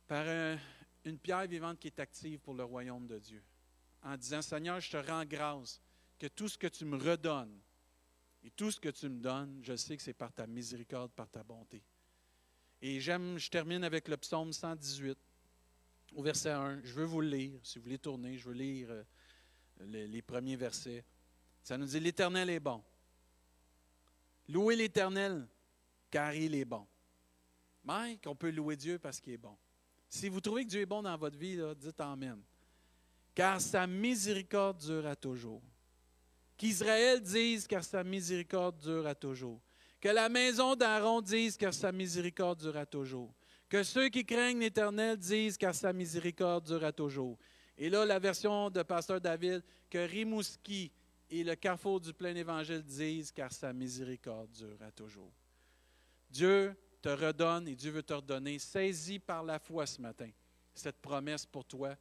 par 0.06 0.26
une 1.04 1.18
pierre 1.18 1.46
vivante 1.46 1.78
qui 1.78 1.86
est 1.86 1.98
active 1.98 2.40
pour 2.40 2.54
le 2.54 2.64
royaume 2.64 3.06
de 3.06 3.18
Dieu. 3.18 3.42
En 4.02 4.16
disant, 4.16 4.42
Seigneur, 4.42 4.80
je 4.80 4.90
te 4.90 4.96
rends 4.98 5.24
grâce 5.24 5.80
que 6.18 6.26
tout 6.26 6.48
ce 6.48 6.58
que 6.58 6.66
tu 6.66 6.84
me 6.84 6.98
redonnes 6.98 7.58
et 8.42 8.50
tout 8.50 8.70
ce 8.70 8.78
que 8.78 8.90
tu 8.90 9.08
me 9.08 9.20
donnes, 9.20 9.60
je 9.62 9.74
sais 9.76 9.96
que 9.96 10.02
c'est 10.02 10.12
par 10.12 10.32
ta 10.32 10.46
miséricorde, 10.46 11.10
par 11.12 11.30
ta 11.30 11.42
bonté. 11.42 11.82
Et 12.86 13.00
je 13.00 13.48
termine 13.48 13.82
avec 13.82 14.08
le 14.08 14.18
psaume 14.18 14.52
118, 14.52 15.16
au 16.16 16.22
verset 16.22 16.50
1. 16.50 16.82
Je 16.84 16.92
veux 16.92 17.06
vous 17.06 17.22
le 17.22 17.28
lire. 17.28 17.58
Si 17.62 17.78
vous 17.78 17.84
voulez 17.84 17.96
tourner, 17.96 18.36
je 18.36 18.46
veux 18.46 18.54
lire 18.54 18.88
euh, 18.90 19.04
les, 19.86 20.20
premiers 20.20 20.56
versets. 20.56 21.02
Ça 21.62 21.78
nous 21.78 21.86
dit 21.86 21.98
L'Éternel 21.98 22.50
est 22.50 22.60
bon. 22.60 22.84
Louez 24.50 24.76
l'Éternel, 24.76 25.48
car 26.10 26.34
il 26.34 26.54
est 26.54 26.66
bon. 26.66 26.86
Mike, 27.84 28.26
on 28.26 28.36
peut 28.36 28.50
louer 28.50 28.76
Dieu 28.76 28.98
parce 28.98 29.18
qu'il 29.18 29.32
est 29.32 29.38
bon. 29.38 29.56
Si 30.06 30.28
vous 30.28 30.42
trouvez 30.42 30.64
que 30.64 30.68
Dieu 30.68 30.82
est 30.82 30.86
bon 30.86 31.00
dans 31.00 31.16
votre 31.16 31.38
vie, 31.38 31.58
dites 31.78 31.98
Amen. 32.02 32.42
Car 33.34 33.62
sa 33.62 33.86
miséricorde 33.86 34.76
dure 34.84 35.06
à 35.06 35.16
toujours. 35.16 35.62
Qu'Israël 36.58 37.22
dise, 37.22 37.66
car 37.66 37.82
sa 37.82 38.04
miséricorde 38.04 38.76
dure 38.76 39.06
à 39.06 39.14
toujours. 39.14 39.58
Que 40.04 40.10
la 40.10 40.28
maison 40.28 40.76
d'Aaron 40.76 41.22
dise 41.22 41.56
car 41.56 41.72
sa 41.72 41.90
miséricorde 41.90 42.60
durera 42.60 42.84
toujours. 42.84 43.34
Que 43.70 43.82
ceux 43.82 44.10
qui 44.10 44.22
craignent 44.22 44.60
l'Éternel 44.60 45.16
disent 45.16 45.56
car 45.56 45.74
sa 45.74 45.94
miséricorde 45.94 46.66
durera 46.66 46.92
toujours. 46.92 47.38
Et 47.78 47.88
là, 47.88 48.04
la 48.04 48.18
version 48.18 48.68
de 48.68 48.82
Pasteur 48.82 49.18
David, 49.18 49.62
que 49.88 49.96
Rimouski 49.96 50.92
et 51.30 51.42
le 51.42 51.54
carrefour 51.54 52.02
du 52.02 52.12
plein 52.12 52.36
évangile 52.36 52.82
disent 52.82 53.32
car 53.32 53.50
sa 53.50 53.72
miséricorde 53.72 54.50
durera 54.50 54.90
toujours. 54.90 55.32
Dieu 56.28 56.76
te 57.00 57.08
redonne 57.08 57.66
et 57.68 57.74
Dieu 57.74 57.90
veut 57.90 58.02
te 58.02 58.12
redonner. 58.12 58.58
Saisis 58.58 59.20
par 59.20 59.42
la 59.42 59.58
foi 59.58 59.86
ce 59.86 60.02
matin 60.02 60.28
cette 60.74 61.00
promesse 61.00 61.46
pour 61.46 61.64
toi. 61.64 61.96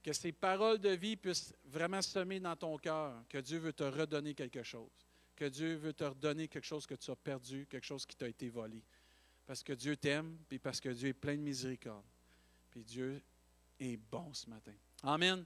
Que 0.00 0.12
ces 0.12 0.30
paroles 0.30 0.78
de 0.78 0.90
vie 0.90 1.16
puissent 1.16 1.52
vraiment 1.64 2.02
semer 2.02 2.38
dans 2.38 2.54
ton 2.54 2.76
cœur, 2.78 3.24
que 3.28 3.38
Dieu 3.38 3.58
veut 3.58 3.72
te 3.72 3.82
redonner 3.82 4.32
quelque 4.32 4.62
chose 4.62 4.92
que 5.36 5.44
Dieu 5.46 5.74
veut 5.76 5.92
te 5.92 6.04
redonner 6.04 6.48
quelque 6.48 6.66
chose 6.66 6.86
que 6.86 6.94
tu 6.94 7.10
as 7.10 7.16
perdu, 7.16 7.66
quelque 7.66 7.86
chose 7.86 8.06
qui 8.06 8.16
t'a 8.16 8.28
été 8.28 8.48
volé. 8.48 8.82
Parce 9.46 9.62
que 9.62 9.72
Dieu 9.72 9.96
t'aime, 9.96 10.38
puis 10.48 10.58
parce 10.58 10.80
que 10.80 10.88
Dieu 10.88 11.08
est 11.08 11.14
plein 11.14 11.36
de 11.36 11.42
miséricorde. 11.42 12.04
Puis 12.70 12.84
Dieu 12.84 13.22
est 13.78 13.96
bon 13.96 14.32
ce 14.32 14.48
matin. 14.48 14.72
Amen. 15.02 15.44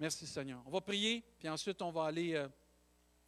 Merci 0.00 0.26
Seigneur. 0.26 0.62
On 0.66 0.70
va 0.70 0.80
prier, 0.80 1.22
puis 1.38 1.48
ensuite 1.48 1.80
on 1.82 1.90
va 1.90 2.06
aller 2.06 2.34
euh, 2.34 2.48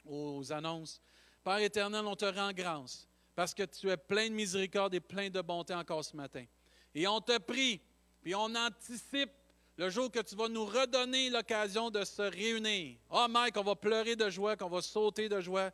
aux 0.04 0.52
annonces. 0.52 1.00
Père 1.44 1.58
éternel, 1.58 2.04
on 2.06 2.16
te 2.16 2.24
rend 2.24 2.52
grâce 2.52 3.06
parce 3.36 3.52
que 3.52 3.62
tu 3.64 3.90
es 3.90 3.96
plein 3.96 4.28
de 4.28 4.34
miséricorde 4.34 4.94
et 4.94 5.00
plein 5.00 5.28
de 5.28 5.40
bonté 5.42 5.74
encore 5.74 6.04
ce 6.04 6.16
matin. 6.16 6.44
Et 6.94 7.06
on 7.06 7.20
te 7.20 7.38
prie, 7.38 7.80
puis 8.22 8.34
on 8.34 8.52
anticipe 8.54 9.30
le 9.76 9.90
jour 9.90 10.10
que 10.10 10.20
tu 10.20 10.34
vas 10.34 10.48
nous 10.48 10.64
redonner 10.64 11.28
l'occasion 11.28 11.90
de 11.90 12.02
se 12.02 12.22
réunir. 12.22 12.96
Oh 13.10 13.26
Mike, 13.28 13.58
on 13.58 13.62
va 13.62 13.76
pleurer 13.76 14.16
de 14.16 14.30
joie, 14.30 14.56
qu'on 14.56 14.70
va 14.70 14.80
sauter 14.80 15.28
de 15.28 15.38
joie 15.40 15.70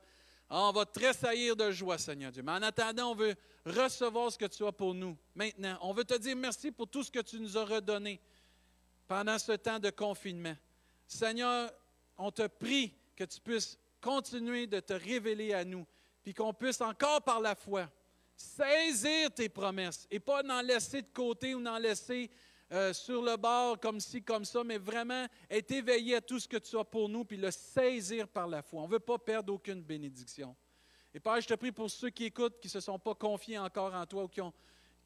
Ah, 0.54 0.68
on 0.68 0.72
va 0.72 0.84
tressaillir 0.84 1.56
de 1.56 1.70
joie, 1.70 1.96
Seigneur 1.96 2.30
Dieu. 2.30 2.42
Mais 2.42 2.52
en 2.52 2.60
attendant, 2.60 3.12
on 3.12 3.14
veut 3.14 3.34
recevoir 3.64 4.30
ce 4.30 4.36
que 4.36 4.44
tu 4.44 4.66
as 4.66 4.72
pour 4.72 4.92
nous 4.92 5.16
maintenant. 5.34 5.78
On 5.80 5.94
veut 5.94 6.04
te 6.04 6.12
dire 6.18 6.36
merci 6.36 6.70
pour 6.70 6.86
tout 6.88 7.02
ce 7.02 7.10
que 7.10 7.20
tu 7.20 7.40
nous 7.40 7.56
as 7.56 7.64
redonné 7.64 8.20
pendant 9.08 9.38
ce 9.38 9.52
temps 9.52 9.78
de 9.78 9.88
confinement. 9.88 10.54
Seigneur, 11.06 11.72
on 12.18 12.30
te 12.30 12.46
prie 12.46 12.92
que 13.16 13.24
tu 13.24 13.40
puisses 13.40 13.78
continuer 14.02 14.66
de 14.66 14.80
te 14.80 14.92
révéler 14.92 15.54
à 15.54 15.64
nous, 15.64 15.86
puis 16.22 16.34
qu'on 16.34 16.52
puisse 16.52 16.82
encore 16.82 17.22
par 17.22 17.40
la 17.40 17.54
foi 17.54 17.88
saisir 18.36 19.32
tes 19.32 19.48
promesses 19.48 20.06
et 20.10 20.20
pas 20.20 20.42
n'en 20.42 20.60
laisser 20.60 21.00
de 21.00 21.12
côté 21.14 21.54
ou 21.54 21.60
n'en 21.60 21.78
laisser 21.78 22.30
euh, 22.72 22.92
sur 22.94 23.20
le 23.20 23.36
bord 23.36 23.78
comme 23.78 24.00
ci, 24.00 24.22
comme 24.22 24.46
ça, 24.46 24.64
mais 24.64 24.78
vraiment 24.78 25.26
être 25.50 25.70
éveillé 25.72 26.16
à 26.16 26.20
tout 26.22 26.38
ce 26.38 26.48
que 26.48 26.56
tu 26.56 26.78
as 26.78 26.84
pour 26.84 27.08
nous, 27.08 27.24
puis 27.24 27.36
le 27.36 27.50
saisir 27.50 28.26
par 28.26 28.46
la 28.46 28.62
foi. 28.62 28.82
On 28.82 28.86
ne 28.86 28.92
veut 28.92 28.98
pas 28.98 29.18
perdre 29.18 29.52
aucune 29.52 29.82
bénédiction. 29.82 30.56
Et 31.12 31.20
Père, 31.20 31.40
je 31.40 31.48
te 31.48 31.54
prie 31.54 31.72
pour 31.72 31.90
ceux 31.90 32.08
qui 32.08 32.24
écoutent, 32.24 32.58
qui 32.60 32.68
ne 32.68 32.72
se 32.72 32.80
sont 32.80 32.98
pas 32.98 33.14
confiés 33.14 33.58
encore 33.58 33.92
en 33.92 34.06
toi 34.06 34.24
ou 34.24 34.28
qui, 34.28 34.40
ont, 34.40 34.54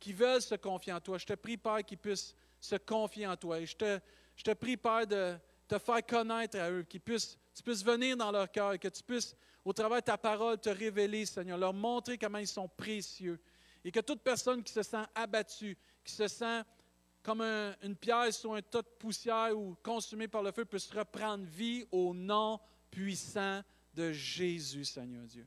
veulent 0.06 0.42
se 0.42 0.54
confier 0.54 0.92
en 0.92 1.00
toi. 1.00 1.18
Je 1.18 1.26
te 1.26 1.32
prie, 1.32 1.56
Père, 1.56 1.84
qu'ils 1.84 1.98
puissent 1.98 2.36
se 2.60 2.76
confier 2.76 3.26
en 3.26 3.36
toi. 3.36 3.58
Et 3.58 3.66
je 3.66 3.76
te, 3.76 4.54
prie, 4.54 4.76
Père, 4.76 5.04
de 5.04 5.36
te 5.66 5.78
faire 5.78 6.06
connaître 6.06 6.58
à 6.58 6.70
eux, 6.70 6.84
qu'ils 6.84 7.00
puissent, 7.00 7.36
tu 7.52 7.64
puisses 7.64 7.84
venir 7.84 8.16
dans 8.16 8.30
leur 8.30 8.48
cœur 8.48 8.78
que 8.78 8.86
tu 8.86 9.02
puisses, 9.02 9.34
au 9.64 9.72
travers 9.72 9.98
de 9.98 10.04
ta 10.04 10.16
parole, 10.16 10.60
te 10.60 10.70
révéler, 10.70 11.26
Seigneur, 11.26 11.58
leur 11.58 11.74
montrer 11.74 12.16
comment 12.16 12.38
ils 12.38 12.46
sont 12.46 12.68
précieux. 12.68 13.40
Et 13.84 13.90
que 13.90 13.98
toute 13.98 14.22
personne 14.22 14.62
qui 14.62 14.72
se 14.72 14.84
sent 14.84 15.04
abattue, 15.12 15.76
qui 16.04 16.12
se 16.12 16.28
sent 16.28 16.62
comme 17.27 17.43
une 17.83 17.97
pierre 17.97 18.33
sur 18.33 18.55
un 18.55 18.62
tas 18.62 18.83
de 18.83 18.87
poussière 19.01 19.51
ou 19.59 19.77
consumée 19.83 20.29
par 20.29 20.45
le 20.45 20.53
feu, 20.53 20.64
puisse 20.64 20.89
reprendre 20.93 21.45
vie 21.45 21.85
au 21.91 22.14
nom 22.14 22.61
puissant 22.89 23.62
de 23.93 24.12
Jésus, 24.12 24.85
Seigneur 24.85 25.24
Dieu. 25.24 25.45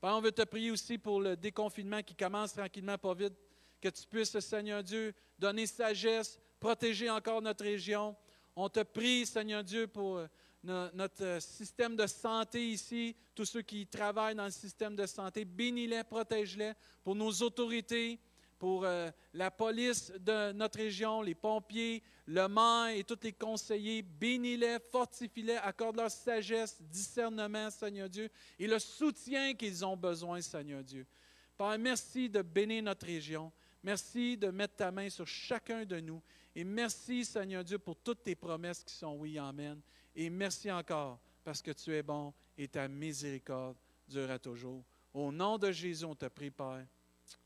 Père, 0.00 0.14
on 0.14 0.20
veut 0.20 0.30
te 0.30 0.42
prier 0.42 0.70
aussi 0.70 0.98
pour 0.98 1.20
le 1.20 1.36
déconfinement 1.36 2.00
qui 2.00 2.14
commence 2.14 2.52
tranquillement, 2.52 2.96
pas 2.96 3.12
vite, 3.12 3.32
que 3.80 3.88
tu 3.88 4.06
puisses, 4.06 4.38
Seigneur 4.38 4.84
Dieu, 4.84 5.12
donner 5.36 5.66
sagesse, 5.66 6.38
protéger 6.60 7.10
encore 7.10 7.42
notre 7.42 7.64
région. 7.64 8.14
On 8.54 8.68
te 8.68 8.84
prie, 8.84 9.26
Seigneur 9.26 9.64
Dieu, 9.64 9.88
pour 9.88 10.18
euh, 10.18 10.28
notre 10.62 11.24
euh, 11.24 11.40
système 11.40 11.96
de 11.96 12.06
santé 12.06 12.68
ici, 12.68 13.16
tous 13.34 13.46
ceux 13.46 13.62
qui 13.62 13.84
travaillent 13.88 14.36
dans 14.36 14.44
le 14.44 14.52
système 14.52 14.94
de 14.94 15.06
santé, 15.06 15.44
bénis-les, 15.44 16.04
protège-les, 16.04 16.74
pour 17.02 17.16
nos 17.16 17.32
autorités, 17.42 18.20
pour 18.58 18.84
euh, 18.84 19.10
la 19.34 19.50
police 19.50 20.12
de 20.18 20.52
notre 20.52 20.78
région, 20.78 21.22
les 21.22 21.34
pompiers, 21.34 22.02
le 22.26 22.48
maire 22.48 22.96
et 22.96 23.04
tous 23.04 23.18
les 23.22 23.32
conseillers. 23.32 24.02
Bénis-les, 24.02 24.78
fortifie-les, 24.90 25.56
accorde-leur 25.56 26.10
sagesse, 26.10 26.80
discernement, 26.82 27.70
Seigneur 27.70 28.08
Dieu, 28.08 28.28
et 28.58 28.66
le 28.66 28.78
soutien 28.78 29.54
qu'ils 29.54 29.84
ont 29.84 29.96
besoin, 29.96 30.40
Seigneur 30.40 30.82
Dieu. 30.82 31.06
Père, 31.56 31.78
merci 31.78 32.28
de 32.28 32.42
bénir 32.42 32.82
notre 32.82 33.06
région. 33.06 33.52
Merci 33.82 34.36
de 34.36 34.48
mettre 34.48 34.76
ta 34.76 34.90
main 34.90 35.08
sur 35.08 35.26
chacun 35.26 35.84
de 35.84 36.00
nous. 36.00 36.20
Et 36.54 36.64
merci, 36.64 37.24
Seigneur 37.24 37.62
Dieu, 37.62 37.78
pour 37.78 37.96
toutes 37.96 38.22
tes 38.22 38.34
promesses 38.34 38.82
qui 38.82 38.94
sont 38.94 39.14
oui, 39.14 39.38
Amen. 39.38 39.80
Et 40.14 40.28
merci 40.30 40.70
encore 40.72 41.20
parce 41.44 41.62
que 41.62 41.70
tu 41.70 41.94
es 41.94 42.02
bon 42.02 42.32
et 42.58 42.66
ta 42.66 42.88
miséricorde 42.88 43.76
durera 44.08 44.38
toujours. 44.38 44.82
Au 45.14 45.30
nom 45.30 45.56
de 45.56 45.70
Jésus, 45.70 46.04
on 46.04 46.14
te 46.14 46.26
prie, 46.26 46.50
Père. 46.50 46.86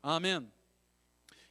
Amen. 0.01 0.49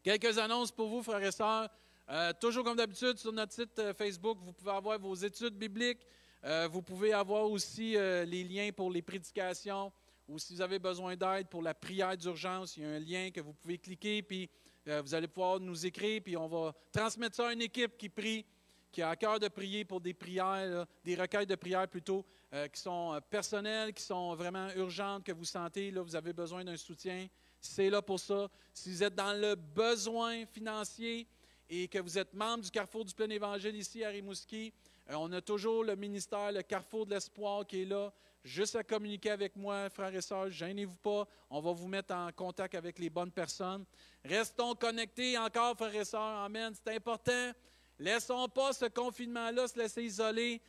Quelques 0.03 0.39
annonces 0.39 0.73
pour 0.73 0.89
vous, 0.89 1.03
frères 1.03 1.23
et 1.23 1.31
sœurs. 1.31 1.69
Euh, 2.09 2.33
toujours 2.41 2.65
comme 2.65 2.79
d'habitude, 2.79 3.19
sur 3.19 3.33
notre 3.33 3.53
site 3.53 3.79
euh, 3.79 3.93
Facebook, 3.93 4.39
vous 4.41 4.55
pouvez 4.55 4.71
avoir 4.71 4.99
vos 4.99 5.15
études 5.15 5.55
bibliques. 5.55 6.07
Euh, 6.43 6.67
vous 6.73 6.81
pouvez 6.81 7.13
avoir 7.13 7.51
aussi 7.51 7.93
les 7.93 8.45
liens 8.45 8.71
pour 8.75 8.91
les 8.91 9.03
prédications 9.03 9.93
ou 10.27 10.39
si 10.39 10.55
vous 10.55 10.63
avez 10.63 10.79
besoin 10.79 11.17
d'aide 11.17 11.49
pour 11.49 11.61
la 11.61 11.75
prière 11.75 12.17
d'urgence, 12.17 12.79
il 12.79 12.83
y 12.83 12.87
a 12.87 12.89
un 12.89 12.99
lien 12.99 13.31
que 13.31 13.43
vous 13.43 13.53
pouvez 13.53 13.77
cliquer, 13.77 14.23
puis 14.23 14.49
vous 14.87 15.13
allez 15.13 15.27
pouvoir 15.27 15.59
nous 15.59 15.85
écrire, 15.85 16.23
puis 16.23 16.37
on 16.37 16.47
va 16.47 16.73
transmettre 16.93 17.35
ça 17.35 17.49
à 17.49 17.53
une 17.53 17.63
équipe 17.63 17.99
qui 17.99 18.09
prie, 18.09 18.47
qui 18.93 19.03
a 19.03 19.11
à 19.11 19.17
cœur 19.17 19.41
de 19.41 19.49
prier 19.49 19.85
pour 19.85 20.01
des 20.01 20.15
prières, 20.15 20.87
des 21.05 21.17
recueils 21.17 21.47
de 21.47 21.57
prières 21.57 21.89
plutôt, 21.89 22.25
qui 22.73 22.81
sont 22.81 23.21
personnelles, 23.29 23.93
qui 23.93 24.05
sont 24.05 24.37
vraiment 24.37 24.69
urgentes, 24.77 25.25
que 25.25 25.33
vous 25.33 25.45
sentez, 25.45 25.91
là, 25.91 26.01
vous 26.01 26.15
avez 26.15 26.33
besoin 26.33 26.65
d'un 26.65 26.77
soutien 26.77 27.27
c'est 27.61 27.91
là 27.91 28.01
pour 28.01 28.19
ça. 28.19 28.49
Si 28.73 28.91
vous 28.91 29.03
êtes 29.03 29.15
dans 29.15 29.39
le 29.39 29.55
besoin 29.55 30.47
financier 30.47 31.27
et 31.69 31.89
que 31.89 31.99
vous 31.99 32.19
êtes 32.19 32.33
membre 32.33 32.65
du 32.65 32.71
Carrefour 32.71 33.05
du 33.05 33.15
Plein 33.15 33.29
Évangile 33.31 33.77
ici 33.77 34.03
à 34.03 34.09
Rimouski, 34.09 34.73
euh, 35.11 35.15
on 35.17 35.31
a 35.33 35.41
toujours 35.41 35.85
le 35.85 35.97
ministère, 35.97 36.53
le 36.53 36.63
Carrefour 36.63 37.07
de 37.07 37.15
l'Espoir 37.15 37.67
qui 37.67 37.83
est 37.83 37.85
là, 37.85 38.13
juste 38.45 38.77
à 38.77 38.83
communiquer 38.83 39.31
avec 39.31 39.57
moi, 39.57 39.91
frères 39.91 40.15
et 40.15 40.21
sœurs. 40.21 40.51
Gênez-vous 40.51 40.97
pas, 40.97 41.27
on 41.51 41.61
va 41.61 41.73
vous 41.73 41.89
mettre 41.89 42.15
en 42.15 42.31
contact 42.33 42.75
avec 42.75 42.99
les 42.99 43.11
bonnes 43.11 43.31
personnes. 43.31 43.85
Restons 44.25 44.75
connectés 44.75 45.37
encore, 45.37 45.77
frères 45.77 45.95
et 45.95 46.05
sœurs. 46.05 46.21
Amen. 46.21 46.73
C'est 46.75 46.95
important. 46.95 47.53
Laissons 47.99 48.49
pas 48.49 48.73
ce 48.73 48.87
confinement-là 48.87 49.69
se 49.69 49.79
laisser 49.79 50.05
isoler. 50.05 50.63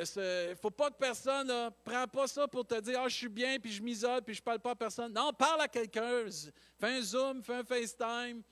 Il 0.00 0.06
euh, 0.18 0.50
ne 0.50 0.54
faut 0.54 0.70
pas 0.70 0.90
que 0.90 0.96
personne 0.96 1.46
ne 1.46 1.70
prenne 1.84 2.08
pas 2.08 2.26
ça 2.26 2.48
pour 2.48 2.66
te 2.66 2.80
dire 2.80 3.00
Ah, 3.00 3.08
je 3.08 3.16
suis 3.16 3.28
bien, 3.28 3.58
puis 3.58 3.72
je 3.72 3.82
m'isole, 3.82 4.22
puis 4.22 4.34
je 4.34 4.40
ne 4.40 4.44
parle 4.44 4.60
pas 4.60 4.70
à 4.70 4.74
personne. 4.74 5.12
Non, 5.12 5.32
parle 5.32 5.60
à 5.60 5.68
quelqu'un. 5.68 6.24
Fais 6.78 6.86
un 6.86 7.00
Zoom, 7.02 7.42
fais 7.42 7.54
un 7.54 7.64
FaceTime, 7.64 8.42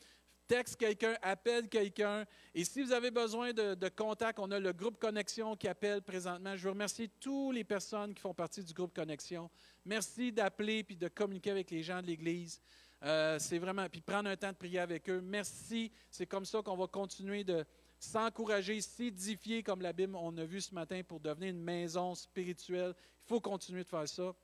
texte 0.47 0.77
quelqu'un, 0.77 1.17
appelle 1.23 1.69
quelqu'un. 1.69 2.25
Et 2.55 2.65
si 2.65 2.83
vous 2.83 2.93
avez 2.93 3.11
besoin 3.11 3.53
de, 3.53 3.75
de, 3.75 3.89
contact, 3.89 4.39
on 4.39 4.51
a 4.51 4.59
le 4.59 4.73
groupe 4.73 4.99
Connexion 4.99 5.57
qui 5.57 5.69
appelle 5.69 6.03
présentement. 6.03 6.57
Je 6.57 6.65
veux 6.65 6.71
remercier 6.71 7.09
toutes 7.21 7.55
les 7.55 7.65
personnes 7.65 8.15
qui 8.15 8.21
font 8.21 8.35
partie 8.35 8.63
du 8.63 8.73
groupe 8.73 8.95
Connexion. 8.95 9.51
Merci 9.85 10.33
d'appeler 10.33 10.85
puis 10.85 10.97
de 10.97 11.09
communiquer 11.09 11.51
avec 11.51 11.71
les 11.71 11.83
gens 11.83 12.03
de 12.03 12.07
l'Église. 12.07 12.61
Euh, 13.03 13.39
c'est 13.39 13.59
vraiment, 13.59 13.89
puis 13.89 14.01
prendre 14.01 14.29
un 14.29 14.37
temps 14.37 14.51
de 14.51 14.57
prier 14.57 14.79
avec 14.79 15.09
eux. 15.09 15.21
Merci. 15.23 15.91
C'est 16.11 16.27
comme 16.27 16.45
ça 16.45 16.61
qu'on 16.63 16.77
va 16.77 16.87
continuer 16.87 17.45
de 17.45 17.65
s'encourager, 18.01 18.81
s'édifier, 18.81 19.63
comme 19.63 19.83
la 19.83 19.93
Bible, 19.93 20.17
on 20.17 20.37
a 20.39 20.45
vu 20.45 20.61
ce 20.61 20.75
matin, 20.75 21.03
pour 21.07 21.21
devenir 21.21 21.51
une 21.51 21.63
maison 21.63 22.15
spirituelle. 22.15 22.95
Il 22.97 23.29
faut 23.29 23.41
continuer 23.41 23.85
de 23.85 23.89
faire 23.89 24.09
ça. 24.09 24.35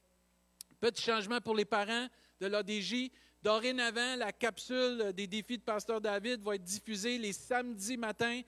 Petit 0.78 1.02
changement 1.02 1.40
pour 1.40 1.56
les 1.56 1.64
parents 1.64 2.06
de 2.38 2.46
l'ADJ. 2.46 3.10
Dorénavant, 3.42 4.16
la 4.16 4.32
capsule 4.32 5.12
des 5.14 5.26
défis 5.26 5.58
de 5.58 5.62
Pasteur 5.62 6.00
David 6.00 6.42
va 6.42 6.56
être 6.56 6.64
diffusée 6.64 7.16
les 7.16 7.32
samedis 7.32 7.96
matins 7.96 8.42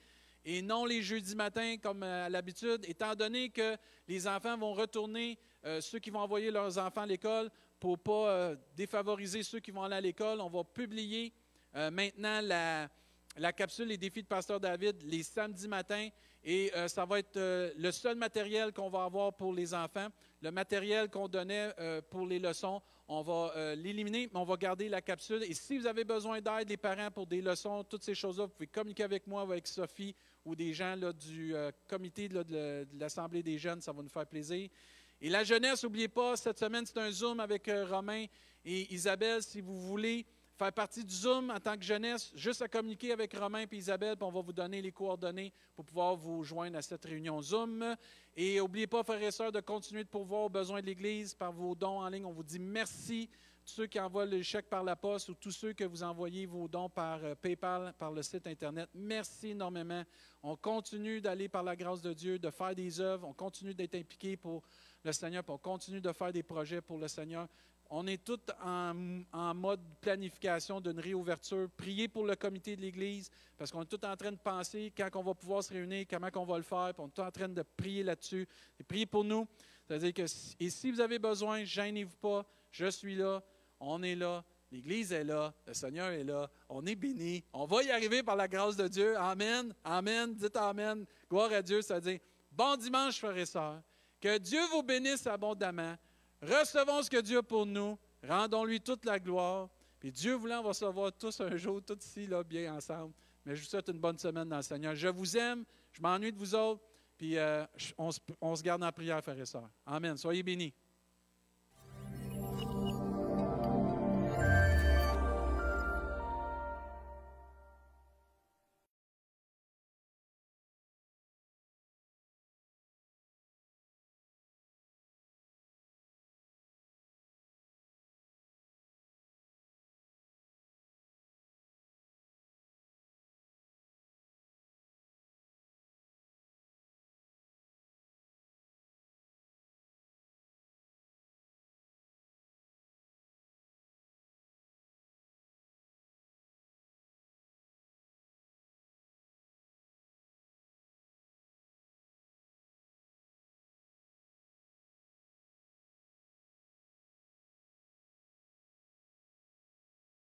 et 0.44 0.60
non 0.62 0.84
les 0.84 1.02
jeudis 1.02 1.34
matins 1.36 1.76
comme 1.78 2.02
à 2.02 2.28
l'habitude, 2.28 2.84
étant 2.84 3.14
donné 3.14 3.48
que 3.48 3.76
les 4.06 4.26
enfants 4.26 4.56
vont 4.56 4.72
retourner, 4.74 5.38
euh, 5.64 5.80
ceux 5.80 5.98
qui 5.98 6.10
vont 6.10 6.20
envoyer 6.20 6.50
leurs 6.50 6.78
enfants 6.78 7.02
à 7.02 7.06
l'école, 7.06 7.50
pour 7.80 7.92
ne 7.92 7.96
pas 7.96 8.30
euh, 8.30 8.56
défavoriser 8.76 9.42
ceux 9.42 9.60
qui 9.60 9.70
vont 9.70 9.82
aller 9.82 9.96
à 9.96 10.00
l'école. 10.00 10.40
On 10.40 10.48
va 10.48 10.64
publier 10.64 11.32
euh, 11.76 11.90
maintenant 11.90 12.40
la, 12.40 12.88
la 13.36 13.52
capsule 13.52 13.88
Les 13.88 13.98
défis 13.98 14.22
de 14.22 14.28
Pasteur 14.28 14.60
David 14.60 15.02
les 15.04 15.22
samedis 15.22 15.68
matins. 15.68 16.08
Et 16.44 16.72
euh, 16.76 16.88
ça 16.88 17.04
va 17.04 17.18
être 17.18 17.36
euh, 17.36 17.70
le 17.76 17.90
seul 17.90 18.16
matériel 18.16 18.72
qu'on 18.72 18.88
va 18.88 19.04
avoir 19.04 19.34
pour 19.34 19.52
les 19.52 19.74
enfants. 19.74 20.08
Le 20.40 20.50
matériel 20.50 21.10
qu'on 21.10 21.28
donnait 21.28 21.72
euh, 21.78 22.00
pour 22.10 22.26
les 22.26 22.38
leçons, 22.38 22.80
on 23.08 23.22
va 23.22 23.74
l'éliminer, 23.74 24.28
mais 24.32 24.38
on 24.38 24.44
va 24.44 24.56
garder 24.56 24.86
la 24.88 25.00
capsule. 25.00 25.42
Et 25.42 25.54
si 25.54 25.78
vous 25.78 25.86
avez 25.86 26.04
besoin 26.04 26.42
d'aide, 26.42 26.68
les 26.68 26.76
parents, 26.76 27.10
pour 27.10 27.26
des 27.26 27.40
leçons, 27.40 27.82
toutes 27.82 28.02
ces 28.02 28.14
choses-là, 28.14 28.44
vous 28.44 28.50
pouvez 28.50 28.66
communiquer 28.66 29.02
avec 29.02 29.26
moi 29.26 29.40
avec 29.40 29.66
Sophie 29.66 30.14
ou 30.44 30.54
des 30.54 30.74
gens 30.74 30.94
là, 30.94 31.14
du 31.14 31.54
comité 31.86 32.28
de 32.28 32.86
l'Assemblée 32.98 33.42
des 33.42 33.56
jeunes. 33.56 33.80
Ça 33.80 33.92
va 33.92 34.02
nous 34.02 34.10
faire 34.10 34.26
plaisir. 34.26 34.68
Et 35.22 35.30
la 35.30 35.42
jeunesse, 35.42 35.82
n'oubliez 35.84 36.08
pas, 36.08 36.36
cette 36.36 36.58
semaine, 36.58 36.84
c'est 36.84 36.98
un 36.98 37.10
Zoom 37.10 37.40
avec 37.40 37.70
Romain 37.88 38.26
et 38.62 38.92
Isabelle. 38.92 39.42
Si 39.42 39.62
vous 39.62 39.80
voulez 39.80 40.26
faire 40.58 40.72
partie 40.72 41.04
du 41.04 41.14
Zoom 41.14 41.50
en 41.50 41.60
tant 41.60 41.76
que 41.76 41.84
jeunesse, 41.84 42.32
juste 42.34 42.62
à 42.62 42.68
communiquer 42.68 43.12
avec 43.12 43.32
Romain 43.36 43.64
et 43.70 43.76
Isabelle, 43.76 44.16
puis 44.16 44.24
on 44.24 44.32
va 44.32 44.40
vous 44.40 44.52
donner 44.52 44.82
les 44.82 44.90
coordonnées 44.90 45.52
pour 45.76 45.84
pouvoir 45.84 46.16
vous 46.16 46.42
joindre 46.42 46.76
à 46.76 46.82
cette 46.82 47.04
réunion 47.04 47.40
Zoom. 47.40 47.94
Et 48.36 48.58
n'oubliez 48.58 48.88
pas, 48.88 49.04
frères 49.04 49.22
et 49.22 49.30
sœurs, 49.30 49.52
de 49.52 49.60
continuer 49.60 50.02
de 50.02 50.08
pourvoir 50.08 50.42
aux 50.42 50.48
besoins 50.48 50.80
de 50.80 50.86
l'Église 50.86 51.32
par 51.32 51.52
vos 51.52 51.76
dons 51.76 52.00
en 52.00 52.08
ligne. 52.08 52.24
On 52.24 52.32
vous 52.32 52.42
dit 52.42 52.58
merci. 52.58 53.30
Tous 53.64 53.74
ceux 53.74 53.86
qui 53.86 54.00
envoient 54.00 54.24
le 54.24 54.42
chèque 54.42 54.68
par 54.68 54.82
la 54.82 54.96
poste 54.96 55.28
ou 55.28 55.34
tous 55.34 55.52
ceux 55.52 55.74
que 55.74 55.84
vous 55.84 56.02
envoyez 56.02 56.46
vos 56.46 56.66
dons 56.66 56.88
par 56.88 57.22
euh, 57.22 57.34
PayPal, 57.34 57.92
par 57.98 58.10
le 58.10 58.22
site 58.22 58.46
Internet, 58.46 58.88
merci 58.94 59.50
énormément. 59.50 60.02
On 60.42 60.56
continue 60.56 61.20
d'aller 61.20 61.50
par 61.50 61.62
la 61.62 61.76
grâce 61.76 62.00
de 62.00 62.14
Dieu, 62.14 62.38
de 62.38 62.50
faire 62.50 62.74
des 62.74 62.98
œuvres. 62.98 63.28
On 63.28 63.34
continue 63.34 63.74
d'être 63.74 63.94
impliqué 63.94 64.38
pour 64.38 64.62
le 65.04 65.12
Seigneur, 65.12 65.44
puis 65.44 65.52
on 65.52 65.58
continue 65.58 66.00
de 66.00 66.12
faire 66.12 66.32
des 66.32 66.42
projets 66.42 66.80
pour 66.80 66.98
le 66.98 67.08
Seigneur. 67.08 67.46
On 67.90 68.06
est 68.06 68.22
tous 68.22 68.40
en, 68.62 69.54
mode 69.54 69.80
planification 70.00 70.80
d'une 70.80 71.00
réouverture. 71.00 71.68
Priez 71.76 72.06
pour 72.08 72.26
le 72.26 72.36
comité 72.36 72.76
de 72.76 72.82
l'Église, 72.82 73.30
parce 73.56 73.70
qu'on 73.70 73.82
est 73.82 73.86
tous 73.86 74.06
en 74.06 74.14
train 74.14 74.32
de 74.32 74.36
penser 74.36 74.92
quand 74.94 75.08
on 75.14 75.22
va 75.22 75.34
pouvoir 75.34 75.64
se 75.64 75.72
réunir, 75.72 76.04
comment 76.08 76.28
on 76.34 76.44
va 76.44 76.58
le 76.58 76.62
faire, 76.62 76.92
puis 76.92 77.02
on 77.02 77.08
est 77.08 77.12
tous 77.12 77.22
en 77.22 77.30
train 77.30 77.48
de 77.48 77.62
prier 77.62 78.02
là-dessus. 78.02 78.46
Priez 78.86 79.06
pour 79.06 79.24
nous. 79.24 79.46
C'est-à-dire 79.86 80.12
que, 80.12 80.22
et 80.60 80.68
si 80.68 80.90
vous 80.90 81.00
avez 81.00 81.18
besoin, 81.18 81.64
gênez-vous 81.64 82.16
pas, 82.16 82.44
je 82.70 82.90
suis 82.90 83.14
là, 83.14 83.42
on 83.80 84.02
est 84.02 84.16
là, 84.16 84.44
l'Église 84.70 85.12
est 85.12 85.24
là, 85.24 85.54
le 85.66 85.72
Seigneur 85.72 86.10
est 86.10 86.24
là, 86.24 86.50
on 86.68 86.84
est 86.84 86.94
béni, 86.94 87.42
on 87.54 87.64
va 87.64 87.82
y 87.82 87.90
arriver 87.90 88.22
par 88.22 88.36
la 88.36 88.48
grâce 88.48 88.76
de 88.76 88.86
Dieu. 88.86 89.16
Amen, 89.16 89.72
Amen, 89.82 90.34
dites 90.34 90.56
Amen, 90.56 91.06
gloire 91.30 91.52
à 91.52 91.62
Dieu, 91.62 91.80
c'est-à-dire, 91.80 92.18
bon 92.52 92.76
dimanche, 92.76 93.18
frères 93.18 93.38
et 93.38 93.46
sœurs, 93.46 93.80
que 94.20 94.36
Dieu 94.36 94.60
vous 94.72 94.82
bénisse 94.82 95.26
abondamment. 95.26 95.96
Recevons 96.42 97.02
ce 97.02 97.10
que 97.10 97.20
Dieu 97.20 97.38
a 97.38 97.42
pour 97.42 97.66
nous, 97.66 97.98
rendons-lui 98.26 98.80
toute 98.80 99.04
la 99.04 99.18
gloire. 99.18 99.68
Puis 100.00 100.12
Dieu 100.12 100.34
voulant, 100.34 100.60
on 100.60 100.64
va 100.64 100.74
se 100.74 101.10
tous 101.10 101.40
un 101.40 101.56
jour, 101.56 101.82
tous 101.82 102.04
ici, 102.04 102.26
là, 102.26 102.42
bien 102.44 102.74
ensemble. 102.74 103.12
Mais 103.44 103.56
je 103.56 103.62
vous 103.62 103.66
souhaite 103.66 103.88
une 103.88 103.98
bonne 103.98 104.18
semaine 104.18 104.48
dans 104.48 104.56
le 104.56 104.62
Seigneur. 104.62 104.94
Je 104.94 105.08
vous 105.08 105.36
aime, 105.36 105.64
je 105.92 106.00
m'ennuie 106.00 106.32
de 106.32 106.38
vous 106.38 106.54
autres, 106.54 106.82
puis 107.16 107.36
euh, 107.36 107.64
on 108.40 108.54
se 108.56 108.62
garde 108.62 108.82
en 108.84 108.92
prière, 108.92 109.22
frères 109.22 109.38
et 109.38 109.46
sœurs. 109.46 109.70
Amen. 109.86 110.16
Soyez 110.16 110.42
bénis. 110.42 110.72